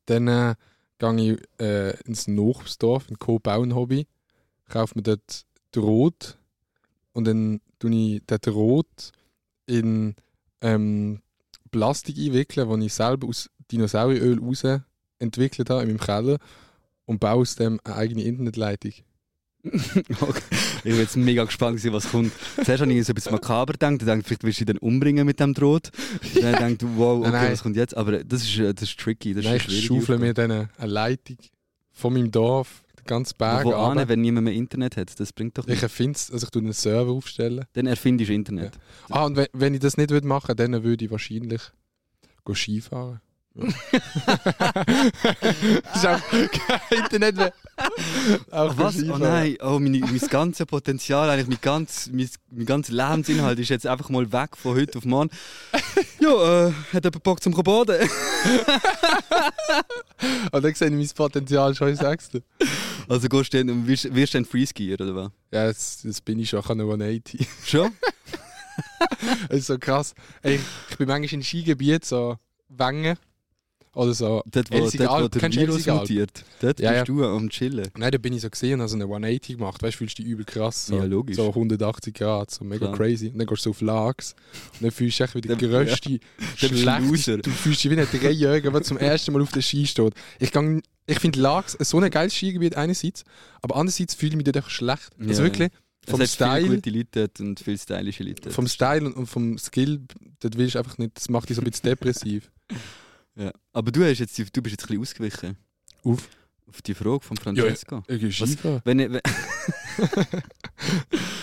dann 0.06 0.28
äh, 0.28 0.54
gehe 0.98 1.34
ich 1.34 1.61
äh, 1.61 1.90
ins 2.04 2.26
Nachbarsdorf, 2.26 3.11
in 3.11 3.18
Co-Bauen-Hobby, 3.18 4.06
kaufe 4.70 4.94
mir 4.96 5.02
dort 5.02 5.44
Rot 5.76 6.38
und 7.12 7.26
dann 7.26 7.61
tue 7.78 7.94
ich 7.94 8.22
dort 8.26 8.48
Rot 8.48 9.12
in 9.66 10.16
ähm, 10.62 11.20
Plastik 11.70 12.16
einwickeln, 12.16 12.66
das 12.66 12.87
ich 12.87 12.94
selber 12.94 13.28
aus 13.28 13.50
Dinosaurieröl 13.70 14.38
raus 14.38 14.64
entwickelt 15.18 15.70
habe 15.70 15.83
in 15.83 15.88
meinem 15.88 16.00
Keller 16.00 16.38
und 17.04 17.20
baue 17.20 17.42
aus 17.42 17.57
dem 17.57 17.81
eine 17.85 17.96
eigene 17.96 18.22
Internetleitung. 18.22 18.92
okay. 19.64 20.42
Ich 20.78 20.83
bin 20.85 20.98
jetzt 20.98 21.16
mega 21.16 21.44
gespannt, 21.44 21.83
was 21.92 22.11
kommt. 22.11 22.33
Zuerst 22.64 22.81
habe 22.81 22.92
ich 22.92 23.04
so 23.04 23.12
ein 23.12 23.14
bisschen 23.14 23.33
makaber 23.33 23.72
gedacht. 23.72 23.94
Ich 24.00 24.07
dachte, 24.07 24.22
vielleicht 24.22 24.44
willst 24.44 24.61
du 24.61 24.64
dich 24.64 24.74
dann 24.74 24.78
umbringen 24.78 25.26
mit 25.26 25.40
dem 25.40 25.52
Draht. 25.52 25.90
Dann 26.35 26.52
ja. 26.52 26.59
denkt 26.59 26.85
wow, 26.96 27.20
okay, 27.20 27.31
Nein, 27.31 27.52
was 27.52 27.62
kommt 27.62 27.76
jetzt? 27.76 27.96
Aber 27.96 28.22
das 28.22 28.44
ist, 28.44 28.59
äh, 28.59 28.72
das 28.72 28.88
ist 28.88 29.00
tricky. 29.00 29.35
Das 29.35 29.44
Nein, 29.44 29.57
ist 29.57 29.68
ich 29.68 29.85
schaufle 29.87 30.18
mir 30.18 30.33
dann 30.33 30.50
eine 30.52 30.68
Leitung 30.78 31.38
von 31.92 32.12
meinem 32.12 32.31
Dorf, 32.31 32.85
den 32.98 33.07
ganzen 33.07 33.37
Berg 33.37 33.64
Wo 33.64 33.72
an, 33.72 34.09
wenn 34.09 34.20
niemand 34.20 34.44
mehr 34.44 34.54
Internet 34.54 34.96
hat? 34.96 35.18
Das 35.18 35.33
bringt 35.33 35.59
doch 35.59 35.64
Ich 35.64 35.70
nichts. 35.70 35.83
erfinde 35.83 36.16
es, 36.16 36.31
also 36.31 36.46
ich 36.46 36.50
tue 36.50 36.62
einen 36.62 36.72
Server 36.72 37.11
aufstellen. 37.11 37.64
Dann 37.72 37.87
erfindest 37.87 38.31
du 38.31 38.35
Internet. 38.35 38.78
Ah, 39.11 39.24
und 39.24 39.37
wenn, 39.37 39.48
wenn 39.52 39.74
ich 39.74 39.81
das 39.81 39.96
nicht 39.96 40.11
würde 40.11 40.26
machen 40.26 40.54
dann 40.57 40.85
würde 40.85 41.04
ich 41.04 41.11
wahrscheinlich 41.11 41.62
Skifahren. 42.54 43.20
Ja. 43.58 43.66
ist 45.94 46.06
auch 46.06 46.20
kein 46.30 46.98
Internet 46.98 47.36
mehr. 47.36 47.52
Auch 48.50 48.70
Ach, 48.70 48.74
was? 48.76 49.02
Oh 49.02 49.18
nein, 49.18 49.56
oh, 49.60 49.78
meine, 49.78 50.00
mein 50.00 50.18
ganzes 50.30 50.66
Potenzial, 50.66 51.30
eigentlich 51.30 51.48
mein, 51.48 51.58
ganz, 51.60 52.08
mein, 52.12 52.28
mein 52.50 52.66
ganzer 52.66 52.92
Lebensinhalt 52.92 53.58
ist 53.58 53.70
jetzt 53.70 53.86
einfach 53.86 54.10
mal 54.10 54.30
weg 54.32 54.56
von 54.56 54.76
heute 54.76 54.98
auf 54.98 55.04
morgen. 55.04 55.30
Ja, 56.20 56.68
äh, 56.68 56.72
hat 56.92 57.04
jemand 57.04 57.22
Bock 57.22 57.42
zum 57.42 57.52
Baden? 57.52 58.08
Und 60.52 60.64
dann 60.64 60.74
sehe 60.74 60.88
ich 60.88 60.94
mein 60.94 61.08
Potenzial 61.14 61.74
schon, 61.74 61.94
sag's 61.96 62.30
dir. 62.30 62.42
Also 63.08 63.28
gehst 63.28 63.54
du 63.54 63.64
dann, 63.64 63.86
wirst, 63.86 64.14
wirst 64.14 64.34
du 64.34 64.38
dann 64.38 64.44
Freeskier, 64.44 65.00
oder 65.00 65.14
was? 65.14 65.30
Ja, 65.50 65.66
das, 65.66 66.02
das 66.02 66.20
bin 66.20 66.38
ich 66.38 66.50
schon, 66.50 66.60
ich 66.60 66.66
kann 66.66 66.78
noch 66.78 66.86
180. 66.86 67.46
Schon? 67.66 67.92
Das 69.48 69.58
ist 69.58 69.66
so 69.66 69.76
krass. 69.76 70.14
Ey, 70.40 70.60
ich 70.90 70.96
bin 70.96 71.08
manchmal 71.08 71.34
in 71.34 71.42
Skigebiet, 71.42 72.04
so 72.04 72.36
Wengen. 72.68 73.18
Oder 73.98 74.14
so. 74.14 74.42
Dort, 74.46 74.70
wo, 74.70 74.76
Elsigal, 74.76 75.06
dort, 75.22 75.34
wo 75.34 75.38
der 75.40 75.52
Virus 75.52 75.87
mutiert. 75.87 76.44
Dort 76.61 76.78
Ja, 76.78 76.92
bist 76.92 77.08
du 77.08 77.24
am 77.24 77.50
Chillen. 77.50 77.88
Nein, 77.96 78.12
da 78.12 78.18
bin 78.18 78.32
ich 78.32 78.42
so 78.42 78.48
gesehen 78.48 78.74
und 78.74 78.80
habe 78.82 78.88
so 78.90 78.94
eine 78.96 79.04
180 79.04 79.56
gemacht. 79.56 79.82
Weißt 79.82 79.94
du, 79.94 79.98
fühlst 79.98 80.18
du 80.18 80.22
dich 80.22 80.30
übel 80.30 80.44
krass. 80.44 80.87
So, 80.87 80.96
Ja, 80.98 81.04
logisch. 81.04 81.34
So 81.34 81.48
180 81.48 82.14
Grad, 82.14 82.48
so 82.50 82.64
mega 82.64 82.87
Klar. 82.87 82.96
crazy. 82.96 83.28
Und 83.30 83.38
dann 83.38 83.46
gehst 83.48 83.61
du 83.64 83.64
so 83.64 83.70
auf 83.70 83.80
Lags. 83.80 84.37
Und 84.74 84.82
dann 84.82 84.90
fühlst 84.92 85.18
du 85.18 85.24
dich 85.24 85.34
wie 85.34 85.40
der 85.40 85.56
grösste, 85.56 86.11
Dann 86.38 86.48
bist 86.61 86.62
du 86.72 86.76
schlechteste. 86.76 87.50
Fühlst 87.50 87.82
dich 87.84 87.90
wie 87.90 87.98
ein 88.00 88.06
Dreijähriger, 88.06 88.70
der 88.70 88.82
zum 88.82 88.98
ersten 88.98 89.32
Mal 89.32 89.42
auf 89.42 89.50
der 89.50 89.62
Ski 89.62 89.84
steht. 89.84 90.14
Ich, 90.38 90.52
gang- 90.52 90.80
ich 91.06 91.18
finde 91.18 91.40
Lags 91.40 91.76
so 91.80 91.98
ein 91.98 92.08
geiles 92.11 92.34
Skigebiet 92.34 92.76
einerseits, 92.76 93.24
aber 93.62 93.74
andererseits 93.74 94.14
fühle 94.14 94.30
ich 94.30 94.37
mich 94.37 94.44
dort 94.44 94.70
schlecht. 94.70 95.11
Ja, 95.18 95.26
also 95.28 95.42
wirklich, 95.42 95.70
Es 96.04 96.11
vom 96.12 96.18
viele 96.20 96.28
Style, 96.28 96.68
gute 96.76 96.90
Leute 96.90 97.08
dort 97.12 97.40
und 97.40 97.58
viele 97.58 97.78
stylische 97.78 98.22
Leute 98.22 98.42
dort. 98.42 98.54
vom 98.54 98.68
Style 98.68 99.04
und, 99.06 99.14
und 99.16 99.26
vom 99.26 99.58
Skill, 99.58 100.02
das 100.38 100.52
willst 100.54 100.76
du 100.76 100.78
einfach 100.78 100.98
nicht, 100.98 101.16
das 101.16 101.28
macht 101.30 101.48
dich 101.48 101.56
so 101.56 101.62
ein 101.62 101.64
bisschen 101.68 101.90
depressiv. 101.90 102.48
Ja. 103.38 103.53
Aber 103.72 103.90
du, 103.92 104.05
hast 104.05 104.18
jetzt, 104.18 104.37
die- 104.37 104.44
du 104.51 104.61
bist 104.62 104.72
jetzt 104.72 104.85
ein 104.85 104.98
bisschen 104.98 105.01
ausgewichen. 105.01 105.57
Auf? 106.05 106.29
Auf 106.66 106.83
die 106.83 106.92
Frage 106.94 107.20
von 107.22 107.37
Francesco. 107.37 108.03
Ich 108.09 108.20
gehe 108.20 108.31
Skifahren. 108.33 108.83
Wenn 108.85 108.98
ich, 108.98 109.11
wenn 109.11 109.20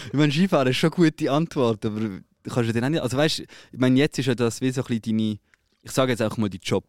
ich 0.07 0.13
meine, 0.13 0.31
Skifahren 0.31 0.67
ist 0.67 0.77
schon 0.77 0.93
eine 0.93 1.09
gute 1.09 1.31
Antwort, 1.31 1.85
aber 1.85 1.99
du 1.99 2.21
kannst 2.47 2.67
ja 2.67 2.73
dann 2.73 2.83
auch 2.85 2.89
nicht. 2.89 3.01
Also 3.01 3.17
weißt, 3.17 3.39
ich 3.39 3.47
meine, 3.79 3.97
jetzt 3.99 4.19
ist 4.19 4.25
ja 4.27 4.35
das 4.35 4.61
wie 4.61 4.71
so 4.71 4.81
ein 4.81 4.87
bisschen 4.87 5.17
deine. 5.17 5.39
Ich 5.81 5.91
sage 5.91 6.11
jetzt 6.11 6.21
auch 6.21 6.37
mal 6.37 6.49
dein 6.49 6.61
Job. 6.63 6.85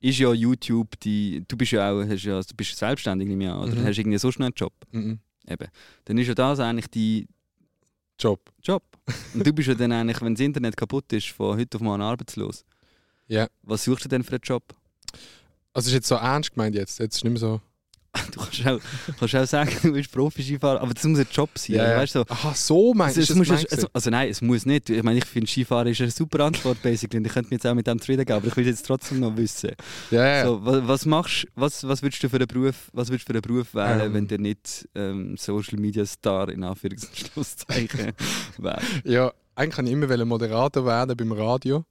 Ist 0.00 0.18
ja 0.18 0.32
YouTube 0.32 0.98
die. 1.00 1.44
Du 1.46 1.56
bist 1.56 1.72
ja 1.72 1.90
auch, 1.90 2.04
hast 2.06 2.22
ja, 2.24 2.40
du 2.40 2.54
bist 2.56 2.76
selbstständig 2.76 3.28
nehme 3.28 3.44
ich 3.44 3.50
an, 3.50 3.58
oder 3.60 3.74
Mhm. 3.74 3.84
hast 3.84 3.98
irgendwie 3.98 4.18
so 4.18 4.30
schnell 4.32 4.46
einen 4.46 4.54
Job. 4.56 4.72
Mhm. 4.92 5.18
Eben. 5.48 5.68
Dann 6.04 6.18
ist 6.18 6.28
ja 6.28 6.34
das 6.34 6.60
eigentlich 6.60 6.88
dein 6.88 7.26
Job. 8.18 8.50
Job. 8.62 8.82
Und 9.34 9.46
du 9.46 9.52
bist 9.52 9.68
ja 9.68 9.74
dann 9.74 9.92
eigentlich, 9.92 10.20
wenn 10.20 10.34
das 10.34 10.40
Internet 10.44 10.76
kaputt 10.76 11.12
ist, 11.12 11.28
von 11.28 11.56
heute 11.58 11.76
auf 11.76 11.82
morgen 11.82 12.02
arbeitslos. 12.02 12.64
Ja. 13.30 13.46
Was 13.62 13.84
suchst 13.84 14.04
du 14.04 14.08
denn 14.08 14.24
für 14.24 14.32
einen 14.32 14.40
Job? 14.42 14.62
Also 15.72 15.88
ist 15.88 15.94
jetzt 15.94 16.08
so 16.08 16.16
ernst 16.16 16.52
gemeint 16.52 16.74
jetzt. 16.74 16.98
Jetzt 16.98 17.16
ist 17.16 17.24
nicht 17.24 17.32
mehr 17.32 17.40
so. 17.40 17.60
Du 18.32 18.40
kannst 18.40 18.66
auch, 18.66 18.80
kannst 19.20 19.36
auch 19.36 19.46
sagen, 19.46 19.70
du 19.84 19.92
bist 19.92 20.10
Profi-Skifahrer, 20.10 20.80
aber 20.80 20.92
das 20.92 21.04
muss 21.04 21.20
ein 21.20 21.28
Job 21.30 21.50
sein. 21.56 21.76
Ja, 21.76 21.90
ja. 21.92 21.96
weißt, 21.98 22.16
du, 22.16 22.18
so, 22.18 22.24
Aha, 22.28 22.54
so 22.56 22.92
meinst 22.92 23.18
Also, 23.18 23.34
du? 23.34 23.44
das 23.44 23.66
also, 23.70 23.86
also 23.92 24.10
nein, 24.10 24.28
es 24.30 24.42
muss 24.42 24.66
nicht. 24.66 24.90
Ich 24.90 25.00
meine, 25.04 25.18
ich 25.18 25.24
finde 25.24 25.46
Skifahren 25.48 25.86
ist 25.86 26.00
eine 26.00 26.10
super 26.10 26.44
Antwort, 26.44 26.82
basically. 26.82 27.18
Und 27.18 27.26
ich 27.28 27.32
könnte 27.32 27.50
mir 27.50 27.56
jetzt 27.58 27.66
auch 27.68 27.74
mit 27.74 27.86
dem 27.86 28.00
zufrieden 28.00 28.24
geben, 28.24 28.36
aber 28.38 28.48
ich 28.48 28.56
will 28.56 28.66
jetzt 28.66 28.84
trotzdem 28.84 29.20
noch 29.20 29.36
wissen. 29.36 29.70
ja, 30.10 30.26
ja. 30.26 30.44
So, 30.44 30.64
was, 30.64 30.88
was 30.88 31.06
machst 31.06 31.46
was, 31.54 31.86
was 31.86 32.02
würdest 32.02 32.20
du 32.24 32.28
für 32.28 32.36
einen 32.38 32.48
Beruf, 32.48 32.90
was 32.92 33.10
würdest 33.10 33.28
du 33.28 33.32
für 33.32 33.36
einen 33.38 33.42
Beruf 33.42 33.74
wählen, 33.74 34.00
Ähm. 34.06 34.14
wenn 34.14 34.26
du 34.26 34.38
nicht 34.38 34.88
ähm, 34.96 35.36
Social 35.36 35.78
Media 35.78 36.04
Star 36.04 36.48
in 36.48 36.64
Anführungs- 36.64 37.06
und 37.06 37.16
Schlusszeichen 37.16 38.10
wärst? 38.58 38.86
Ja, 39.04 39.32
eigentlich 39.54 39.76
kann 39.76 39.86
ich 39.86 39.92
immer 39.92 40.24
Moderator 40.24 40.84
werden 40.84 41.16
beim 41.16 41.30
Radio, 41.30 41.84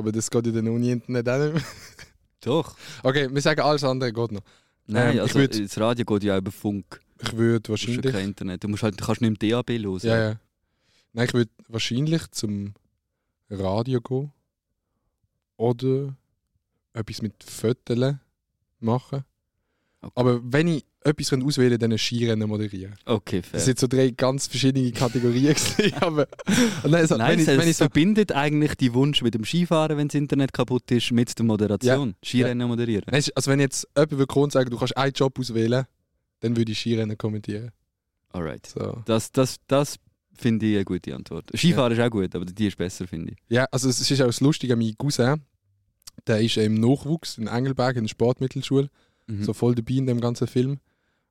aber 0.00 0.12
das 0.12 0.28
geht 0.30 0.46
in 0.46 0.64
der 0.64 0.72
Uni-Internet 0.72 1.28
auch 1.28 1.52
nicht. 1.52 1.66
Doch. 2.40 2.74
Okay, 3.02 3.28
wir 3.32 3.40
sagen 3.42 3.60
alles 3.60 3.84
andere 3.84 4.12
geht 4.12 4.32
noch. 4.32 4.42
Nein, 4.86 5.16
Ähm, 5.16 5.20
also 5.22 5.38
würd- 5.38 5.62
das 5.62 5.78
Radio 5.78 6.04
geht 6.04 6.24
ja 6.24 6.36
über 6.38 6.50
Funk. 6.50 7.00
Ich 7.22 7.32
würde 7.36 7.60
Du 7.60 7.72
hast 7.74 7.86
wahrscheinlich... 7.86 8.12
kein 8.12 8.24
Internet. 8.28 8.64
Du 8.64 8.68
musst 8.68 8.82
halt, 8.82 8.98
du 9.00 9.04
kannst 9.04 9.20
nicht 9.20 9.28
im 9.42 9.50
DAB 9.50 9.70
los. 9.78 10.02
Ja, 10.02 10.18
ja. 10.30 10.40
Nein, 11.12 11.26
ich 11.26 11.34
würde 11.34 11.50
wahrscheinlich 11.68 12.30
zum 12.30 12.74
Radio 13.50 14.00
gehen 14.00 14.32
oder 15.56 16.14
etwas 16.94 17.22
mit 17.22 17.34
Fotos 17.44 18.14
machen. 18.80 19.24
Okay. 20.02 20.12
Aber 20.14 20.40
wenn 20.42 20.66
ich 20.68 20.84
etwas 21.04 21.30
auswählen 21.32 21.72
könnte, 21.72 21.88
dann 21.88 21.98
Skirennen 21.98 22.48
moderieren. 22.48 22.94
Okay, 23.04 23.42
fair. 23.42 23.52
Das 23.52 23.66
sind 23.66 23.78
so 23.78 23.86
drei 23.86 24.10
ganz 24.10 24.46
verschiedene 24.46 24.90
Kategorien. 24.92 25.54
aber 26.00 26.26
nein, 26.88 27.06
so, 27.06 27.16
Nein, 27.16 27.32
wenn, 27.32 27.38
ich, 27.40 27.48
es 27.48 27.58
wenn 27.58 27.68
ich 27.68 27.76
so 27.76 27.84
verbindet 27.84 28.32
eigentlich 28.32 28.74
die 28.76 28.94
Wunsch 28.94 29.20
mit 29.22 29.34
dem 29.34 29.44
Skifahren, 29.44 29.98
wenn 29.98 30.08
das 30.08 30.14
Internet 30.14 30.52
kaputt 30.54 30.90
ist, 30.90 31.10
mit 31.12 31.38
der 31.38 31.44
Moderation. 31.44 32.14
Skirennen 32.24 32.66
moderieren. 32.66 33.04
Nein, 33.10 33.18
es 33.20 33.28
ist- 33.28 33.36
Also 33.36 33.50
wenn 33.50 33.60
jetzt 33.60 33.86
jemand 33.94 34.12
würde 34.12 34.26
kommen 34.26 34.44
und 34.44 34.52
sagen, 34.52 34.70
du 34.70 34.78
kannst 34.78 34.96
einen 34.96 35.12
Job 35.12 35.38
auswählen, 35.38 35.84
dann 36.40 36.56
würde 36.56 36.72
ich 36.72 36.78
Skirennen 36.80 37.18
kommentieren. 37.18 37.70
Alright. 38.32 38.66
So. 38.66 39.02
Das, 39.04 39.32
das, 39.32 39.56
das 39.66 39.96
finde 40.32 40.64
ich 40.64 40.76
eine 40.76 40.84
gute 40.86 41.14
Antwort. 41.14 41.50
Skifahren 41.54 41.92
ist 41.92 42.00
auch 42.00 42.10
gut, 42.10 42.34
aber 42.34 42.46
die 42.46 42.66
ist 42.68 42.76
besser, 42.78 43.06
finde 43.06 43.32
ich. 43.32 43.38
Ja, 43.48 43.66
also 43.70 43.88
es 43.88 44.00
es 44.00 44.10
ist 44.10 44.22
auch 44.22 44.26
das 44.26 44.40
Lustige, 44.40 44.76
mein 44.76 44.94
Cousin, 44.96 45.42
der 46.26 46.40
ist 46.40 46.56
im 46.56 46.74
Nachwuchs 46.74 47.36
in 47.38 47.48
Engelberg 47.48 47.96
in 47.96 48.04
der 48.04 48.08
Sportmittelschule, 48.08 48.88
Mhm. 49.30 49.44
so 49.44 49.52
voll 49.52 49.74
dabei 49.74 49.94
in 49.94 50.06
dem 50.06 50.20
ganzen 50.20 50.46
Film. 50.46 50.78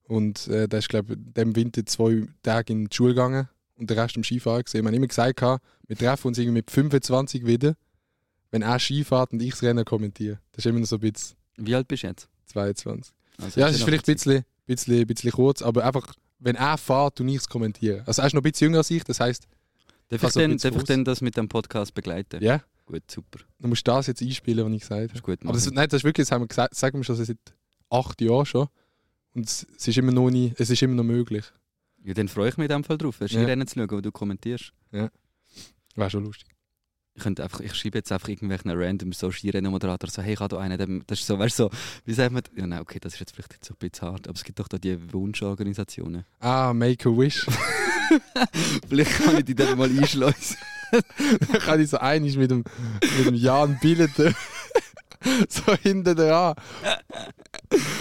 Und 0.04 0.48
äh, 0.48 0.68
der 0.68 0.80
ist, 0.80 0.90
glaube 0.90 1.14
ich, 1.14 1.20
dem 1.34 1.56
Winter 1.56 1.86
zwei 1.86 2.26
Tage 2.42 2.74
in 2.74 2.86
die 2.88 2.96
Schule 2.96 3.14
gegangen 3.14 3.48
und 3.78 3.90
der 3.90 3.98
Rest 3.98 4.18
am 4.18 4.24
Skifahren 4.24 4.64
gesehen. 4.64 4.84
Wir 4.84 4.88
haben 4.88 4.96
immer 4.96 5.08
gesagt, 5.08 5.42
wir 5.42 5.98
treffen 5.98 6.28
uns 6.28 6.38
irgendwie 6.38 6.54
mit 6.60 6.72
25 6.72 7.46
wieder, 7.46 7.76
wenn 8.52 8.62
er 8.64 8.80
Skifahrt 8.80 9.32
und 9.34 9.42
ich 9.42 9.52
das 9.52 9.62
Rennen 9.64 9.86
kommentiere. 9.86 10.40
Das 10.52 10.66
ist 10.66 10.70
immer 10.70 10.80
noch 10.80 10.88
so 10.88 10.96
ein 10.96 11.02
bisschen 11.02 11.36
Wie 11.58 11.76
alt 11.76 11.88
bist 11.88 12.04
du 12.04 12.08
jetzt? 12.08 12.28
22. 12.48 13.14
Also 13.38 13.60
Ja, 13.60 13.68
es 13.70 13.76
ist 13.76 13.84
vielleicht 13.84 14.08
ein 14.10 14.16
bisschen, 14.16 14.44
bisschen, 14.66 15.06
bisschen 15.08 15.32
kurz, 15.32 15.62
aber 15.62 15.86
einfach, 15.86 16.14
wenn 16.40 16.56
er 16.56 16.78
fährt 16.80 17.22
und 17.22 17.28
ich 17.30 17.36
es 17.38 17.48
kommentiere. 17.48 18.02
Also 18.08 18.22
er 18.24 18.28
ist 18.28 18.34
noch 18.34 18.42
ein 18.42 18.52
bisschen 18.52 18.66
jünger 18.70 18.80
als 18.80 18.90
ich, 18.90 19.04
das 19.04 19.20
heisst, 19.20 19.48
Darf 20.10 20.24
ich, 20.24 20.34
denn, 20.34 20.58
darf 20.58 20.76
ich 20.76 20.84
denn 20.86 21.06
das 21.06 21.22
mit 21.22 21.38
dem 21.38 21.48
Podcast 21.48 21.94
begleiten? 21.94 22.44
ja, 22.44 22.64
Gut, 22.88 23.04
super. 23.12 23.38
du 23.60 23.68
musst 23.68 23.88
das 23.88 24.08
jetzt 24.08 24.24
einspielen, 24.24 24.66
was 24.66 24.74
ich 24.74 24.80
gesagt 24.82 25.02
Das 25.04 25.10
habe. 25.10 25.18
ist 25.20 25.24
gut. 25.24 25.40
Aber 25.44 25.54
das, 25.54 25.66
machen. 25.66 25.76
nein, 25.76 25.88
das 25.90 26.00
ist 26.00 26.04
wirklich, 26.04 26.26
das 26.28 26.32
haben 26.32 26.42
wir 26.42 26.48
gesagt, 26.48 26.74
sagen 26.74 26.98
wir 26.98 27.04
schon 27.04 27.16
seit 27.24 27.38
acht 27.90 28.22
Jahren 28.22 28.46
schon. 28.46 28.68
Und 29.34 29.46
es, 29.46 29.64
ist 29.64 29.98
immer 29.98 30.12
noch 30.12 30.30
nie, 30.30 30.54
es 30.58 30.70
ist 30.70 30.82
immer 30.82 30.96
noch 30.96 31.04
möglich. 31.04 31.46
ja, 32.04 32.14
dann 32.14 32.28
freue 32.28 32.50
ich 32.50 32.58
mich 32.58 32.66
in 32.66 32.76
dem 32.78 32.84
Fall 32.84 32.98
drauf, 32.98 33.20
Skirennen 33.26 33.68
zu 33.68 33.80
schauen, 33.80 33.92
wo 33.92 34.02
du 34.02 34.12
kommentierst. 34.12 34.74
Wäre 34.92 36.10
schon 36.10 36.24
lustig. 36.24 36.48
Ich, 37.14 37.24
könnte 37.24 37.44
einfach, 37.44 37.60
ich 37.60 37.76
schreibe 37.76 37.98
jetzt 37.98 38.12
einfach 38.12 38.30
irgendwelchen 38.30 38.72
random 38.72 39.12
so 39.12 39.30
Skirennen-Moderator 39.30 40.10
so, 40.10 40.22
hey, 40.22 40.34
ich 40.34 40.40
habe 40.40 40.56
da 40.56 40.62
einen, 40.62 41.04
das 41.06 41.20
ist 41.20 41.28
so, 41.28 41.38
weißt 41.38 41.60
du, 41.60 41.64
so, 41.64 41.70
wie 42.06 42.14
sagt 42.14 42.32
man, 42.32 42.44
ja, 42.56 42.66
nein, 42.66 42.80
okay, 42.80 43.00
das 43.00 43.14
ist 43.14 43.20
jetzt 43.20 43.34
vielleicht 43.34 43.54
jetzt 43.54 43.66
so 43.66 43.74
ein 43.74 43.78
bisschen 43.78 44.08
hart, 44.08 44.28
aber 44.28 44.36
es 44.36 44.44
gibt 44.44 44.60
doch 44.60 44.70
da 44.70 44.78
die 44.78 45.12
Wunschorganisationen. 45.12 46.26
Ah, 46.40 46.74
Make 46.74 47.10
a 47.10 47.12
Wish. 47.12 47.46
Vielleicht 48.90 49.12
kann 49.12 49.38
ich 49.38 49.46
die 49.46 49.54
dann 49.54 49.78
mal 49.78 49.90
einschleusen. 49.90 50.58
Dann 50.92 51.02
kann 51.60 51.80
ich 51.80 51.90
so 51.90 51.98
einig 51.98 52.38
mit 52.38 52.52
dem, 52.52 52.64
mit 53.18 53.28
dem 53.28 53.36
Jan 53.36 53.78
Billeten 53.80 54.36
so 55.50 55.76
hinten 55.76 56.16
dran. 56.16 56.56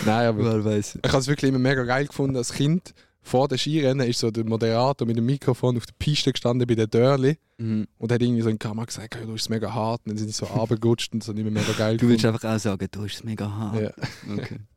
Nein, 0.07 0.28
aber 0.28 0.44
Wer 0.44 0.64
weiß. 0.64 0.98
ich 1.02 1.09
habe 1.11 1.18
es 1.18 1.26
wirklich 1.26 1.48
immer 1.48 1.59
mega 1.59 1.83
geil 1.85 2.07
gefunden 2.07 2.37
als 2.37 2.53
Kind. 2.53 2.95
Vor 3.22 3.49
dem 3.49 3.59
Skirennen 3.59 4.09
ist 4.09 4.20
so 4.20 4.30
der 4.30 4.45
Moderator 4.45 5.07
mit 5.07 5.16
dem 5.16 5.26
Mikrofon 5.26 5.76
auf 5.76 5.84
der 5.84 5.92
Piste 5.99 6.32
gestanden 6.32 6.66
bei 6.66 6.74
der 6.74 6.86
Dörli 6.86 7.36
Mhm. 7.61 7.88
und 7.99 8.12
hat 8.12 8.22
irgendwie 8.22 8.40
so 8.42 8.49
in 8.49 8.55
die 8.55 8.59
Kamera 8.64 8.84
gesagt, 8.86 9.16
hey, 9.16 9.26
du 9.26 9.32
bist 9.32 9.51
mega 9.51 9.74
hart. 9.74 10.01
Und 10.07 10.11
dann 10.11 10.16
sind 10.18 10.28
sie 10.28 10.32
so 10.34 10.47
runtergerutscht 10.47 11.12
und 11.12 11.24
so 11.24 11.32
nicht 11.32 11.42
mehr 11.42 11.51
mega 11.53 11.72
geil 11.72 11.97
Du 11.97 12.07
willst 12.09 12.22
gefunden. 12.22 12.36
einfach 12.47 12.55
auch 12.57 12.61
sagen, 12.61 12.86
du 12.90 13.03
bist 13.03 13.24
mega 13.24 13.51
hart. 13.51 13.80
Ja. 13.82 13.90
Okay. 14.32 14.59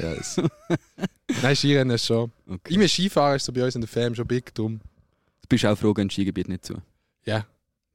Ja, 0.00 0.12
Nein, 1.40 1.54
Skirennen 1.54 1.94
ist 1.94 2.06
schon. 2.06 2.32
okay. 2.48 2.74
Immer 2.74 2.88
Skifahren 2.88 3.36
ist 3.36 3.44
so 3.44 3.52
bei 3.52 3.64
uns 3.64 3.76
in 3.76 3.80
der 3.80 3.86
Fam 3.88 4.12
schon 4.12 4.26
big 4.26 4.52
drum. 4.56 4.80
Du 5.42 5.48
bist 5.48 5.64
auch 5.64 5.78
froh, 5.78 5.94
gehen 5.94 6.10
Skigebiet 6.10 6.48
nicht 6.48 6.64
zu. 6.64 6.74
Ja, 7.24 7.46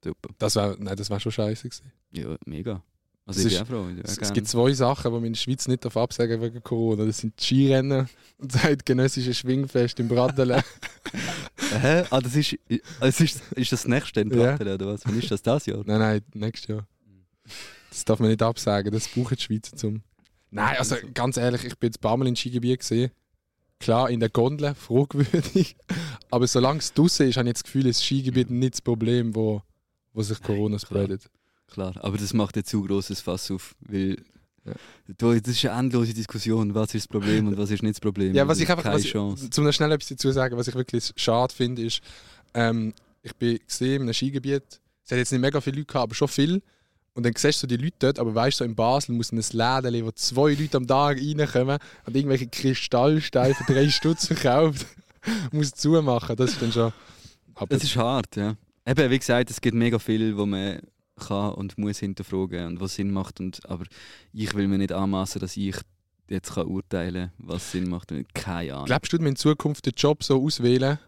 Super. 0.01 0.29
das 0.37 0.55
war, 0.55 0.77
nein, 0.79 0.95
das 0.95 1.09
war 1.09 1.19
schon 1.19 1.33
scheiße 1.33 1.63
gewesen. 1.67 1.91
Ja, 2.13 2.37
mega. 2.45 2.81
Also 3.27 3.41
Es 3.41 3.45
ich 3.45 3.51
bin 3.51 3.51
ist- 3.57 3.61
auch 3.61 3.67
froh. 3.67 3.87
Es, 4.03 4.17
es 4.17 4.33
gibt 4.33 4.47
zwei 4.47 4.71
Sachen, 4.73 5.11
die 5.11 5.15
man 5.17 5.25
in 5.25 5.33
der 5.33 5.39
Schweiz 5.39 5.67
nicht 5.67 5.83
darf 5.83 5.97
absagen 5.97 6.41
wegen 6.41 6.63
Corona. 6.63 7.05
Das 7.05 7.17
sind 7.19 7.37
die 7.39 7.43
Skirennen 7.43 8.07
und 8.37 8.55
das 8.55 8.63
eidgenössische 8.63 9.33
Schwingfest 9.33 9.99
im 9.99 10.07
Bratelen. 10.07 10.61
Hä? 11.81 12.03
Ah, 12.09 12.21
das 12.21 12.35
ist, 12.35 12.55
also 12.99 13.23
ist, 13.23 13.41
ist 13.55 13.71
das 13.71 13.85
nächste 13.87 14.21
in 14.21 14.29
Ja. 14.31 14.55
Platten, 14.55 14.73
oder 14.73 14.87
was? 14.87 15.01
Wann 15.05 15.19
ist 15.19 15.29
das 15.29 15.41
das 15.41 15.65
Jahr? 15.65 15.83
nein, 15.85 15.99
nein, 15.99 16.21
nächstes 16.33 16.67
Jahr. 16.69 16.87
Das 17.89 18.05
darf 18.05 18.19
man 18.19 18.29
nicht 18.29 18.41
absagen, 18.41 18.91
das 18.93 19.07
brauchen 19.07 19.35
die 19.35 19.41
Schweizer 19.43 19.75
zum. 19.75 20.01
Nein, 20.49 20.77
also 20.77 20.95
ganz 21.13 21.35
ehrlich, 21.37 21.65
ich 21.65 21.77
bin 21.77 21.87
jetzt 21.89 21.97
ein 21.97 22.01
paar 22.01 22.15
Mal 22.17 22.27
in 22.27 22.35
Skigebiet 22.35 22.79
gesehen. 22.79 23.11
Klar, 23.79 24.09
in 24.09 24.19
der 24.21 24.29
Gondel, 24.29 24.73
fragwürdig. 24.75 25.75
Aber 26.31 26.47
solange 26.47 26.79
es 26.79 26.93
draußen 26.93 27.27
ist, 27.27 27.37
habe 27.37 27.47
ich 27.47 27.51
jetzt 27.51 27.59
das 27.63 27.71
Gefühl, 27.71 27.83
das 27.83 28.01
Skigebiet 28.03 28.49
nicht 28.49 28.75
das 28.75 28.81
Problem, 28.81 29.35
wo, 29.35 29.61
wo 30.13 30.21
sich 30.23 30.41
Corona 30.41 30.79
spreadet. 30.79 31.29
Klar, 31.71 31.93
aber 31.99 32.17
das 32.17 32.33
macht 32.33 32.55
jetzt 32.55 32.69
zu 32.69 32.83
großes 32.83 33.21
Fass 33.21 33.51
auf, 33.51 33.75
weil 33.81 34.17
das 35.07 35.47
ist 35.47 35.65
eine 35.65 35.79
endlose 35.79 36.13
Diskussion, 36.13 36.73
was 36.73 36.93
ist 36.93 37.03
das 37.03 37.07
Problem 37.07 37.47
und 37.47 37.57
was 37.57 37.71
ist 37.71 37.83
nicht 37.83 37.95
das 37.95 38.01
Problem. 38.01 38.33
Ja, 38.33 38.47
was 38.47 38.59
ich 38.59 38.69
einfach, 38.69 38.83
keine 38.83 38.99
ich, 38.99 39.11
Chance. 39.11 39.49
zum 39.49 39.71
schnell 39.71 39.91
etwas 39.91 40.09
dazu 40.09 40.31
sagen, 40.31 40.57
was 40.57 40.67
ich 40.67 40.75
wirklich 40.75 41.11
schade 41.15 41.53
finde, 41.53 41.83
ist, 41.83 42.01
ähm, 42.53 42.93
ich 43.21 43.35
bin 43.35 43.59
gesehen 43.65 43.95
in 43.95 44.01
einem 44.03 44.13
Skigebiet, 44.13 44.63
es 45.05 45.11
hat 45.11 45.17
jetzt 45.17 45.31
nicht 45.31 45.41
mega 45.41 45.61
viele 45.61 45.77
Leute 45.77 45.87
gehabt, 45.87 46.03
aber 46.03 46.15
schon 46.15 46.27
viel. 46.27 46.61
Und 47.13 47.25
dann 47.25 47.33
siehst 47.35 47.63
du 47.63 47.67
die 47.67 47.77
Leute 47.77 47.95
dort, 47.99 48.19
aber 48.19 48.35
weißt 48.35 48.59
du, 48.59 48.63
so 48.63 48.69
in 48.69 48.75
Basel 48.75 49.15
muss 49.15 49.31
ein 49.31 49.37
Läden, 49.37 50.05
wo 50.05 50.11
zwei 50.11 50.53
Leute 50.53 50.77
am 50.77 50.85
Tag 50.85 51.17
reinkommen 51.17 51.79
und 52.05 52.15
irgendwelche 52.15 52.47
Kristallsteine 52.47 53.55
für 53.55 53.73
drei 53.73 53.89
Stutz 53.89 54.27
verkauft, 54.27 54.85
muss 55.51 55.71
zumachen. 55.71 56.35
Das 56.35 56.51
ist 56.51 56.61
dann 56.61 56.71
schon. 56.71 56.93
Das 57.69 57.83
ist 57.83 57.95
hart, 57.95 58.35
ja. 58.35 58.55
Eben, 58.85 59.09
wie 59.09 59.17
gesagt, 59.17 59.49
es 59.49 59.59
gibt 59.59 59.75
mega 59.75 59.97
viel, 59.97 60.37
wo 60.37 60.45
man 60.45 60.79
kann 61.17 61.53
und 61.53 61.77
muss 61.77 61.99
hinterfragen 61.99 62.65
und 62.67 62.79
was 62.79 62.95
Sinn 62.95 63.11
macht. 63.11 63.39
Und, 63.39 63.67
aber 63.69 63.85
ich 64.33 64.53
will 64.53 64.67
mir 64.67 64.77
nicht 64.77 64.91
anmaßen, 64.91 65.39
dass 65.41 65.57
ich 65.57 65.75
jetzt 66.29 66.53
kann 66.53 66.67
urteilen 66.67 67.31
kann, 67.37 67.47
was 67.47 67.71
Sinn 67.71 67.89
macht. 67.89 68.11
Und 68.11 68.33
keine 68.33 68.73
Ahnung. 68.73 68.85
glaubst 68.85 69.11
du, 69.13 69.17
dass 69.17 69.23
man 69.23 69.29
in 69.31 69.35
Zukunft 69.35 69.85
den 69.85 69.93
Job 69.95 70.23
so 70.23 70.43
auswählen, 70.43 70.99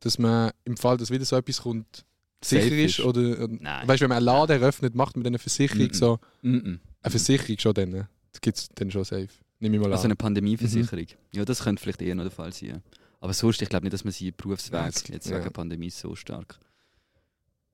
dass 0.00 0.18
man 0.18 0.50
im 0.64 0.76
Fall, 0.76 0.96
dass 0.96 1.10
wieder 1.10 1.24
so 1.24 1.36
etwas 1.36 1.62
kommt, 1.62 2.04
sicher 2.42 2.66
ist? 2.76 2.98
ist. 2.98 3.00
Oder, 3.04 3.20
oder 3.44 3.48
Nein. 3.60 3.88
weißt 3.88 4.00
du, 4.00 4.04
wenn 4.04 4.08
man 4.10 4.16
einen 4.18 4.26
Laden 4.26 4.60
eröffnet, 4.60 4.94
macht 4.94 5.16
man 5.16 5.24
dann 5.24 5.30
eine 5.32 5.38
Versicherung 5.38 5.86
Mhm. 5.88 5.94
so. 5.94 6.18
Mhm. 6.42 6.80
Eine 7.02 7.10
Versicherung 7.10 7.58
schon 7.58 7.74
dann. 7.74 7.88
ne? 7.90 8.08
Das 8.32 8.40
gibt 8.40 8.58
es 8.58 8.68
dann 8.74 8.90
schon 8.90 9.04
safe. 9.04 9.28
Nehme 9.60 9.76
ich 9.76 9.80
mal 9.80 9.86
an. 9.86 9.92
Also 9.92 10.04
eine 10.04 10.16
Pandemieversicherung. 10.16 11.06
Ja, 11.32 11.44
das 11.44 11.62
könnte 11.62 11.80
vielleicht 11.82 12.02
eher 12.02 12.14
noch 12.14 12.24
der 12.24 12.30
Fall 12.32 12.52
sein. 12.52 12.68
ja. 12.68 12.80
Aber 13.20 13.32
sonst, 13.32 13.62
ich 13.62 13.68
glaube 13.70 13.84
nicht, 13.86 13.94
dass 13.94 14.04
man 14.04 14.12
sie 14.12 14.26
Ja, 14.26 14.34
Berufsweg 14.36 15.08
jetzt 15.08 15.30
ja. 15.30 15.38
wegen 15.40 15.50
Pandemie 15.52 15.88
so 15.88 16.14
stark. 16.14 16.58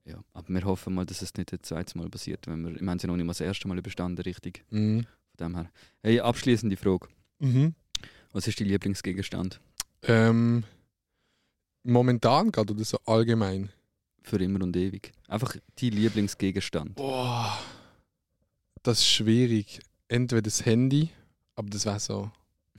Ja, 0.04 0.22
aber 0.32 0.48
wir 0.48 0.64
hoffen 0.64 0.94
mal, 0.94 1.06
dass 1.06 1.22
es 1.22 1.34
nicht 1.34 1.52
das 1.52 1.60
zweite 1.62 1.96
Mal 1.98 2.08
passiert. 2.08 2.46
Wenn 2.46 2.64
wir, 2.64 2.74
ich 2.74 2.80
meine, 2.80 2.98
sie 2.98 3.06
haben 3.06 3.12
noch 3.12 3.16
nicht 3.16 3.26
mal 3.26 3.32
das 3.32 3.40
erste 3.40 3.68
Mal 3.68 3.78
überstanden, 3.78 4.22
richtig. 4.22 4.64
Mhm. 4.70 5.06
Von 5.36 5.46
dem 5.46 5.56
her. 5.56 5.70
Hey, 6.02 6.20
abschließende 6.20 6.76
Frage. 6.76 7.08
Mhm. 7.38 7.74
Was 8.32 8.46
ist 8.46 8.60
dein 8.60 8.68
Lieblingsgegenstand? 8.68 9.60
Ähm, 10.02 10.64
momentan 11.82 12.52
gerade 12.52 12.72
oder 12.72 12.84
so 12.84 12.98
allgemein? 13.04 13.70
Für 14.22 14.36
immer 14.36 14.62
und 14.62 14.76
ewig. 14.76 15.12
Einfach 15.28 15.56
dein 15.80 15.90
Lieblingsgegenstand. 15.90 16.96
Boah, 16.96 17.58
das 18.82 18.98
ist 18.98 19.08
schwierig. 19.08 19.80
Entweder 20.08 20.42
das 20.42 20.64
Handy, 20.64 21.10
aber 21.54 21.70
das 21.70 21.86
wäre 21.86 22.00
so. 22.00 22.30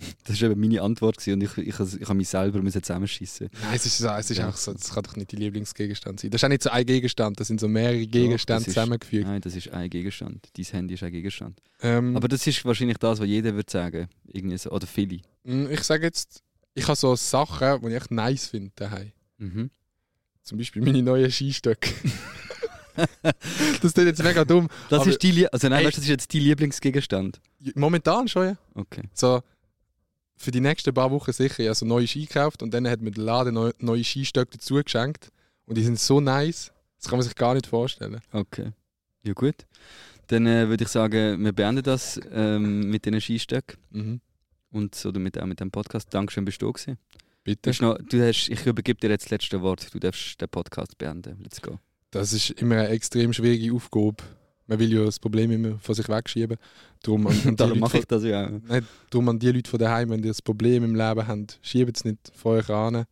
Das 0.23 0.41
war 0.41 0.49
eben 0.51 0.59
meine 0.61 0.81
Antwort 0.81 1.25
und 1.27 1.41
ich, 1.43 1.57
ich, 1.57 1.67
ich, 1.79 1.79
ich 2.01 2.01
habe 2.07 2.13
mich 2.15 2.29
selber 2.29 2.61
müssen 2.61 2.81
zusammenschießen. 2.81 3.49
Nein, 3.61 3.73
es 3.75 3.85
ist, 3.85 3.97
so- 3.97 4.07
es 4.09 4.29
ist 4.31 4.37
Ja. 4.37 4.49
auch 4.49 4.55
so, 4.55 4.73
das 4.73 4.93
kann 4.93 5.03
doch 5.03 5.15
nicht 5.15 5.31
die 5.31 5.35
Lieblingsgegenstand 5.35 6.19
sein. 6.19 6.31
Das 6.31 6.39
ist 6.39 6.45
auch 6.45 6.49
nicht 6.49 6.63
so 6.63 6.69
ein 6.69 6.85
Gegenstand, 6.85 7.39
das 7.39 7.47
sind 7.47 7.59
so 7.59 7.67
mehrere 7.67 8.05
Gegenstände 8.07 8.61
ist- 8.61 8.73
zusammengefügt. 8.73 9.25
Nein, 9.27 9.41
das 9.41 9.55
ist 9.55 9.69
ein 9.69 9.89
Gegenstand. 9.89 10.47
Dein 10.55 10.65
Handy 10.65 10.93
ist 10.95 11.03
ein 11.03 11.11
Gegenstand. 11.11 11.59
Ähm, 11.81 12.15
Aber 12.15 12.27
das 12.27 12.45
ist 12.47 12.63
wahrscheinlich 12.65 12.97
das, 12.97 13.19
was 13.19 13.27
jeder 13.27 13.53
würde 13.53 13.71
sagen. 13.71 14.07
Irgendwie 14.27 14.57
so, 14.57 14.71
oder 14.71 14.87
viele. 14.87 15.19
mh, 15.43 15.69
ich 15.71 15.81
sage 15.83 16.05
jetzt, 16.05 16.41
ich 16.73 16.87
habe 16.87 16.95
so 16.95 17.15
Sachen, 17.15 17.81
die 17.81 17.87
ich 17.89 17.93
echt 17.95 18.11
nice 18.11 18.47
finde 18.47 18.71
daheim. 18.75 19.11
Mhm. 19.37 19.69
Zum 20.43 20.57
Beispiel 20.57 20.81
meine 20.81 21.01
neuen 21.03 21.29
Skistöcke. 21.31 21.91
das 23.21 23.83
ist 23.83 23.97
jetzt 23.97 24.23
mega 24.23 24.43
dumm. 24.45 24.67
Das 24.89 25.05
ist 25.07 25.21
die, 25.23 25.51
also 25.51 25.69
nein, 25.69 25.79
Ey. 25.81 25.85
weißt, 25.87 25.97
das 25.97 26.03
ist 26.03 26.09
jetzt 26.09 26.33
dein 26.33 26.41
Lieblingsgegenstand. 26.41 27.39
Momentan 27.75 28.27
schon, 28.27 28.45
ja. 28.47 28.57
Okay. 28.75 29.03
so 29.13 29.41
für 30.41 30.51
die 30.51 30.59
nächsten 30.61 30.93
paar 30.93 31.11
Wochen 31.11 31.31
sicher 31.31 31.63
ja 31.63 31.73
so 31.75 31.85
neue 31.85 32.07
Ski 32.07 32.25
gekauft 32.25 32.61
und 32.63 32.73
dann 32.73 32.87
hat 32.87 33.01
mir 33.01 33.11
der 33.11 33.23
Laden 33.23 33.53
neu, 33.53 33.71
neue 33.79 34.03
Skistöcke 34.03 34.57
dazu 34.57 34.75
geschenkt 34.75 35.29
und 35.65 35.77
die 35.77 35.83
sind 35.83 35.99
so 35.99 36.19
nice, 36.19 36.71
das 36.97 37.07
kann 37.09 37.17
man 37.19 37.23
sich 37.25 37.35
gar 37.35 37.53
nicht 37.53 37.67
vorstellen. 37.67 38.19
Okay. 38.31 38.71
Ja 39.23 39.33
gut. 39.33 39.55
Dann 40.27 40.47
äh, 40.47 40.67
würde 40.69 40.83
ich 40.83 40.89
sagen, 40.89 41.43
wir 41.43 41.51
beenden 41.51 41.83
das 41.83 42.19
ähm, 42.31 42.89
mit 42.89 43.05
diesen 43.05 43.21
Skistöcken 43.21 43.77
Mhm. 43.91 44.21
und 44.71 44.95
so 44.95 45.11
damit 45.11 45.37
auch 45.39 45.45
mit 45.45 45.59
dem 45.59 45.71
Podcast. 45.71 46.13
Dankeschön, 46.13 46.45
bist 46.45 46.61
du 46.61 46.71
da. 46.71 46.83
Du 46.85 46.97
Bitte. 47.43 47.69
hast 47.71 47.81
noch, 47.81 47.97
du 47.97 48.25
hast, 48.27 48.49
ich 48.49 48.65
übergebe 48.65 48.99
dir 48.99 49.09
jetzt 49.09 49.25
das 49.25 49.31
letzte 49.31 49.61
Wort. 49.61 49.93
Du 49.93 49.99
darfst 49.99 50.39
den 50.39 50.47
Podcast 50.49 50.97
beenden. 50.97 51.39
Let's 51.41 51.61
go. 51.61 51.79
Das 52.11 52.33
ist 52.33 52.51
immer 52.51 52.75
eine 52.75 52.89
extrem 52.89 53.33
schwierige 53.33 53.73
Aufgabe. 53.73 54.17
Man 54.71 54.79
will 54.79 54.93
ja 54.93 55.03
das 55.03 55.19
Problem 55.19 55.51
immer 55.51 55.77
von 55.79 55.93
sich 55.93 56.07
wegschieben. 56.07 56.55
Darum 57.03 57.27
an, 57.27 57.33
die, 57.43 57.55
Darum 57.57 57.71
Leute 57.71 57.79
mache 57.81 57.97
ich 57.97 58.05
das 58.05 58.23
ja 58.23 58.49
nein, 58.49 58.87
darum 59.09 59.27
an 59.27 59.37
die 59.37 59.51
Leute 59.51 59.69
von 59.69 59.77
daheim, 59.77 60.09
wenn 60.11 60.23
ihr 60.23 60.29
das 60.29 60.41
Problem 60.41 60.85
im 60.85 60.95
Leben 60.95 61.27
habt, 61.27 61.59
schiebt 61.61 61.97
es 61.97 62.05
nicht 62.05 62.31
von 62.33 62.53
euch 62.53 62.69
an, 62.69 63.03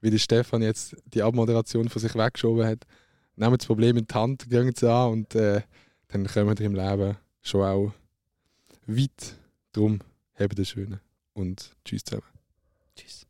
wie 0.00 0.10
der 0.10 0.18
Stefan 0.18 0.62
jetzt 0.62 0.94
die 1.06 1.20
Abmoderation 1.20 1.88
von 1.88 2.00
sich 2.00 2.14
weggeschoben 2.14 2.64
hat. 2.64 2.86
Nehmt 3.34 3.60
das 3.60 3.66
Problem 3.66 3.96
in 3.96 4.06
die 4.06 4.14
Hand, 4.14 4.48
geht 4.48 4.76
es 4.76 4.84
an 4.84 5.10
und 5.10 5.34
äh, 5.34 5.62
dann 6.06 6.28
kommt 6.28 6.60
ihr 6.60 6.66
im 6.66 6.76
Leben 6.76 7.16
schon 7.42 7.62
auch 7.62 7.92
weit. 8.86 9.34
Darum 9.72 9.98
habt 10.38 10.60
es 10.60 10.68
schön 10.68 11.00
und 11.34 11.72
tschüss 11.84 12.04
zusammen. 12.04 12.22
Tschüss. 12.94 13.26